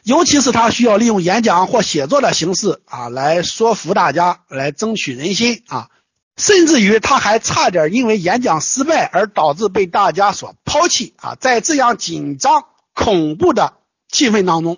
[0.03, 5.89] 尤其是他需要利用演讲或写作的形式啊，来说服大家，来争取人心啊，
[6.37, 11.37] 甚至于他还差点因为演讲失败而导致被大家所抛弃啊。
[11.41, 13.79] 在这样紧张恐怖的
[14.13, 14.77] 气氛当中，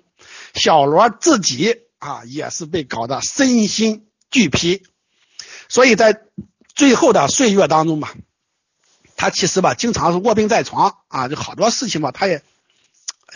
[0.57, 4.83] 小罗自己啊也是被搞得身心俱疲，
[5.69, 6.21] 所以在
[6.75, 8.13] 最后的岁月当中吧，
[9.15, 12.43] 他其实吧经常是卧病在床啊，就好多事情吧他也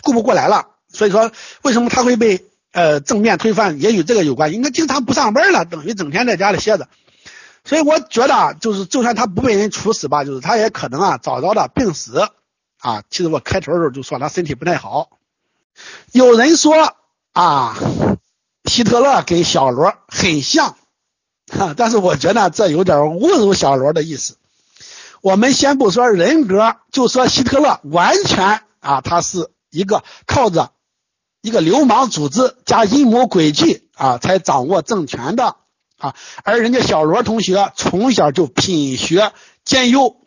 [0.02, 0.68] 顾不过来了。
[0.94, 1.32] 所以说，
[1.62, 4.52] 为什么他会被呃正面推翻，也与这个有关。
[4.52, 6.86] 应该经常不上班了，等于整天在家里歇着。
[7.64, 12.28] 所以我觉得，就是就算他不被人处死吧，就是他也可能啊早早的病死
[12.78, 13.02] 啊。
[13.08, 15.18] 其实我开头的时候就说他身体不太好。
[16.12, 16.94] 有人说
[17.32, 17.76] 啊，
[18.64, 20.76] 希特勒跟小罗很像，
[21.50, 24.36] 哈，但是我觉得这有点侮辱小罗的意思。
[25.20, 30.70] 我们先不说人格，就说希特勒完全啊，他是一个靠着。
[31.44, 35.56] 一个流氓组织加阴谋诡计啊，才掌握政权的
[35.98, 36.14] 啊。
[36.44, 39.32] 而人家小罗同学从小就品学
[39.64, 40.21] 兼优，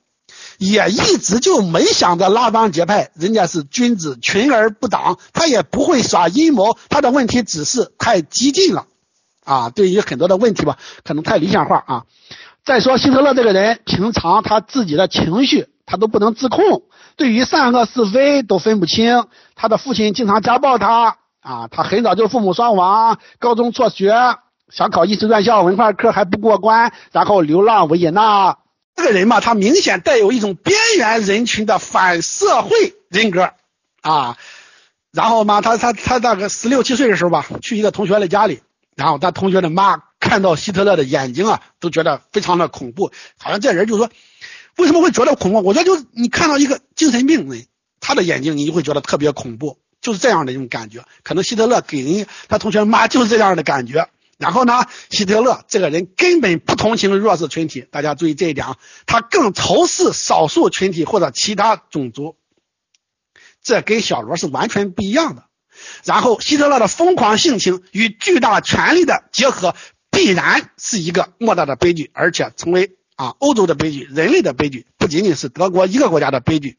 [0.57, 3.11] 也一直就没想着拉帮结派。
[3.15, 6.77] 人家是君子，群而不党，他也不会耍阴谋。
[6.90, 8.86] 他的问题只是太激进了
[9.44, 9.69] 啊。
[9.69, 12.03] 对于很多的问题吧，可能太理想化啊。
[12.64, 16.84] 再说希特勒这个人，平常他自己的情绪他都不能自控，
[17.15, 19.26] 对于善恶是非都分不清。
[19.56, 24.14] 他的父亲经常家暴他啊，他很早就父母双亡，高中辍学，
[24.69, 28.57] 想考艺术院校，文化课还不过关，然后流浪维也纳。
[28.96, 33.54] 这个人嘛，他明显带有一种边缘人群的反社会人格
[34.02, 34.38] 啊。
[35.12, 38.62] 然后嘛，他他他大概十六七岁的时候吧，去一个同学的家里，
[38.96, 44.10] 然后他同学的妈看到希特勒的眼睛啊，都觉得非常的恐怖，好像这人就说，
[44.76, 45.62] 为什么会觉得恐怖？
[45.62, 47.66] 我觉得就是你看到一个精神病人，
[48.02, 51.06] 他的眼睛你就会觉得特别恐怖，就是这样的一种感觉。
[51.24, 54.10] 可能希特勒给人他同学妈就是这样的感觉。
[54.38, 62.36] 然后呢，希特勒这个人根本不同情弱势群体，大家注意这一点啊，他更仇视少数群体或者其他种族。
[63.64, 65.45] 这跟小罗是完全不一样的。
[66.03, 69.76] 然后，希特勒的疯狂性情与巨大权力的结合，
[70.12, 76.78] 必然是一个莫大的悲剧，而且成为啊欧洲的悲剧，人类的悲剧，不仅仅是德国一个国家的悲剧。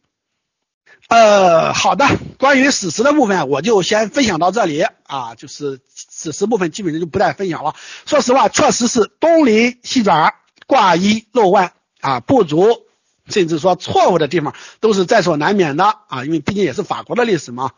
[1.08, 2.06] 呃，好的，
[2.38, 5.80] 关于史实的部分，我就先分享到这里啊，就是
[6.10, 7.74] 史实部分基本上就不再分享了。
[8.06, 10.34] 说实话，确实是东临西转，
[10.66, 12.82] 挂一漏万啊，不足。
[13.28, 17.72] 甚至说错误的地方都是在所难免的啊，因为毕竟也是法国的历史嘛，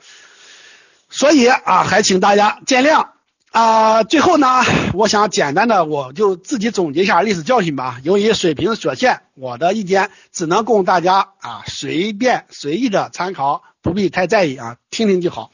[1.08, 3.08] 所以啊，还请大家见谅
[3.50, 4.02] 啊。
[4.04, 4.62] 最后呢，
[4.94, 8.00] 我想简单的我就自己总结一下历史教训吧。
[8.02, 15.50] 由于水平所限，我的意见只能供大家啊随便随意的参考，不必太在意啊，听听就好。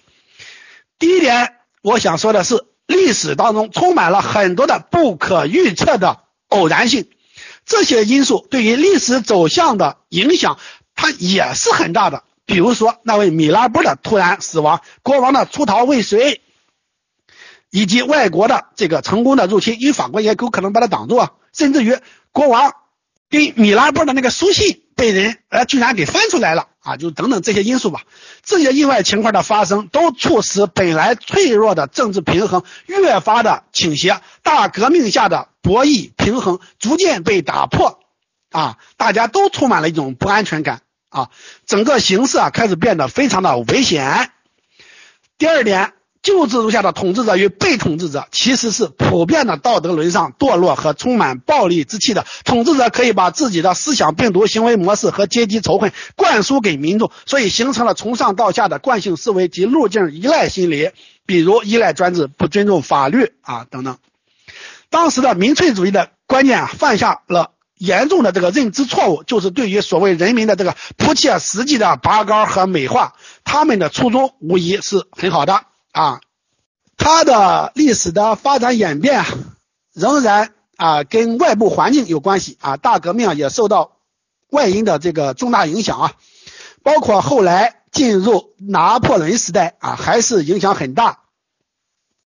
[0.99, 7.09] 第一点，我想说的是，历史当中充满了很多的不可预测的偶然性。
[7.67, 10.59] 这些因素对于历史走向的影响，
[10.95, 12.23] 它也是很大的。
[12.47, 16.43] 比如说那位米拉波的突然死亡，国王的出逃未遂，
[17.75, 21.33] 以及外国的这个成功的入侵，因为法国也有可能把它挡住啊。
[21.53, 21.99] 甚至于
[22.31, 22.73] 国王
[23.29, 28.03] 给米拉波的那个书信被人呃居然给翻出来了啊，就等等这些因素吧。
[28.45, 34.21] 这些意外情况的发生，都促使本来脆弱的政治平衡越发的倾斜。
[34.45, 35.49] 大革命下的。
[35.65, 37.99] 博弈平衡逐渐被打破，
[38.51, 41.31] 啊，大家都充满了一种不安全感啊，
[41.65, 44.31] 整个形势啊开始变得非常的危险。
[45.39, 45.95] 第二点，
[46.25, 52.25] 旧制度下的统治者与被统治者其实是普遍的道德沦丧、堕落和充满暴力之气的。
[52.45, 60.91] 统治者可以把自己的思想病毒、行为模式和阶级仇恨灌输给民众，所以形成了从上到下的惯性思维及路径依赖心理，
[61.27, 63.99] 比如依赖专制、不尊重法律啊等等。
[64.89, 73.13] 当时的民粹主义的观念啊，犯下了严重的这个认知错误，就是对于所谓人民的这个不切实际的拔高和美化。
[73.45, 75.65] 他们的初衷无疑是很好的
[75.95, 76.21] 啊，
[76.97, 79.27] 它的历史的发展演变啊
[79.93, 82.77] 仍然啊跟外部环境有关系啊。
[82.77, 83.97] 大革命也受到
[84.51, 86.13] 外因的这个重大影响啊，
[86.83, 91.21] 包括后来进入拿破仑时代啊，还是影响很大。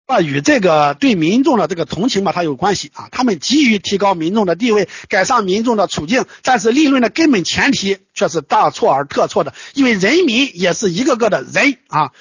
[0.06, 3.10] 啊，与这个对民众的这个同情吧，它有关系啊。
[3.12, 12.12] 他们急于提高民众的地位，改善民众的处境，但是利润的根本前提却是大错而特错的，因为人民也是一个个的人啊。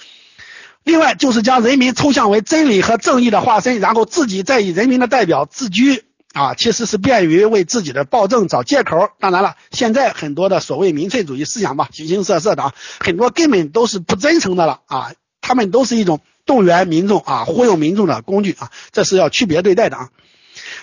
[0.87, 9.09] 另外就是将人民抽象为真理和正义的化身，然后自己再以人民的代表自居啊，其实是便于为自己的暴政找借口。
[9.19, 15.11] 当然了，现在很多的所谓民粹主义思想吧，形形色色的啊，很多根本都是不真诚的了啊，
[15.41, 16.21] 他们都是一种。
[16.45, 20.09] 动员民众啊，忽悠民众的工具啊，这是要区别对待的啊。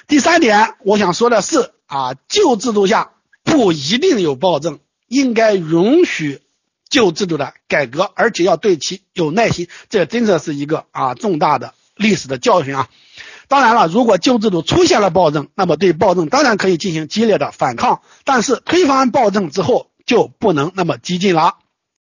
[0.07, 3.13] 第三点，我想说的是啊，旧制度下
[3.45, 6.43] 不一定有暴政，应该允许
[6.89, 9.69] 旧制度的改革，而且要对其有耐心。
[9.89, 12.89] 这真的是一个啊重大的历史的教训啊。
[13.47, 21.57] 当然了，如果旧制度出现了暴政，那么对暴政当然可以进行激烈的反抗，但是推翻暴政之后就不能那么激进了。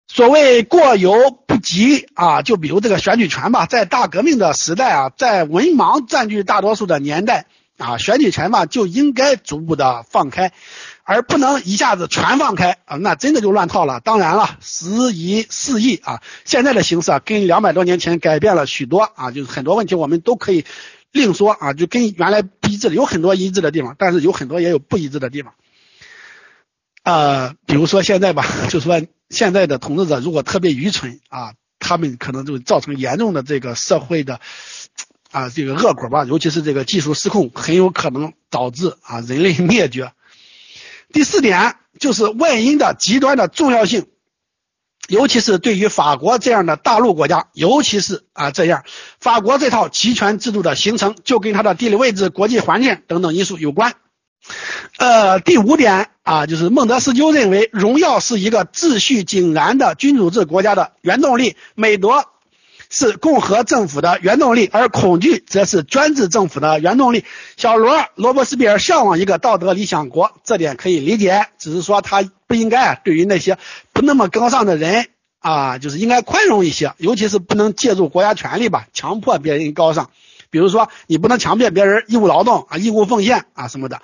[0.07, 7.47] 所谓过犹不及啊，就比如这个选举权吧，在大革命的时代啊，在文盲占据大多数的年代
[7.77, 10.53] 啊，选举权嘛就应该逐步的放开，
[11.06, 14.00] 而不能一下子全放开啊，那真的就乱套了。
[14.00, 20.64] 当然了，时移世易啊，现在的形势啊，跟两百多年前改变了许多啊，就是很多问题我们都可以
[21.12, 25.54] 另说啊，就跟原来不一致的，有很多一致的地方，但是有很多也有不一致的地方。
[27.04, 34.40] 呃，比如说现在吧，就说现在的统治者如果特别愚蠢啊，他们可能就造成严重的这个社会的
[35.32, 40.14] 啊这个恶果吧，尤其是这个技术失控，很有可能导致啊人类灭绝。
[41.14, 44.07] 第四点就是外因的极端的重要性，
[45.07, 48.84] 尤其是对于法国这样的大陆国家，尤其是啊这样，
[49.19, 53.94] 法国这套集权制度的形成就跟它的地理位置、国际环境等等因素有关。
[54.98, 62.26] 呃，第五点啊，就是孟德斯鸠认为，荣耀是一个秩序井然的君主制国家的原动力，美德
[62.94, 67.26] 是共和政府的原动力，而恐惧则是专制政府的原动力。
[67.57, 73.57] 小罗罗伯斯庇尔向往一个道德理想国，这点可以理解，只是说他不应该对于那些
[73.94, 75.07] 不那么高尚的人
[75.40, 80.11] 啊，就是应该宽容一些，尤其是不能借助国家权力吧，强迫别人高尚。
[80.52, 84.03] 比如说，你不能强迫别人义务劳动啊、义务奉献啊什么的。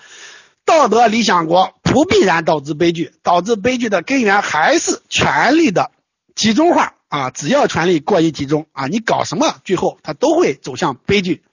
[0.66, 5.91] 道德理想国不必然导致悲剧，导致悲剧的根源还是权力的
[6.34, 7.30] 集中化啊！
[7.31, 11.44] 只要权力过于集中啊，你搞什么，最后它都会走向悲剧。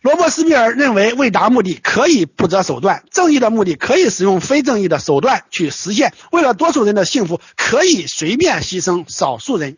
[0.00, 9.76] 罗伯斯庇尔认为，为达目的可以不择手段，正义的目的可以使用非正义的手段去实现，为了多数人的幸福，可以随便牺牲少数人。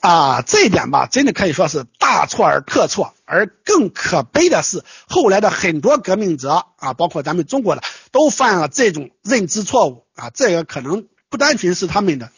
[0.00, 3.14] 啊，这一点吧，真的可以说是大错而特错。
[3.24, 7.82] 而更可悲的是，后来的很多革命者啊，包括咱们中国的，
[8.12, 10.30] 都犯了这种认知错误啊。
[10.30, 12.30] 这个可能不单纯是他们的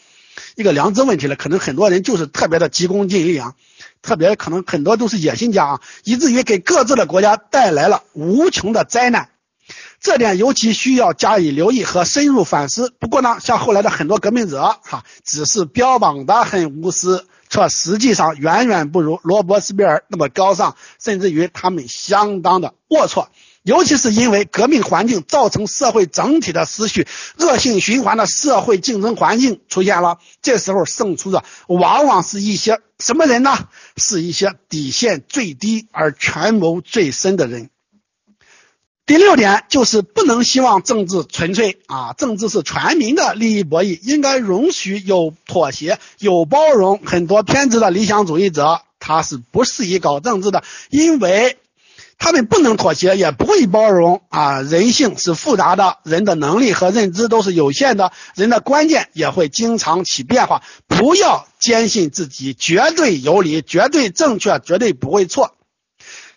[0.57, 3.55] 一个良知问题了，可能很多人就是特别的急功近利啊，
[4.03, 9.31] 特别可能很多都是野心家啊，以至于给各自的国家带来了无穷的灾难。
[10.01, 12.93] 这点尤其需要加以留意和深入反思。
[12.99, 17.27] 不过呢，像后来的很多革命者哈，只是标榜的很无私。
[17.53, 23.27] 却实际上远远不如罗伯斯庇尔那么高尚，甚至于他们相当的龌龊。
[23.63, 27.07] 尤其是因为革命环境造成社会整体的失序、
[27.39, 30.19] 恶性循环的社会竞争环境出现了。
[30.41, 33.69] 这时候胜出的往往是一些什么人呢？
[33.97, 37.69] 是一些底线最低而权谋最深的人。
[39.05, 47.01] 第六点就是不能希望政治纯粹啊，政治是全民的利益博弈，应该容许有妥协、有包容。
[47.05, 51.59] 很多偏执的理想主义者他是不适宜搞政治的，因为
[52.21, 54.61] 他们不能妥协，也不会包容啊。
[54.61, 60.63] 人性是复杂的，人的能力和认知都是有限的，人的观念也会经常起变化。
[60.87, 65.57] 不要坚信自己绝对有理、绝对正确、绝对不会错，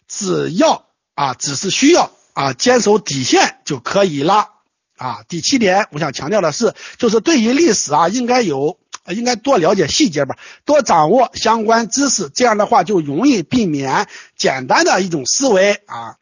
[0.08, 2.12] 只要啊，只是需要。
[2.34, 4.50] 啊，坚守底线就可以了。
[4.98, 14.08] 啊，第七点，我想强调的是，就是对于历史啊，应该有，应该多了解细节吧，多掌握相关知识，这样的话就容易避免
[14.38, 16.16] 简单的一种思维啊，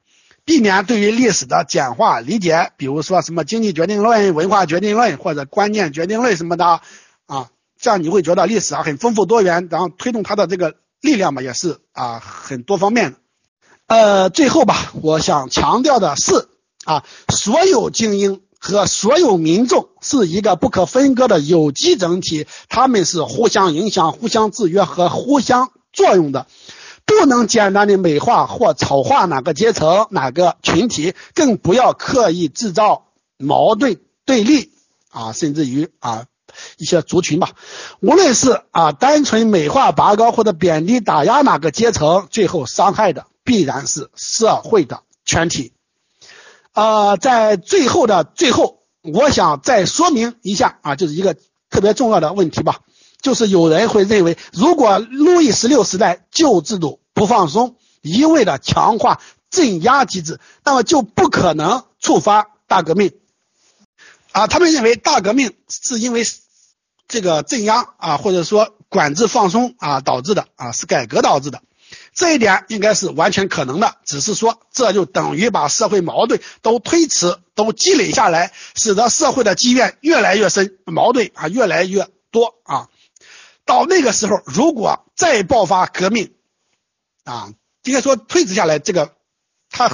[0.45, 2.71] 避免对于历史的简化理解。
[2.77, 6.81] 比如说什么经济决定论、文化决定论或者观念决定论什么的
[7.27, 7.49] 啊，
[7.79, 13.17] 这样你会觉得历史啊很丰富多元，然后推动它的这个力量吧，也是啊很多方面的。
[13.87, 16.47] 呃，最后吧，我想强调的是
[16.85, 26.45] 啊，所有精英和所有民众是一个不可分割的有机整体，他们是互相影响、互相制约和互相作用的，
[27.05, 33.07] 不能简单的美化或丑化哪个阶层、哪个群体，更不要刻意制造
[33.37, 34.71] 矛盾对立
[35.09, 36.25] 啊，甚至于啊
[36.77, 37.49] 一些族群吧，
[37.99, 43.25] 无论是啊单纯美化、拔高或者贬低、打压哪个阶层，最后伤害的。
[43.43, 45.73] 必然是社会的全体。
[46.73, 51.35] 呃，在最后的最后，我想再说明一下啊，就是一个
[51.69, 52.79] 特别重要的问题吧，
[53.21, 59.19] 就是有人会认为，如果路易十六时代旧制度不放松，一味的强化
[59.49, 63.11] 镇压机制，那么就不可能触发大革命。
[64.31, 66.25] 啊，他们认为大革命是因为
[67.09, 71.61] 这个镇压啊，或者说管制放松啊导致的啊，是改革导致的。
[72.13, 82.89] 这一点应该是完全可能的，只是说这就等于把社会矛盾都推迟、都积累下来，使得社会的积怨越来越深，矛盾啊越来越多啊。
[83.65, 86.33] 到那个时候，如果再爆发革命
[87.23, 89.13] 啊，应该说推迟下来，这个
[89.69, 89.89] 它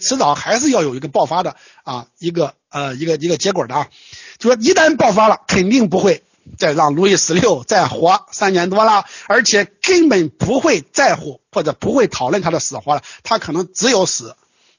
[0.00, 3.88] 迟早还是要有一个爆发的啊，一个呃一个一个结果的啊。
[4.38, 6.24] 就说一旦爆发了，肯定不会。
[6.56, 14.36] 再让路易十六 再活三年多了，而且根本不会在乎 或者不会讨论他的死活了，他可能只有死，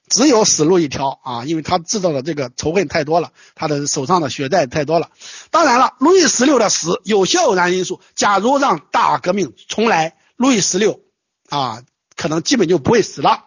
[0.08, 5.10] 只有死路一条啊，因为他制造的这个仇恨太多了，他的手上的血债太多了。
[5.50, 11.00] 当然了，路易十六的死有些偶然因素，假如让大革命重来，路易十六
[11.48, 11.82] 啊，
[12.16, 13.44] 可能基本就不会死了。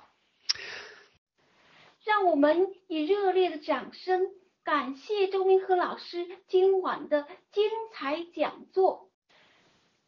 [2.05, 4.21] 让我们以热烈的掌声。
[4.64, 7.64] 感谢周明和老师今晚的精
[7.94, 9.10] 彩讲座，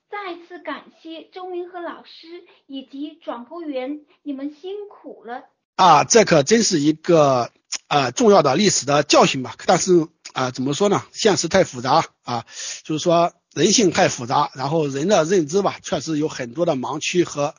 [0.10, 5.44] 再次感谢周明和老师以及转播员，你们辛苦了
[5.76, 6.06] 啊！
[6.06, 7.52] 这可真是一个
[7.90, 9.56] 呃重要的历史的教训吧？
[9.65, 11.03] 但是啊，怎么说呢？
[11.11, 12.45] 现实太复杂啊，
[12.86, 17.56] 就是说人性太复杂，然后人的认知吧，确实有很多的盲区和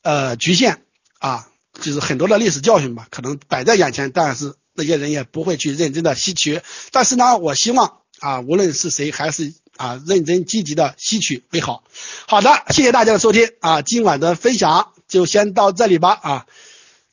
[0.00, 0.82] 呃局限
[1.18, 6.60] 啊，就是很多的历史教训吧，可能摆在眼前，但是那些人也不会去认真的吸取。
[6.90, 11.84] 但是呢，我希望啊，无论是谁，还是啊认真积极的吸取为好。
[12.26, 16.46] 好的，谢谢大家的收听啊，今晚的分享就先到这里吧啊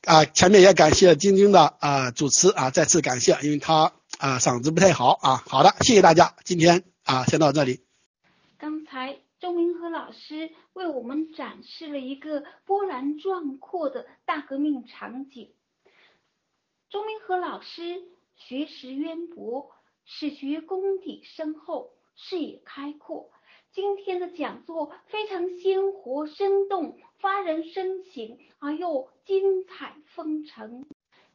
[0.04, 5.42] 啊，前面也感谢晶晶的啊主持啊，再次感谢，因为她啊嗓子不太好啊。
[5.46, 7.80] 好的，谢谢大家，今天啊先到这里。
[8.58, 15.50] 刚才周明和老师为我们展示了一个波澜壮阔的大革命场景。
[16.90, 18.02] 钟明和老师
[18.34, 19.70] 学识渊博，
[20.04, 23.30] 史学功底深厚，视野开阔。
[23.70, 30.84] 今天的讲座非常鲜活生动，发人深省而又精彩纷呈。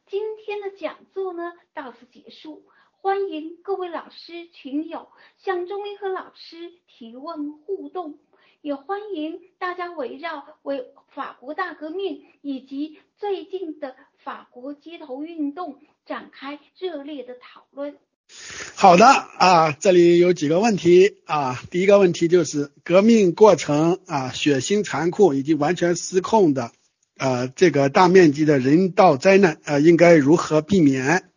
[0.04, 2.66] 今天的讲座呢到此结束。
[3.00, 5.08] 欢迎各位老师群友
[5.38, 8.18] 向钟明和老师提问互动，
[8.60, 17.96] 也欢迎大家围绕为法国大革命以及最近的法国街头运动展开热烈的讨论。
[18.74, 26.72] 好的啊，这里有几个问题啊，第一个问题就是革命过程啊血腥残酷以及完全失控的
[27.16, 31.30] 呃这个大面积的人道灾难呃应该如何避免？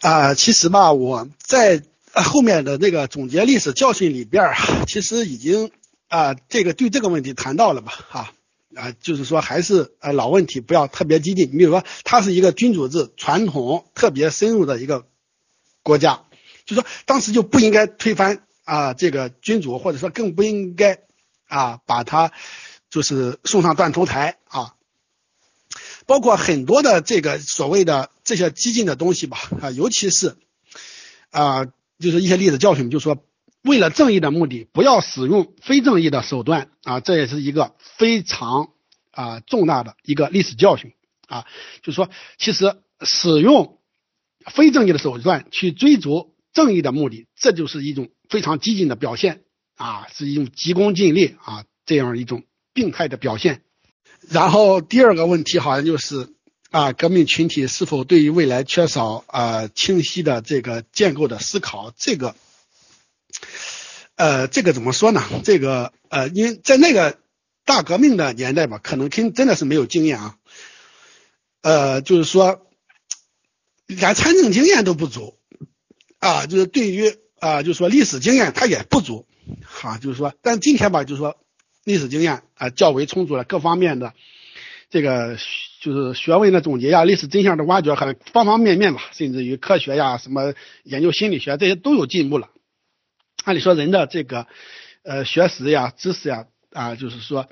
[0.00, 1.82] 啊，其实吧，我在
[2.12, 4.56] 后面的那个总结历史教训里边儿，
[4.88, 5.70] 其实已经
[6.08, 8.34] 啊，这个对这个问题谈到了吧，哈，
[8.76, 11.48] 啊就是说还是呃老问题，不要特别激进。
[11.52, 15.06] 你比如说，它是一个君主制传统特别深入的一个
[15.82, 16.24] 国家，
[16.64, 21.00] 就说当时就不应该推翻啊这个君主，或者说更不应该
[21.48, 22.32] 啊把他
[22.90, 24.74] 就是送上断头台啊。
[26.04, 30.36] 包括很多的这个所谓的这些激进的东西吧，啊，尤其是
[31.30, 33.24] 啊，就是一些例子教训，就说
[33.62, 38.70] 为了正义的目的，不要使用非正义的手段啊，这也是一个非常
[39.10, 40.92] 啊重大的一个历史教训
[41.28, 41.46] 啊，
[41.82, 43.78] 就是说其实使用
[44.46, 49.42] 非正义的手段去追逐正义的目的，这就是一种非常激进的表现
[49.76, 53.62] 啊，是一种急功近利啊这样一种病态的表现。
[54.28, 56.28] 然后第二个问题好像就是
[56.70, 61.92] 啊，革命群体是否对于未来缺少啊清晰的这个建构的思考？
[61.96, 62.34] 这个，
[64.16, 65.22] 呃，这个怎么说呢？
[65.44, 67.18] 这个呃，因为在那个
[67.64, 70.36] 大革命的年代吧，可能真真的是没有经验啊，
[71.62, 72.66] 呃，就是说
[73.86, 75.38] 连参政经验都不足
[76.18, 79.26] 啊，就是对于啊，就是说历史经验他也不足，
[79.64, 81.36] 哈，就是说，但今天吧，就是说。
[81.84, 84.14] 历史经验啊较为充足了，各方面的
[84.88, 85.36] 这个
[85.80, 92.50] 就是学问的总结呀，历史真相的挖掘，和方方面面吧，甚至于科学呀，什么研究心理学这些都有进步了。
[93.44, 94.46] 按理说，人的这个
[95.02, 97.48] 呃学识呀、知识呀啊，就是说，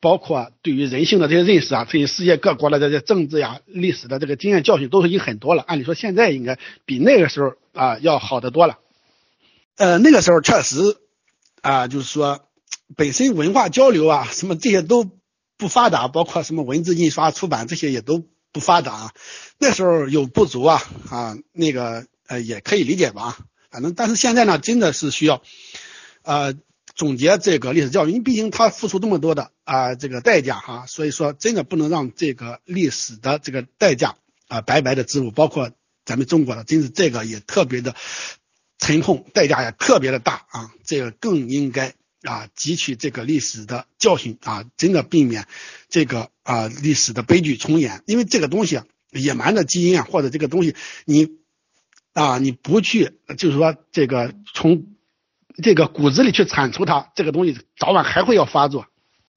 [0.00, 5.62] 包括对于人性的这些认识啊，对于世界各国的这些政治呀、历史的这个经验教训，都是已经很多了。
[5.62, 8.78] 按理说，现在应该比那个时候啊要好得多了。
[9.76, 10.96] 呃，那个时候确实
[11.60, 12.44] 啊，就是说。
[12.94, 15.10] 本身文化交流啊，什么这些都
[15.56, 19.14] 不发达，包括什么文字印刷出版这些也都不发达。
[19.58, 23.38] 那时候有不足啊啊，那个呃也可以理解吧。
[23.72, 25.42] 反正但是现在呢，真的是需要
[26.22, 26.54] 呃
[26.94, 34.14] 总结这个历史教育，因为毕竟他付出这么多的啊这个代价哈，所以说真的不能让这个历史的这个代价
[34.46, 35.32] 啊白白的支付。
[35.32, 35.72] 包括
[36.04, 37.96] 咱们中国的，真是这个也特别的
[38.78, 41.94] 沉痛，代价也特别的大啊，这个更应该。
[42.24, 45.48] 啊，汲取这个历史的教训啊，真的避免
[45.88, 48.04] 这个啊历史的悲剧重演。
[48.06, 51.26] 因为这个东西啊野蛮的基因啊，或者这个东西你
[52.12, 54.84] 啊你不去，就是说这个从
[55.62, 58.86] 这个骨子里去铲除它，这个东西早晚还会要发作。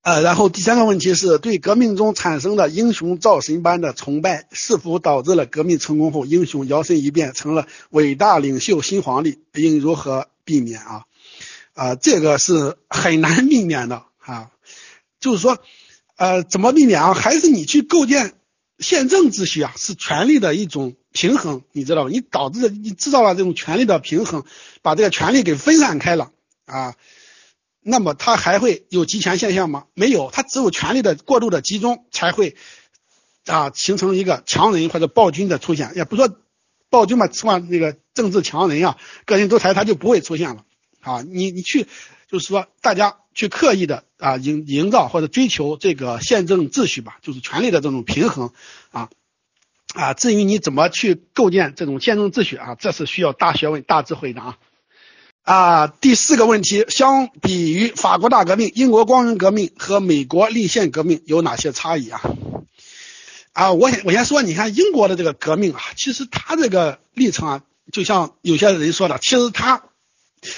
[0.02, 9.40] 呃，然后第三个问题是对革命中产生的英雄造神般的崇拜，是否导致了革命成功后英雄摇身一变成了伟大领袖新皇帝？
[9.54, 11.06] 应如何避免啊？
[11.74, 14.52] 啊，这个是很难避免的啊，
[15.20, 15.58] 就是说，
[16.18, 17.14] 呃，怎么避免啊？
[17.16, 18.34] 还是你去构建
[18.80, 22.10] 宪政秩序啊，是权力的一种平衡，你知道吧？
[22.10, 24.44] 你导致你制造了这种权力的平衡，
[24.82, 26.32] 把这个权力给分散开了
[26.66, 26.96] 啊，
[27.82, 29.86] 那么它还会有集权现象吗？
[29.94, 32.56] 没有，它只有权力的过度的集中才会
[33.46, 36.30] 啊形成一个强人或者暴君的出现，也不说
[36.90, 40.66] 暴君嘛，希望那个政治强人啊，个人独裁，他就不会出现了。
[41.00, 41.88] 啊，你你去，
[42.30, 48.50] 就是说大家去刻意的啊营营造或者追求这个宪政秩序吧，就是权力的这种平衡
[48.90, 49.10] 啊
[49.94, 50.16] 啊。
[50.16, 54.58] 至于你怎么去构建这种宪政秩序啊，这是需要大学问、大智慧的啊
[55.44, 55.88] 啊。
[55.88, 62.22] 第四个问题，相比于法国大革命、英国光荣革命和美国立宪革命有哪些差异啊？
[63.54, 67.62] 啊，我先我先说，你看英国的这个革命啊，其实它这个历程啊，
[67.92, 69.84] 就像有些人说的，其实它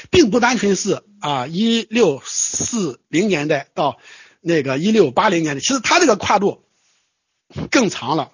[0.09, 3.97] 并不单纯是啊一六四零年代到
[4.41, 6.63] 那个一六八零年代，其实它这个跨度
[7.71, 8.31] 更长了。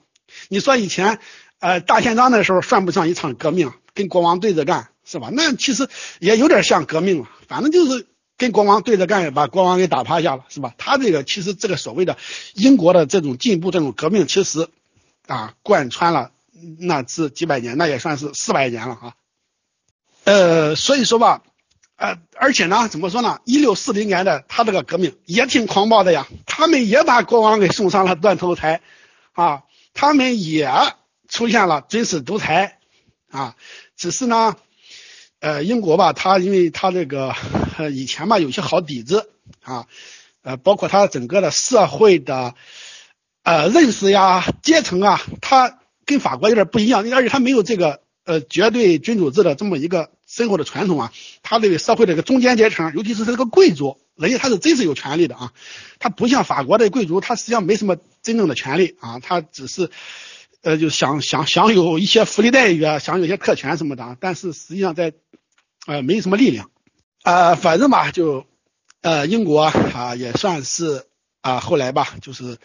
[0.50, 1.20] 你说以前
[1.60, 5.30] 呃大宪章的时候算不上一场革命，跟国王对着干是吧？
[5.32, 5.88] 那其实
[6.20, 8.08] 也有点像革命了，反正就是
[8.38, 10.74] 跟国王对着干，把国王给打趴下了是吧？
[10.78, 12.18] 他这个其实这个所谓的
[12.54, 14.68] 英国的这种进步、这种革命，其实
[15.28, 16.32] 啊贯穿了
[16.80, 19.16] 那是几百年，那也算是四百年了啊。
[20.24, 21.44] 呃，所以说吧，
[21.96, 23.40] 呃，而且呢，怎么说呢？
[23.46, 28.82] 一六四零年的他这个革命也挺狂暴的呀，他们也把国王给送上了断头台
[29.34, 29.64] 啊。
[29.96, 30.72] 他们也
[31.30, 32.80] 出现了军事独裁
[33.30, 33.56] 啊，
[33.96, 34.56] 只是呢，
[35.40, 37.36] 呃，英国吧，他因为他这个
[37.92, 39.30] 以前吧有些好底子
[39.62, 39.86] 啊，
[40.42, 42.56] 呃，包括他整个的社会的
[43.44, 55.54] 呃认识呀、阶层啊，他跟法国有点不一样，而且他没有这个呃绝对君主制的这么一个生活的传统啊，他这个社会这个中间阶层，尤其是这个贵族，人家他是真是有权利的啊，
[56.00, 57.98] 他不像法国的贵族，他实际上没什么。
[58.24, 59.90] 真正的权利啊，他只是，
[60.62, 65.12] 呃，就想想享有一些福利待遇啊，享有一些特权什么的，但是实际上在，
[65.86, 66.72] 呃，没什么力量，
[67.24, 68.46] 啊，反正吧，就，
[69.02, 71.06] 呃，英国啊，也算是
[71.42, 72.58] 啊，后来吧，就是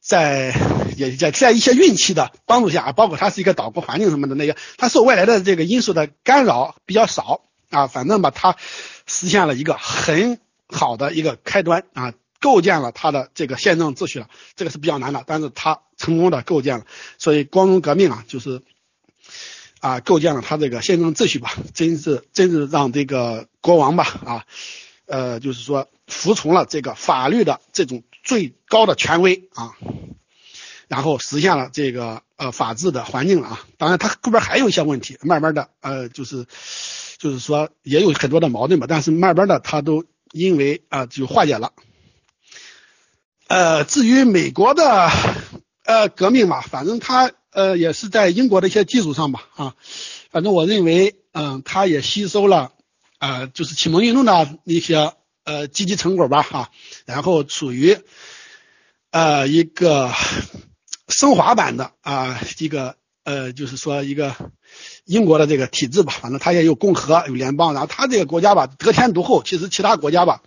[0.00, 0.54] 在
[0.96, 8.56] 也在在一些运气的帮助下啊，包括它是一个岛国环境什么的那个，它受外来的这个因素的干扰比较少啊，反正吧，它
[9.06, 12.14] 实现了一个很好的一个开端啊。
[12.42, 16.86] 构建了他的这个宪政秩序了，这个是比较难的，但是他成功的构建了，
[17.18, 18.62] 所以光荣革命啊，就是
[19.80, 24.46] 啊构建了他这个宪政秩序吧，真是真是让这个国王吧啊，
[25.10, 29.74] 呃就是说服从了这个法律的这种最高的权威啊，
[30.86, 36.46] 然后实现了这个呃法治的环境了啊，当然他后边还有一些问题，慢慢的呃就是
[37.18, 41.72] 就是说也有很多的矛盾吧，但是慢慢的他都因为啊就化解了。
[43.48, 45.10] 呃，至于美国的
[45.84, 49.74] 呃革命嘛，反正他呃也是在英国的一些基础上吧啊，
[50.30, 52.72] 反正我认为嗯，他也吸收了
[53.20, 55.12] 呃就是启蒙运动的一些
[55.44, 56.70] 呃积极成果吧哈，
[57.06, 57.96] 然后处于
[59.12, 60.10] 呃一个
[61.06, 64.34] 升华版的啊一个呃就是说一个
[65.04, 70.42] 英国的这个体制吧，反正他也有共和有联邦，然后他这个国家吧得天独厚，其实其他国家吧。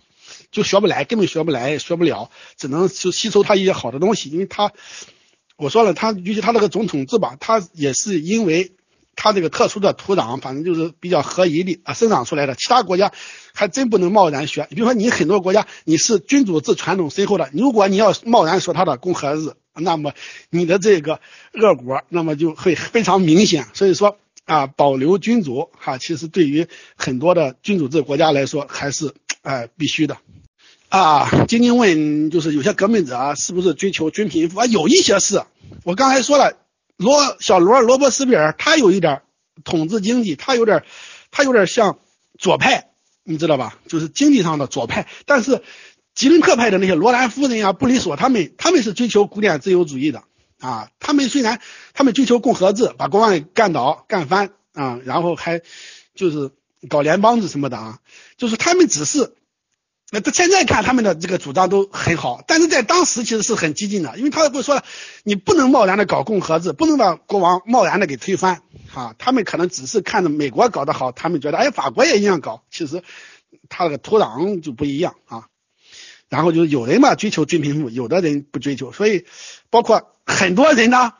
[0.50, 4.30] 就学不来，根本学不来，学不了，只能就吸收他一些好的东西。
[4.30, 4.72] 因为他，
[5.56, 8.72] 我说了，他尤其他那个总统制吧，他也是因为
[9.16, 12.54] 他这个特殊的土壤，反正就是比较合宜的啊，生长出来的。
[12.54, 13.12] 其他国家
[13.52, 14.66] 还真不能贸然学。
[14.70, 20.12] 比如说，你很多国家你是君主制传统深厚的，如果你要贸然说他的共和制，那么
[20.50, 21.20] 你的这个
[21.52, 23.66] 恶果，那么就会非常明显。
[23.74, 26.66] 所以说啊，保留君主哈，其实对于
[26.96, 29.12] 很多的君主制国家来说，还是
[29.42, 30.18] 哎必须的。
[30.90, 34.66] 啊，晶晶问就是有些革命者啊，是不是追求均贫富啊？
[34.66, 35.42] 有一些是，
[35.82, 36.56] 我刚才说了，
[36.96, 39.22] 罗小罗罗伯斯比尔他有一点
[39.64, 40.84] 统治经济，他有点
[41.30, 41.98] 他有点像
[42.38, 42.90] 左派，
[43.22, 43.78] 你知道吧？
[43.88, 45.08] 就是经济上的左派。
[45.26, 45.62] 但是
[46.14, 50.22] 吉伦特派的那些罗兰夫人啊、布里索他们，他们是追求古典自由主义的
[50.60, 50.90] 啊。
[51.00, 51.60] 他们虽然
[51.92, 55.62] 他们追求共和制，把国王干倒、干翻啊，然后还
[56.14, 56.50] 就是
[56.88, 57.98] 搞联邦制什么的啊，
[58.36, 59.34] 就是他们只是。
[60.14, 64.84] 那他现在看他们的这个主张都很好，但是在当时其实是很激进的，因为他会说了，
[65.24, 68.62] 你不能贸然的搞共和制，不能把国王贸然的给推翻，
[68.94, 73.02] 啊，他们可能只是看着美国搞得好，他们觉得，哎，法国也一样搞，其实
[73.68, 75.48] 他那个土壤就不一样啊。
[76.28, 79.26] 然后就是有人嘛追求均贫富，有的人不追求，所以
[79.68, 81.12] 包括很多人呢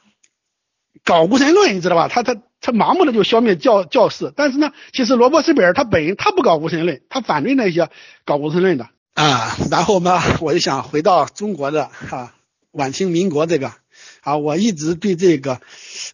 [1.04, 2.06] 搞无神论，你知道吧？
[2.06, 2.40] 他他。
[2.66, 7.90] 他盲目的就消灭教教士，但是呢，其实罗伯斯比尔他本人他不搞无神论，他反对那些
[8.24, 9.54] 搞无神论的啊。
[9.70, 12.32] 然后呢，我就想回到中国的哈
[12.70, 13.70] 晚清民国这个
[14.22, 15.60] 啊，我一直对这个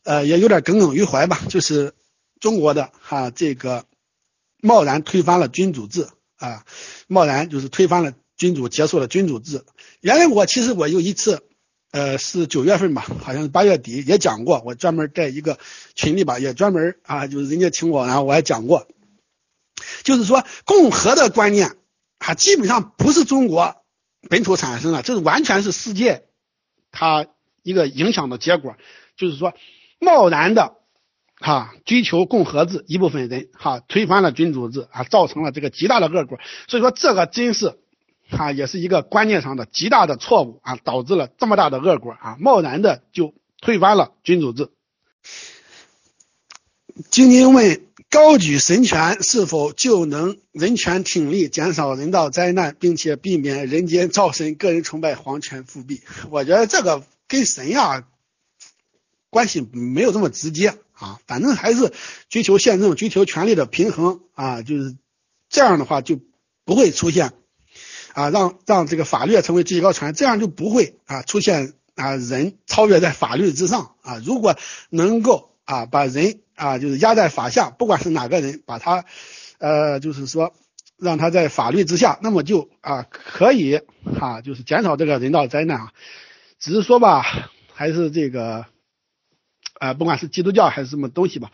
[0.03, 1.95] 呃也有点耿耿于怀吧，就是
[2.41, 3.85] 中国的哈这个
[4.61, 6.65] 贸然推翻了君主制啊，
[7.07, 9.65] 贸然就是推翻了君主，结束了君主制。
[10.01, 11.45] 原来我其实我有一次。
[11.93, 15.59] 呃，是九月份吧，好像是八月底也讲过，我专门在一个
[15.97, 18.87] 群里吧，也专门啊，就是人家请我，然后我还讲过，
[20.05, 21.77] 就是说共和的观念
[22.19, 23.75] 啊，基本上不是中国
[24.29, 26.27] 本土产生的，这是完全是世界
[26.93, 27.27] 它
[27.65, 28.77] 一个影响的结果，
[29.17, 29.53] 就是说
[29.99, 30.77] 贸然的
[31.41, 36.39] 哈追求共和制，一部分人哈推翻了君主制啊，造成了这个极大的恶果，
[36.69, 37.81] 所以说这个真是。
[38.31, 42.37] 啊，也是一个观念上的极大的错误啊，导致了这么大的恶果啊！
[42.39, 44.71] 贸然的就推翻了君主制。
[47.11, 56.03] 晶晶问：高举神权是否就能人权挺立，减少人道灾难，并且避免人间造神、个人崇拜、皇权复辟？
[56.31, 58.05] 我觉得这个跟神呀
[59.31, 61.93] 关系没有这么直接啊，反正还是
[62.29, 64.97] 追求宪政、追求权力的平衡啊，就是
[65.49, 66.21] 这样的话就
[66.65, 67.33] 不会出现
[68.21, 74.21] 啊，让让这个法律成为最高权，这样就不会啊出现啊人超越在法律之上啊。
[74.23, 74.57] 如果
[74.91, 79.07] 能够啊把人啊，就是压在法下，不管是哪个人，把他，
[79.59, 80.53] 呃，就是说
[80.99, 83.81] 让他在法律之下，那么就啊可以
[84.21, 85.93] 啊，就是减少这个人道灾难啊。
[86.59, 87.25] 只是说吧，
[87.73, 88.67] 还是这个，
[89.81, 91.51] 呃，不管是基督教还是什么东西吧，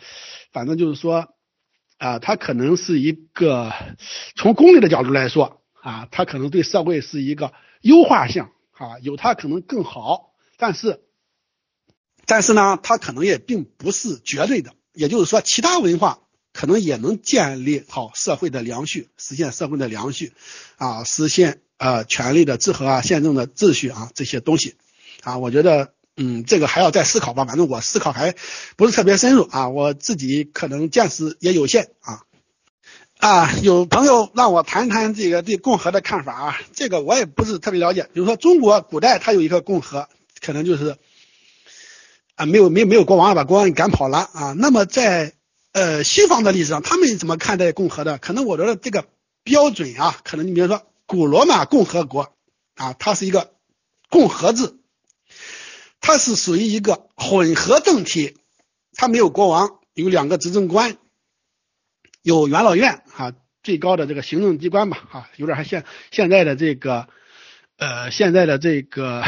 [0.52, 1.28] 反正就是说
[1.98, 3.72] 啊，它可能是一个
[4.34, 11.00] 从功利的角度来说啊，它可能对社会是一个优化性啊，有它可能更好，但是，
[12.26, 14.74] 但是呢，它可能也并不是绝对的。
[14.94, 16.18] 也就是说，其他文化
[16.52, 20.32] 可能也能建立好社会的良序，实现社会的良序，
[20.74, 24.74] 啊，实现呃权力的制衡啊，宪政的秩序啊这些东西，
[25.22, 28.34] 啊，我觉得嗯这个还要再思考吧，反正我思考还
[28.76, 32.24] 不是特别深入啊，我自己可能见识也有限啊，
[33.18, 40.08] 啊，有朋友让我谈谈这个对共和的看法啊，这个我也不是特别了解，比如说中国古代它有一个共和，
[40.40, 40.96] 可能就是。
[42.38, 44.52] 啊，没有没没有国王把国王赶跑了啊。
[44.58, 45.32] 那么在
[45.72, 48.18] 呃西方的历史上，他们怎么看待共和的？
[48.18, 49.06] 可能我觉得这个
[49.42, 52.34] 标准啊，可能你比如说古罗马共和国
[52.74, 53.54] 啊，它是一个
[54.10, 54.74] 共和制，
[56.02, 58.36] 它是属于一个混合政体，
[58.92, 60.98] 它没有国王，有两个执政官，
[62.26, 63.32] 有元老院啊，
[63.62, 67.08] 最高的这个行政机关吧啊，有点像现现在的这个。
[67.78, 69.20] 呃，现在的这个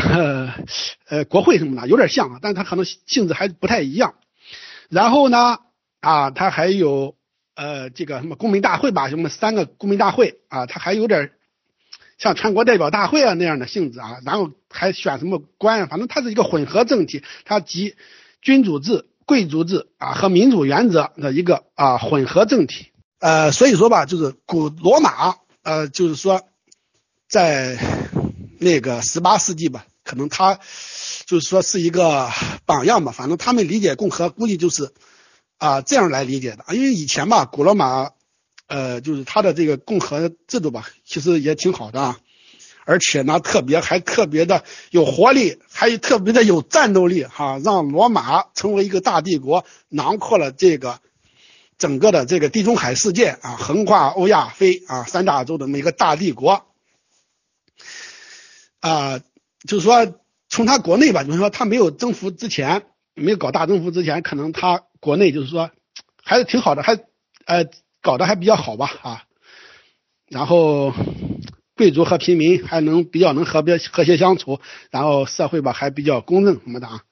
[1.07, 4.15] 呃国会什么的有点像，但是它可能性质还不太一样。
[4.89, 5.59] 然后呢，
[6.01, 7.15] 啊，它还有
[7.55, 11.33] 呃这个什么公民大会吧，什么三个公民大会啊，它还有点
[12.17, 14.17] 像全国代表大会啊那样的性质啊。
[14.25, 17.97] 然后还选什么官，反正它是一个混合政体，它集
[18.41, 22.89] 君主制、贵族制啊和民主原则的一个啊混合政体。
[23.21, 26.43] 呃，所以说吧，就是古罗马呃，就是说
[27.29, 27.79] 在。
[28.61, 30.59] 那个十八世纪吧，可能他
[31.27, 32.29] 就是说是一个
[32.67, 33.13] 榜样吧。
[33.13, 34.93] 反正他们理解共和，估计就是
[35.59, 36.65] 啊这样来理解的。
[36.75, 38.11] 因为以前吧，古罗马
[38.67, 42.19] 呃就是他的这个共和制度吧，其实也挺好的啊。
[42.89, 50.99] 而且呢，特别还特别的有活力，还特别的有战斗力哈，让罗马成为一个大帝国，囊括了这个
[51.77, 56.65] 整个的这个地中海世界啊，横跨欧亚非啊三大洲的这么一个大帝国。
[58.81, 59.21] 啊，
[59.69, 60.15] 就是说，
[60.49, 65.71] 从他国内吧，就是说他没有征服之前，没有搞大征服之前，可能他国内就是说
[66.25, 66.95] 还是挺好的，还
[67.45, 67.67] 呃
[68.01, 69.25] 搞得还比较好吧啊。
[70.31, 70.95] 然后
[71.79, 74.61] 贵族和平民还能比较能和别和谐相处，
[74.91, 77.03] 然后社会吧还比较公正什么的啊。